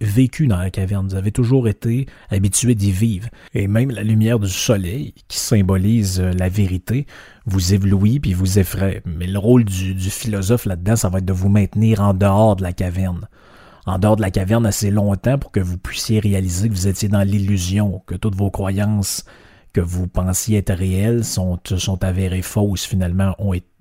vécu 0.00 0.46
dans 0.46 0.56
la 0.56 0.70
caverne, 0.70 1.08
vous 1.08 1.14
avez 1.14 1.32
toujours 1.32 1.68
été 1.68 2.06
habitué 2.30 2.74
d'y 2.74 2.92
vivre. 2.92 3.28
Et 3.54 3.68
même 3.68 3.90
la 3.90 4.02
lumière 4.02 4.38
du 4.38 4.48
soleil, 4.48 5.14
qui 5.28 5.38
symbolise 5.38 6.20
euh, 6.20 6.32
la 6.32 6.48
vérité, 6.48 7.06
vous 7.44 7.74
éblouit 7.74 8.20
puis 8.20 8.32
vous 8.32 8.58
effraie. 8.58 9.02
Mais 9.04 9.26
le 9.26 9.38
rôle 9.38 9.64
du 9.64 10.10
philosophe 10.10 10.64
là-dedans, 10.64 10.96
ça 10.96 11.08
va 11.08 11.18
être 11.18 11.24
de 11.24 11.32
vous 11.32 11.48
maintenir 11.48 12.00
en 12.00 12.14
dehors 12.14 12.56
de 12.56 12.62
la 12.62 12.72
caverne. 12.72 13.28
En 13.86 13.98
dehors 13.98 14.16
de 14.16 14.22
la 14.22 14.30
caverne 14.30 14.66
assez 14.66 14.90
longtemps 14.90 15.38
pour 15.38 15.52
que 15.52 15.60
vous 15.60 15.78
puissiez 15.78 16.18
réaliser 16.18 16.68
que 16.68 16.74
vous 16.74 16.88
étiez 16.88 17.08
dans 17.08 17.22
l'illusion, 17.22 18.02
que 18.06 18.16
toutes 18.16 18.34
vos 18.34 18.50
croyances 18.50 19.24
que 19.76 19.80
vous 19.82 20.06
pensiez 20.06 20.56
être 20.56 20.72
réelles 20.72 21.22
sont, 21.22 21.58
sont 21.76 22.02
avérées 22.02 22.40
fausses 22.40 22.86
finalement, 22.86 23.34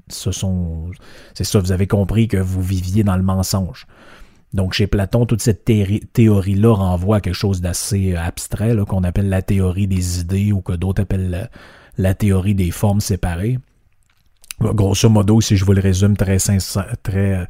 ce 0.10 0.34
sont, 0.34 0.92
c'est 1.34 1.46
ça, 1.46 1.60
vous 1.60 1.72
avez 1.72 1.88
compris 1.88 2.28
que 2.28 2.36
vous 2.36 2.62
viviez 2.62 3.06
dans 3.06 3.16
le 3.16 3.24
mensonge. 3.24 3.88
Donc 4.54 4.74
chez 4.74 4.88
Platon, 4.88 5.26
toute 5.26 5.42
cette 5.42 5.64
théorie- 5.64 6.06
théorie-là 6.12 6.74
renvoie 6.74 7.18
à 7.18 7.22
quelque 7.22 7.34
chose 7.34 7.62
d'assez 7.62 8.12
euh, 8.12 8.20
abstrait, 8.20 8.76
qu'on 8.86 9.06
appelle 9.06 9.30
la 9.30 9.42
théorie 9.42 9.88
des 9.88 10.20
idées 10.20 10.52
ou 10.52 10.60
que 10.60 10.74
d'autres 10.74 11.04
appellent 11.04 11.50
la, 11.98 12.14
théorie 12.14 12.56
des 12.56 12.72
formes 12.72 13.00
séparées. 13.00 13.58
Grosso 14.60 15.08
modo, 15.08 15.40
si 15.40 15.56
je 15.56 15.64
vous 15.64 15.72
le 15.72 15.82
résume 15.82 16.18
très, 16.18 16.38
très 17.04 17.36
euh, 17.36 17.46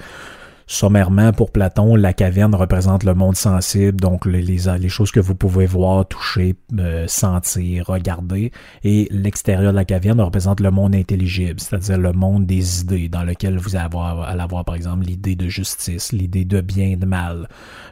sommairement 0.67 1.31
pour 1.31 1.51
Platon, 1.51 1.95
la 1.95 2.13
caverne 2.13 2.55
représente 2.55 3.03
le 3.03 3.13
monde 3.13 3.35
sensible, 3.35 3.99
donc 3.99 4.25
les, 4.25 4.57
choses 4.89 5.11
que 5.11 5.19
vous 5.19 5.35
pouvez 5.35 5.65
voir, 5.65 6.07
toucher, 6.07 6.55
euh, 6.79 7.05
sentir, 7.07 7.87
regarder, 7.87 8.51
et 8.83 9.07
l'extérieur 9.11 9.71
de 9.71 9.77
la 9.77 9.85
caverne 9.85 10.21
représente 10.21 10.59
le 10.59 10.71
monde 10.71 10.95
intelligible, 10.95 11.59
c'est-à-dire 11.59 11.97
le 11.97 12.13
monde 12.13 12.45
des 12.45 12.81
idées, 12.81 13.09
dans 13.09 13.23
lequel 13.23 13.57
vous 13.57 13.75
allez 13.75 13.85
avoir, 13.85 14.21
allez 14.21 14.41
avoir 14.41 14.65
par 14.65 14.75
exemple 14.75 15.05
l'idée 15.05 15.35
de 15.35 15.47
justice, 15.47 16.11
l'idée 16.11 16.45
de 16.45 16.61
bien 16.61 16.87
et 16.87 16.95
de 16.95 17.05
mal, 17.05 17.47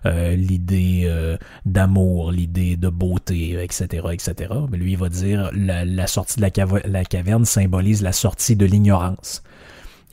euh, 0.05 0.36
l'idée 0.36 1.03
euh, 1.05 1.38
d'amour, 1.65 2.31
l'idée 2.31 2.75
de 2.75 2.89
beauté, 2.89 3.62
etc., 3.62 4.07
etc. 4.12 4.53
Mais 4.71 4.77
lui, 4.77 4.93
il 4.93 4.97
va 4.97 5.09
dire 5.09 5.49
la, 5.53 5.86
la 5.86 6.07
sortie 6.07 6.38
de 6.38 6.41
la, 6.41 6.49
cava- 6.49 6.86
la 6.86 7.05
caverne 7.05 7.45
symbolise 7.45 8.01
la 8.01 8.12
sortie 8.13 8.55
de 8.55 8.65
l'ignorance. 8.65 9.43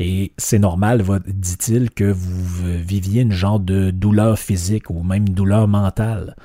Et 0.02 0.32
c'est 0.38 0.58
normal, 0.58 1.04
dit-il, 1.26 1.90
que 1.90 2.10
vous 2.10 2.42
viviez 2.78 3.20
une 3.20 3.32
genre 3.32 3.60
de 3.60 3.90
douleur 3.90 4.38
physique 4.38 4.88
ou 4.88 5.02
même 5.02 5.28
douleur 5.28 5.68
mentale 5.68 6.36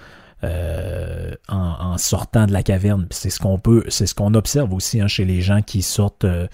euh, 0.44 1.32
en, 1.48 1.98
sortant 1.98 2.48
de 2.48 2.52
la 2.52 2.64
caverne. 2.64 3.08
C'est 3.12 3.30
ce 3.30 3.40
qu'on 3.40 3.58
peut, 3.58 3.86
c'est 3.88 4.08
ce 4.08 4.14
qu'on 4.14 4.34
observe 4.34 4.74
aussi 4.74 5.00
hein, 5.00 5.08
chez 5.08 5.24
les 5.24 5.40
gens 5.40 5.62
qui 5.62 5.84
sortent, 5.84 6.26
euh, 6.26 6.48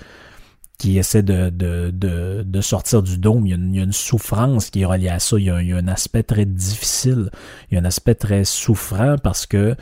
qui 0.78 1.00
essaient 1.00 1.24
de, 1.24 1.50
de, 1.50 1.90
de, 1.92 2.44
de 2.46 2.62
sortir 2.62 3.02
du 3.02 3.18
dôme. 3.18 3.48
Il 3.48 3.50
y, 3.50 3.80
a 3.80 3.84
une, 3.84 3.92
souffrance 3.92 4.70
qui 4.70 4.82
est 4.82 4.86
reliée 4.86 5.10
à 5.10 5.18
ça. 5.18 5.40
Il 5.40 5.46
y 5.46 5.50
a 5.50 5.56
un 5.56 5.88
aspect 5.88 6.22
très 6.22 6.46
difficile. 6.46 7.32
Il 7.72 7.74
y 7.74 7.78
a 7.78 7.82
un 7.82 7.86
aspect 7.86 8.14
très 8.14 8.44
souffrant 8.44 9.16
parce 9.24 9.48
que 9.48 9.76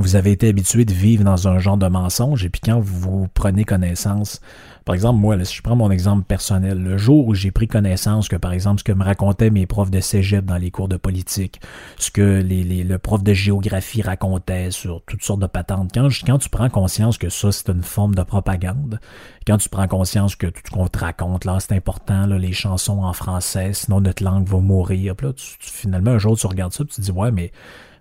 vous 0.00 0.16
avez 0.16 0.32
été 0.32 0.48
habitué 0.48 0.84
de 0.84 0.92
vivre 0.92 1.24
dans 1.24 1.46
un 1.48 1.58
genre 1.58 1.76
de 1.76 1.86
mensonge 1.86 2.44
et 2.44 2.50
puis 2.50 2.60
quand 2.64 2.80
vous 2.80 3.28
prenez 3.32 3.64
connaissance, 3.64 4.40
par 4.84 4.94
exemple, 4.94 5.18
moi, 5.18 5.42
si 5.44 5.54
je 5.56 5.62
prends 5.62 5.76
mon 5.76 5.90
exemple 5.90 6.24
personnel, 6.24 6.82
le 6.82 6.98
jour 6.98 7.26
où 7.28 7.34
j'ai 7.34 7.50
pris 7.50 7.68
connaissance 7.68 8.28
que, 8.28 8.36
par 8.36 8.52
exemple, 8.52 8.80
ce 8.80 8.84
que 8.84 8.92
me 8.92 9.02
racontaient 9.02 9.48
mes 9.50 9.64
profs 9.66 9.90
de 9.90 10.00
cégep 10.00 10.44
dans 10.44 10.58
les 10.58 10.70
cours 10.70 10.88
de 10.88 10.96
politique, 10.98 11.60
ce 11.96 12.10
que 12.10 12.42
les, 12.42 12.62
les- 12.64 12.84
le 12.84 12.98
prof 12.98 13.22
de 13.22 13.32
géographie 13.32 14.02
racontait 14.02 14.70
sur 14.70 15.02
toutes 15.06 15.22
sortes 15.22 15.40
de 15.40 15.46
patentes, 15.46 15.90
quand, 15.94 16.38
tu 16.38 16.48
prends 16.50 16.68
conscience 16.68 17.16
que 17.16 17.30
ça, 17.30 17.50
c'est 17.50 17.70
une 17.70 17.82
forme 17.82 18.14
de 18.14 18.22
propagande, 18.22 19.00
quand 19.46 19.56
tu 19.56 19.70
prends 19.70 19.88
conscience 19.88 20.36
que 20.36 20.48
tout 20.48 20.60
ce 20.66 20.70
qu'on 20.70 20.88
te 20.88 20.98
raconte, 20.98 21.46
là, 21.46 21.58
c'est 21.60 21.74
important, 21.74 22.26
là, 22.26 22.36
les 22.36 22.52
chansons 22.52 23.04
en 23.04 23.12
français, 23.14 23.72
sinon 23.72 24.00
notre 24.02 24.22
langue 24.22 24.46
va 24.46 24.58
mourir, 24.58 25.16
puis 25.16 25.28
là, 25.28 25.32
finalement, 25.60 26.10
un 26.10 26.18
jour, 26.18 26.36
tu 26.36 26.46
regardes 26.46 26.72
ça, 26.74 26.84
tu 26.84 26.94
te 26.96 27.00
dis, 27.00 27.10
ouais, 27.10 27.30
mais 27.30 27.52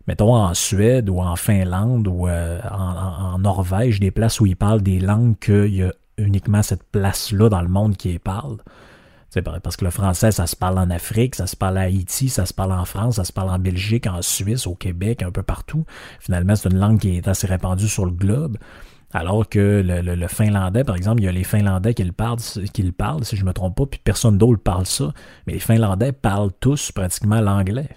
mettons 0.08 0.36
en 0.36 0.54
Suède 0.54 1.10
ou 1.10 1.20
en 1.20 1.36
Finlande 1.36 2.08
ou 2.08 2.28
euh, 2.28 2.60
en, 2.70 3.40
Norvège, 3.40 4.00
des 4.00 4.12
places 4.12 4.40
où 4.40 4.46
ils 4.46 4.56
parlent 4.56 4.82
des 4.82 5.00
langues 5.00 5.38
qu'il 5.40 5.76
y 5.76 5.84
a 5.84 5.92
uniquement 6.18 6.62
cette 6.62 6.84
place-là 6.84 7.50
dans 7.50 7.62
le 7.62 7.70
monde 7.70 7.98
qui 7.98 8.10
les 8.10 8.20
parle. 8.20 8.58
Parce 9.64 9.78
que 9.78 9.86
le 9.86 9.92
français, 9.92 10.32
ça 10.32 10.46
se 10.46 10.56
parle 10.56 10.78
en 10.78 10.92
Afrique, 10.92 11.34
ça 11.34 11.48
se 11.48 11.56
parle 11.56 11.80
à 11.80 11.82
Haïti, 11.82 12.30
ça 12.30 12.46
se 12.46 12.54
parle 12.54 12.72
en 12.72 12.86
France, 12.86 13.16
ça 13.16 13.24
se 13.24 13.34
parle 13.34 13.50
en 13.50 13.58
Belgique, 13.58 14.06
en 14.06 14.22
Suisse, 14.22 14.68
au 14.68 14.76
Québec, 14.76 15.24
un 15.24 15.32
peu 15.32 15.42
partout. 15.42 15.86
Finalement, 16.20 16.56
c'est 16.56 16.70
une 16.70 16.78
langue 16.78 17.00
qui 17.00 17.18
est 17.18 17.28
assez 17.28 17.48
répandue 17.48 17.88
sur 17.88 18.06
le 18.06 18.12
globe. 18.12 18.58
Alors 19.12 19.48
que 19.48 19.84
le, 19.86 20.28
finlandais, 20.28 20.84
par 20.84 20.96
exemple, 20.96 21.22
il 21.22 21.26
y 21.26 21.28
a 21.28 21.32
les 21.32 21.44
Finlandais 21.44 21.94
qui 21.94 22.04
le 22.04 22.12
parlent, 22.12 22.40
qui 22.74 22.82
le 22.82 22.92
parlent, 22.92 23.24
si 23.24 23.36
je 23.36 23.46
me 23.46 23.54
trompe 23.54 23.78
pas, 23.78 23.86
puis 23.86 24.00
personne 24.04 24.40
d'autre 24.40 24.62
parle 24.62 24.88
ça. 24.88 25.14
Mais 25.46 25.54
les 25.54 25.60
Finlandais 25.60 26.12
parlent 26.12 26.52
tous 26.60 26.92
pratiquement 26.92 27.40
l'anglais. 27.40 27.90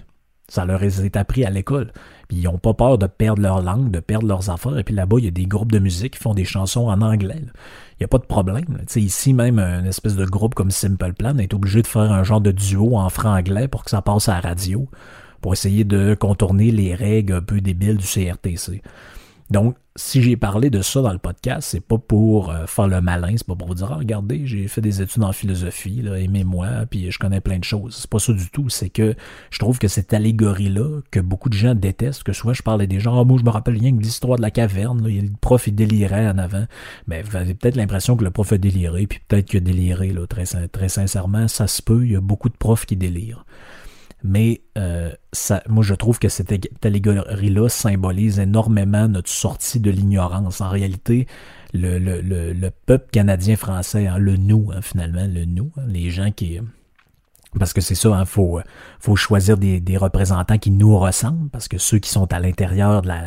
Ça 0.48 0.64
leur 0.64 0.82
est 0.82 1.16
appris 1.16 1.44
à 1.44 1.50
l'école. 1.50 1.92
Puis 2.28 2.38
ils 2.38 2.44
n'ont 2.44 2.58
pas 2.58 2.74
peur 2.74 2.98
de 2.98 3.06
perdre 3.06 3.42
leur 3.42 3.62
langue, 3.62 3.90
de 3.90 4.00
perdre 4.00 4.26
leurs 4.26 4.50
affaires. 4.50 4.78
Et 4.78 4.84
puis 4.84 4.94
là-bas, 4.94 5.16
il 5.18 5.24
y 5.24 5.28
a 5.28 5.32
des 5.32 5.46
groupes 5.46 5.72
de 5.72 5.78
musique 5.78 6.14
qui 6.14 6.18
font 6.20 6.34
des 6.34 6.44
chansons 6.44 6.88
en 6.88 7.00
anglais. 7.00 7.40
Il 7.40 8.02
n'y 8.02 8.04
a 8.04 8.08
pas 8.08 8.18
de 8.18 8.24
problème. 8.24 8.66
là. 8.70 8.78
Tu 8.80 8.84
sais, 8.88 9.00
ici, 9.00 9.32
même 9.32 9.58
un 9.58 9.84
espèce 9.84 10.16
de 10.16 10.24
groupe 10.24 10.54
comme 10.54 10.70
Simple 10.70 11.12
Plan 11.14 11.36
est 11.38 11.54
obligé 11.54 11.82
de 11.82 11.86
faire 11.86 12.12
un 12.12 12.22
genre 12.22 12.40
de 12.40 12.52
duo 12.52 12.96
en 12.96 13.08
franc-anglais 13.08 13.68
pour 13.68 13.84
que 13.84 13.90
ça 13.90 14.02
passe 14.02 14.28
à 14.28 14.34
la 14.34 14.40
radio, 14.40 14.88
pour 15.40 15.52
essayer 15.52 15.84
de 15.84 16.14
contourner 16.14 16.70
les 16.70 16.94
règles 16.94 17.34
un 17.34 17.42
peu 17.42 17.60
débiles 17.60 17.96
du 17.96 18.06
CRTC. 18.06 18.82
Donc, 19.50 19.76
si 19.94 20.22
j'ai 20.22 20.36
parlé 20.36 20.70
de 20.70 20.82
ça 20.82 21.00
dans 21.00 21.12
le 21.12 21.18
podcast, 21.18 21.68
c'est 21.70 21.80
pas 21.80 21.98
pour 21.98 22.50
euh, 22.50 22.66
faire 22.66 22.88
le 22.88 23.00
malin, 23.00 23.34
c'est 23.36 23.46
pas 23.46 23.54
pour 23.54 23.68
vous 23.68 23.76
dire, 23.76 23.90
ah, 23.92 23.96
regardez, 23.96 24.46
j'ai 24.46 24.68
fait 24.68 24.80
des 24.80 25.00
études 25.00 25.22
en 25.22 25.32
philosophie, 25.32 26.02
aimez-moi, 26.04 26.66
puis 26.90 27.10
je 27.10 27.18
connais 27.18 27.40
plein 27.40 27.58
de 27.58 27.64
choses. 27.64 27.94
C'est 27.94 28.10
pas 28.10 28.18
ça 28.18 28.32
du 28.32 28.50
tout. 28.50 28.68
C'est 28.68 28.90
que 28.90 29.14
je 29.50 29.58
trouve 29.58 29.78
que 29.78 29.88
cette 29.88 30.12
allégorie-là, 30.12 31.00
que 31.10 31.20
beaucoup 31.20 31.48
de 31.48 31.54
gens 31.54 31.74
détestent, 31.74 32.24
que 32.24 32.32
soit 32.32 32.52
je 32.52 32.62
parle 32.62 32.82
à 32.82 32.86
des 32.86 33.00
gens, 33.00 33.18
ah, 33.20 33.24
moi, 33.24 33.38
je 33.38 33.44
me 33.44 33.50
rappelle 33.50 33.78
rien 33.78 33.96
que 33.96 34.02
l'histoire 34.02 34.36
de 34.36 34.42
la 34.42 34.50
caverne, 34.50 35.06
le 35.06 35.30
prof, 35.40 35.66
il 35.66 35.74
délirait 35.74 36.28
en 36.28 36.38
avant. 36.38 36.66
Mais 37.06 37.22
vous 37.22 37.36
avez 37.36 37.54
peut-être 37.54 37.76
l'impression 37.76 38.16
que 38.16 38.24
le 38.24 38.30
prof 38.30 38.52
a 38.52 38.58
déliré, 38.58 39.06
puis 39.06 39.20
peut-être 39.28 39.46
qu'il 39.46 39.58
a 39.58 39.60
déliré, 39.60 40.10
là, 40.10 40.26
très 40.26 40.88
sincèrement, 40.88 41.48
ça 41.48 41.66
se 41.66 41.82
peut, 41.82 42.04
il 42.04 42.12
y 42.12 42.16
a 42.16 42.20
beaucoup 42.20 42.48
de 42.48 42.56
profs 42.56 42.84
qui 42.84 42.96
délirent 42.96 43.44
mais 44.22 44.62
euh, 44.78 45.10
moi 45.68 45.82
je 45.84 45.94
trouve 45.94 46.18
que 46.18 46.28
cette 46.28 46.50
ég- 46.50 46.68
allégorie-là 46.82 47.68
symbolise 47.68 48.38
énormément 48.38 49.08
notre 49.08 49.30
sortie 49.30 49.80
de 49.80 49.90
l'ignorance. 49.90 50.60
En 50.60 50.68
réalité, 50.70 51.26
le, 51.72 51.98
le, 51.98 52.20
le, 52.20 52.52
le 52.52 52.70
peuple 52.70 53.08
canadien-français, 53.12 54.06
hein, 54.06 54.18
le 54.18 54.36
nous, 54.36 54.70
hein, 54.72 54.80
finalement, 54.82 55.26
le 55.26 55.44
nous, 55.44 55.70
hein, 55.76 55.84
les 55.88 56.10
gens 56.10 56.30
qui... 56.32 56.58
Parce 57.58 57.72
que 57.72 57.80
c'est 57.80 57.94
ça, 57.94 58.10
il 58.10 58.12
hein, 58.12 58.24
faut, 58.24 58.60
faut 59.00 59.16
choisir 59.16 59.56
des, 59.56 59.80
des, 59.80 59.96
représentants 59.96 60.58
qui 60.58 60.70
nous 60.70 60.98
ressemblent, 60.98 61.48
parce 61.50 61.68
que 61.68 61.78
ceux 61.78 61.98
qui 61.98 62.10
sont 62.10 62.32
à 62.32 62.38
l'intérieur 62.38 63.02
de 63.02 63.08
la, 63.08 63.22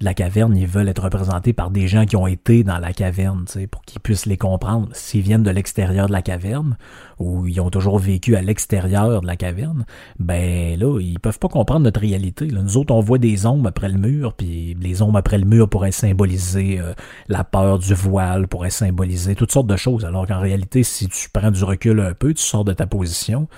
de 0.00 0.04
la 0.04 0.14
caverne, 0.14 0.56
ils 0.56 0.66
veulent 0.66 0.88
être 0.88 1.02
représentés 1.02 1.52
par 1.52 1.70
des 1.70 1.88
gens 1.88 2.04
qui 2.04 2.16
ont 2.16 2.26
été 2.26 2.64
dans 2.64 2.78
la 2.78 2.92
caverne, 2.92 3.44
pour 3.70 3.82
qu'ils 3.82 4.00
puissent 4.00 4.26
les 4.26 4.36
comprendre. 4.36 4.88
S'ils 4.92 5.22
viennent 5.22 5.42
de 5.42 5.50
l'extérieur 5.50 6.06
de 6.06 6.12
la 6.12 6.22
caverne, 6.22 6.76
ou 7.18 7.46
ils 7.46 7.60
ont 7.60 7.70
toujours 7.70 7.98
vécu 7.98 8.36
à 8.36 8.42
l'extérieur 8.42 9.20
de 9.20 9.26
la 9.26 9.36
caverne, 9.36 9.84
ben 10.18 10.78
là, 10.78 11.00
ils 11.00 11.18
peuvent 11.18 11.38
pas 11.38 11.48
comprendre 11.48 11.80
notre 11.80 12.00
réalité. 12.00 12.46
Là. 12.46 12.62
Nous 12.62 12.76
autres, 12.76 12.94
on 12.94 13.00
voit 13.00 13.18
des 13.18 13.46
ombres 13.46 13.68
après 13.68 13.88
le 13.88 13.98
mur, 13.98 14.34
puis 14.34 14.76
les 14.80 15.02
ombres 15.02 15.18
après 15.18 15.38
le 15.38 15.44
mur 15.44 15.68
pourraient 15.68 15.92
symboliser 15.92 16.78
euh, 16.80 16.94
la 17.28 17.44
peur 17.44 17.78
du 17.78 17.94
voile, 17.94 18.46
pourraient 18.46 18.70
symboliser 18.70 19.34
toutes 19.34 19.52
sortes 19.52 19.66
de 19.66 19.76
choses, 19.76 20.04
alors 20.04 20.26
qu'en 20.26 20.40
réalité, 20.40 20.82
si 20.82 21.08
tu 21.08 21.28
prends 21.30 21.50
du 21.50 21.64
recul 21.64 22.00
un 22.00 22.14
peu, 22.14 22.34
tu 22.34 22.42
sors 22.42 22.64
de 22.64 22.72
ta 22.72 22.86
position, 22.86 23.48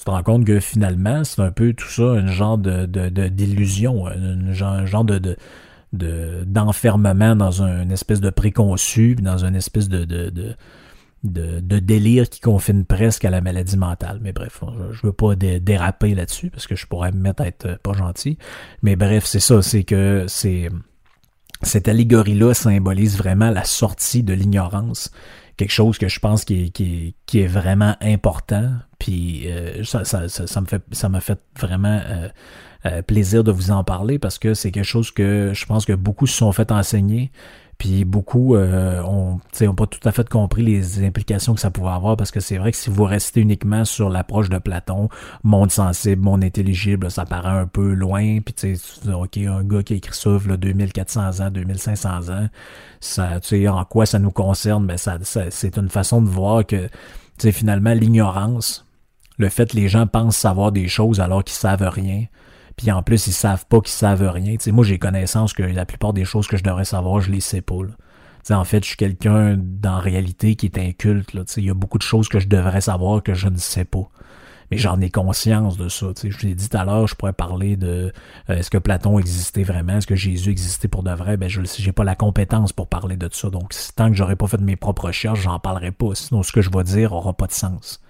tu 0.00 0.06
te 0.06 0.10
rends 0.10 0.22
compte 0.22 0.46
que 0.46 0.60
finalement, 0.60 1.24
c'est 1.24 1.42
un 1.42 1.50
peu 1.50 1.74
tout 1.74 1.90
ça, 1.90 2.04
un 2.04 2.26
genre 2.26 2.56
de, 2.56 2.86
d'illusion, 2.86 4.06
un 4.06 4.86
genre, 4.86 5.04
de, 5.04 5.36
de, 5.92 6.42
d'enfermement 6.46 7.36
dans 7.36 7.60
une 7.60 7.92
espèce 7.92 8.22
de 8.22 8.30
préconçu, 8.30 9.14
dans 9.16 9.44
une 9.44 9.54
espèce 9.54 9.90
de, 9.90 10.06
de, 10.06 11.78
délire 11.80 12.30
qui 12.30 12.40
confine 12.40 12.86
presque 12.86 13.26
à 13.26 13.30
la 13.30 13.42
maladie 13.42 13.76
mentale. 13.76 14.20
Mais 14.22 14.32
bref, 14.32 14.62
je 14.90 15.06
veux 15.06 15.12
pas 15.12 15.34
déraper 15.34 16.14
là-dessus 16.14 16.48
parce 16.48 16.66
que 16.66 16.76
je 16.76 16.86
pourrais 16.86 17.12
me 17.12 17.20
mettre 17.20 17.42
à 17.42 17.48
être 17.48 17.78
pas 17.82 17.92
gentil. 17.92 18.38
Mais 18.82 18.96
bref, 18.96 19.26
c'est 19.26 19.38
ça, 19.38 19.60
c'est 19.60 19.84
que 19.84 20.24
c'est 20.28 20.70
cette 21.60 21.88
allégorie-là 21.88 22.54
symbolise 22.54 23.18
vraiment 23.18 23.50
la 23.50 23.64
sortie 23.64 24.22
de 24.22 24.32
l'ignorance 24.32 25.10
quelque 25.60 25.70
chose 25.72 25.98
que 25.98 26.08
je 26.08 26.18
pense 26.20 26.46
qui 26.46 26.72
est, 27.34 27.46
vraiment 27.46 27.94
important. 28.00 28.70
Puis 28.98 29.42
euh, 29.46 29.84
ça, 29.84 30.00
me 30.60 30.66
fait 30.66 31.08
m'a 31.08 31.20
fait 31.20 31.38
vraiment 31.58 32.00
euh, 32.02 32.28
euh, 32.86 33.02
plaisir 33.02 33.44
de 33.44 33.52
vous 33.52 33.70
en 33.70 33.84
parler 33.84 34.18
parce 34.18 34.38
que 34.38 34.54
c'est 34.54 34.70
quelque 34.70 34.84
chose 34.84 35.10
que 35.10 35.52
je 35.54 35.66
pense 35.66 35.84
que 35.84 35.92
beaucoup 35.92 36.26
se 36.26 36.34
sont 36.34 36.50
fait 36.52 36.72
enseigner. 36.72 37.30
Puis 37.80 38.04
beaucoup 38.04 38.56
euh, 38.56 39.02
ont, 39.04 39.40
ont 39.62 39.74
pas 39.74 39.86
tout 39.86 40.06
à 40.06 40.12
fait 40.12 40.28
compris 40.28 40.62
les 40.62 41.02
implications 41.02 41.54
que 41.54 41.60
ça 41.62 41.70
pouvait 41.70 41.88
avoir 41.88 42.14
parce 42.14 42.30
que 42.30 42.38
c'est 42.38 42.58
vrai 42.58 42.72
que 42.72 42.76
si 42.76 42.90
vous 42.90 43.04
restez 43.04 43.40
uniquement 43.40 43.86
sur 43.86 44.10
l'approche 44.10 44.50
de 44.50 44.58
Platon, 44.58 45.08
monde 45.44 45.70
sensible, 45.70 46.20
monde 46.22 46.44
intelligible, 46.44 47.10
ça 47.10 47.24
paraît 47.24 47.58
un 47.58 47.66
peu 47.66 47.94
loin. 47.94 48.40
Puis 48.40 48.52
tu 48.52 48.76
sais, 48.76 49.10
ok, 49.10 49.38
un 49.38 49.64
gars 49.64 49.82
qui 49.82 49.94
écrit 49.94 50.14
ça 50.14 50.28
là, 50.46 50.58
2400 50.58 51.40
ans, 51.40 51.50
2500 51.50 52.28
ans, 52.28 52.48
ça, 53.00 53.40
tu 53.40 53.48
sais, 53.48 53.68
en 53.68 53.86
quoi 53.86 54.04
ça 54.04 54.18
nous 54.18 54.30
concerne? 54.30 54.86
Ben 54.86 54.98
ça, 54.98 55.16
c'est 55.22 55.78
une 55.78 55.88
façon 55.88 56.20
de 56.20 56.28
voir 56.28 56.66
que, 56.66 56.84
tu 56.84 56.90
sais, 57.38 57.52
finalement 57.52 57.94
l'ignorance, 57.94 58.84
le 59.38 59.48
fait 59.48 59.70
que 59.70 59.76
les 59.76 59.88
gens 59.88 60.06
pensent 60.06 60.36
savoir 60.36 60.70
des 60.70 60.86
choses 60.86 61.18
alors 61.18 61.42
qu'ils 61.42 61.56
savent 61.56 61.88
rien, 61.88 62.26
puis 62.80 62.90
en 62.90 63.02
plus, 63.02 63.26
ils 63.26 63.32
savent 63.32 63.66
pas 63.66 63.82
qu'ils 63.82 63.92
savent 63.92 64.26
rien. 64.26 64.56
sais 64.58 64.72
moi, 64.72 64.86
j'ai 64.86 64.98
connaissance 64.98 65.52
que 65.52 65.62
la 65.62 65.84
plupart 65.84 66.14
des 66.14 66.24
choses 66.24 66.46
que 66.46 66.56
je 66.56 66.62
devrais 66.62 66.86
savoir, 66.86 67.20
je 67.20 67.30
les 67.30 67.40
sais 67.40 67.60
pas. 67.60 67.74
En 68.48 68.64
fait, 68.64 68.82
je 68.82 68.88
suis 68.88 68.96
quelqu'un 68.96 69.58
dans 69.58 69.98
réalité 69.98 70.56
qui 70.56 70.64
est 70.64 70.78
inculte. 70.78 71.36
Il 71.58 71.64
y 71.64 71.68
a 71.68 71.74
beaucoup 71.74 71.98
de 71.98 72.02
choses 72.02 72.30
que 72.30 72.40
je 72.40 72.48
devrais 72.48 72.80
savoir 72.80 73.22
que 73.22 73.34
je 73.34 73.48
ne 73.48 73.58
sais 73.58 73.84
pas. 73.84 74.08
Mais 74.70 74.78
j'en 74.78 74.98
ai 75.02 75.10
conscience 75.10 75.76
de 75.76 75.90
ça. 75.90 76.06
sais 76.16 76.30
Je 76.30 76.38
vous 76.38 76.46
l'ai 76.46 76.54
dit 76.54 76.70
tout 76.70 76.76
à 76.78 76.86
l'heure, 76.86 77.06
je 77.06 77.14
pourrais 77.14 77.34
parler 77.34 77.76
de 77.76 78.14
euh, 78.48 78.56
est-ce 78.56 78.70
que 78.70 78.78
Platon 78.78 79.18
existait 79.18 79.62
vraiment, 79.62 79.98
est-ce 79.98 80.06
que 80.06 80.16
Jésus 80.16 80.48
existait 80.48 80.88
pour 80.88 81.02
de 81.02 81.10
vrai? 81.10 81.36
Ben 81.36 81.50
je 81.50 81.60
j'ai 81.62 81.92
pas 81.92 82.04
la 82.04 82.14
compétence 82.14 82.72
pour 82.72 82.86
parler 82.86 83.18
de 83.18 83.28
ça. 83.30 83.50
Donc 83.50 83.74
tant 83.94 84.08
que 84.08 84.16
j'aurais 84.16 84.36
pas 84.36 84.46
fait 84.46 84.60
mes 84.60 84.76
propres 84.76 85.08
recherches, 85.08 85.40
j'en 85.40 85.58
parlerai 85.58 85.90
pas. 85.90 86.14
Sinon, 86.14 86.42
ce 86.42 86.52
que 86.52 86.62
je 86.62 86.70
vais 86.70 86.84
dire 86.84 87.12
aura 87.12 87.34
pas 87.34 87.46
de 87.46 87.52
sens. 87.52 88.00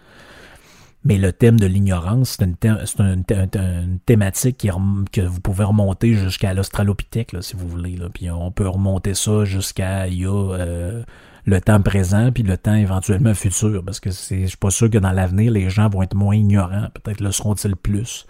Mais 1.02 1.16
le 1.16 1.32
thème 1.32 1.58
de 1.58 1.66
l'ignorance, 1.66 2.36
c'est 2.38 2.44
une, 2.44 3.98
thématique 4.04 4.58
qui 4.58 4.68
que 5.12 5.20
vous 5.22 5.40
pouvez 5.40 5.64
remonter 5.64 6.14
jusqu'à 6.14 6.52
l'Australopithèque, 6.52 7.34
si 7.40 7.56
vous 7.56 7.66
voulez. 7.66 7.96
Là. 7.96 8.08
Puis 8.12 8.30
on 8.30 8.50
peut 8.50 8.68
remonter 8.68 9.14
ça 9.14 9.44
jusqu'à 9.44 10.04
euh, 10.04 11.02
le 11.46 11.60
temps 11.62 11.80
présent, 11.80 12.30
puis 12.32 12.42
le 12.42 12.58
temps 12.58 12.74
éventuellement 12.74 13.32
futur. 13.32 13.82
Parce 13.82 13.98
que 13.98 14.10
je 14.10 14.46
suis 14.46 14.56
pas 14.58 14.70
sûr 14.70 14.90
que 14.90 14.98
dans 14.98 15.12
l'avenir, 15.12 15.52
les 15.52 15.70
gens 15.70 15.88
vont 15.88 16.02
être 16.02 16.14
moins 16.14 16.36
ignorants. 16.36 16.88
Peut-être 17.02 17.22
le 17.22 17.32
seront-ils 17.32 17.76
plus. 17.76 18.26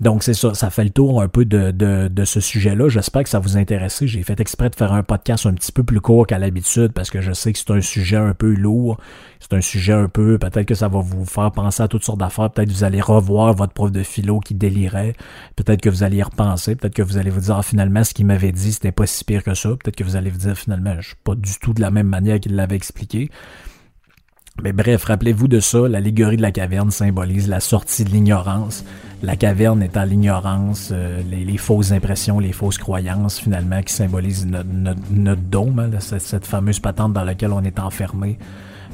Donc 0.00 0.24
c'est 0.24 0.34
ça, 0.34 0.54
ça 0.54 0.70
fait 0.70 0.82
le 0.82 0.90
tour 0.90 1.22
un 1.22 1.28
peu 1.28 1.44
de, 1.44 1.70
de, 1.70 2.24
ce 2.24 2.40
sujet-là. 2.40 2.88
J'espère 2.88 3.22
que 3.22 3.28
ça 3.28 3.38
vous 3.38 3.56
intéresse. 3.56 4.04
J'ai 4.04 4.24
fait 4.24 4.40
exprès 4.40 4.68
de 4.68 4.74
faire 4.74 4.92
un 4.92 5.04
podcast 5.04 5.46
un 5.46 5.54
petit 5.54 5.70
peu 5.70 5.84
plus 5.84 6.00
court 6.00 6.26
qu'à 6.26 6.38
l'habitude 6.38 6.92
parce 6.92 7.10
que 7.10 7.20
je 7.20 7.32
sais 7.32 7.52
que 7.52 7.58
c'est 7.58 7.70
un 7.70 7.80
sujet 7.80 8.16
un 8.16 8.34
peu 8.34 8.52
lourd. 8.52 8.98
C'est 9.38 9.52
un 9.52 9.60
sujet 9.60 9.92
un 9.92 10.08
peu, 10.08 10.38
peut-être 10.38 10.66
que 10.66 10.74
ça 10.74 10.88
va 10.88 11.00
vous 11.00 11.24
faire 11.24 11.52
penser 11.52 11.82
à 11.82 11.88
toutes 11.88 12.02
sortes 12.02 12.18
d'affaires. 12.18 12.50
Peut-être 12.50 12.70
que 12.70 12.74
vous 12.74 12.84
allez 12.84 13.00
revoir 13.00 13.54
votre 13.54 13.72
prof 13.72 13.92
de 13.92 14.02
philo 14.02 14.40
qui 14.40 14.54
délirait. 14.54 15.14
Peut-être 15.54 15.80
que 15.80 15.90
vous 15.90 16.02
allez 16.02 16.16
y 16.16 16.22
repenser. 16.22 16.74
Peut-être 16.74 16.94
que 16.94 17.02
vous 17.02 17.16
allez 17.16 17.30
vous 17.30 17.40
dire 17.40 17.56
ah, 17.58 17.62
finalement 17.62 18.02
ce 18.02 18.14
qu'il 18.14 18.26
m'avait 18.26 18.52
dit 18.52 18.72
c'était 18.72 18.92
pas 18.92 19.06
si 19.06 19.22
pire 19.24 19.44
que 19.44 19.54
ça. 19.54 19.68
Peut-être 19.68 19.96
que 19.96 20.04
vous 20.04 20.16
allez 20.16 20.30
vous 20.30 20.38
dire 20.38 20.58
finalement 20.58 20.96
je 20.98 21.08
suis 21.08 21.16
pas 21.22 21.36
du 21.36 21.52
tout 21.60 21.72
de 21.72 21.80
la 21.80 21.92
même 21.92 22.08
manière 22.08 22.40
qu'il 22.40 22.56
l'avait 22.56 22.76
expliqué. 22.76 23.30
Mais 24.62 24.72
bref, 24.72 25.04
rappelez-vous 25.04 25.48
de 25.48 25.60
ça, 25.60 25.88
l'allégorie 25.88 26.36
de 26.36 26.42
la 26.42 26.52
caverne 26.52 26.90
symbolise 26.90 27.48
la 27.48 27.60
sortie 27.60 28.04
de 28.04 28.10
l'ignorance. 28.10 28.84
La 29.22 29.36
caverne 29.36 29.82
étant 29.82 30.04
l'ignorance, 30.04 30.90
euh, 30.92 31.22
les, 31.28 31.56
fausses 31.56 31.92
impressions, 31.92 32.38
les 32.38 32.52
fausses 32.52 32.78
croyances 32.78 33.40
finalement 33.40 33.82
qui 33.82 33.92
symbolisent 33.92 34.46
notre, 34.46 35.40
dôme, 35.40 35.78
hein, 35.80 35.98
cette, 35.98 36.46
fameuse 36.46 36.78
patente 36.78 37.12
dans 37.12 37.24
laquelle 37.24 37.52
on 37.52 37.62
est 37.62 37.78
enfermé. 37.80 38.38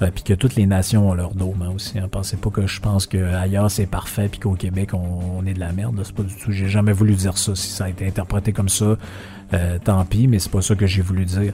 Euh, 0.02 0.10
puis 0.14 0.22
que 0.22 0.32
toutes 0.32 0.54
les 0.54 0.64
nations 0.64 1.10
ont 1.10 1.14
leur 1.14 1.34
dôme 1.34 1.60
hein, 1.62 1.72
aussi. 1.74 1.98
Hein. 1.98 2.08
Pensez 2.10 2.38
pas 2.38 2.48
que 2.48 2.66
je 2.66 2.80
pense 2.80 3.06
qu'ailleurs 3.06 3.70
c'est 3.70 3.84
parfait 3.84 4.28
puis 4.28 4.40
qu'au 4.40 4.54
Québec 4.54 4.94
on, 4.94 5.44
est 5.44 5.52
de 5.52 5.60
la 5.60 5.72
merde. 5.72 6.00
C'est 6.04 6.14
pas 6.14 6.22
du 6.22 6.34
tout. 6.34 6.52
J'ai 6.52 6.68
jamais 6.68 6.92
voulu 6.92 7.14
dire 7.14 7.36
ça. 7.36 7.54
Si 7.54 7.68
ça 7.68 7.84
a 7.84 7.88
été 7.90 8.06
interprété 8.06 8.52
comme 8.52 8.70
ça, 8.70 8.96
euh, 9.52 9.78
tant 9.82 10.02
pis, 10.06 10.26
mais 10.26 10.38
c'est 10.38 10.50
pas 10.50 10.62
ça 10.62 10.74
que 10.74 10.86
j'ai 10.86 11.02
voulu 11.02 11.26
dire. 11.26 11.52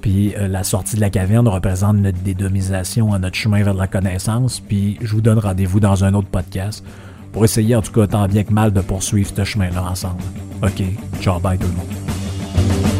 Puis 0.00 0.34
euh, 0.36 0.48
la 0.48 0.64
sortie 0.64 0.96
de 0.96 1.00
la 1.00 1.10
caverne 1.10 1.48
représente 1.48 1.96
notre 1.96 2.18
dédomisation 2.18 3.12
à 3.12 3.18
notre 3.18 3.36
chemin 3.36 3.62
vers 3.62 3.74
la 3.74 3.86
connaissance. 3.86 4.60
Puis 4.60 4.98
je 5.00 5.12
vous 5.12 5.20
donne 5.20 5.38
rendez-vous 5.38 5.80
dans 5.80 6.04
un 6.04 6.14
autre 6.14 6.28
podcast 6.28 6.84
pour 7.32 7.44
essayer 7.44 7.76
en 7.76 7.82
tout 7.82 7.92
cas 7.92 8.06
tant 8.06 8.26
bien 8.26 8.44
que 8.44 8.52
mal 8.52 8.72
de 8.72 8.80
poursuivre 8.80 9.30
ce 9.34 9.44
chemin-là 9.44 9.84
ensemble. 9.84 10.22
Ok, 10.62 10.82
ciao 11.20 11.38
bye 11.40 11.58
tout 11.58 11.66
le 11.68 11.74
monde. 11.74 12.99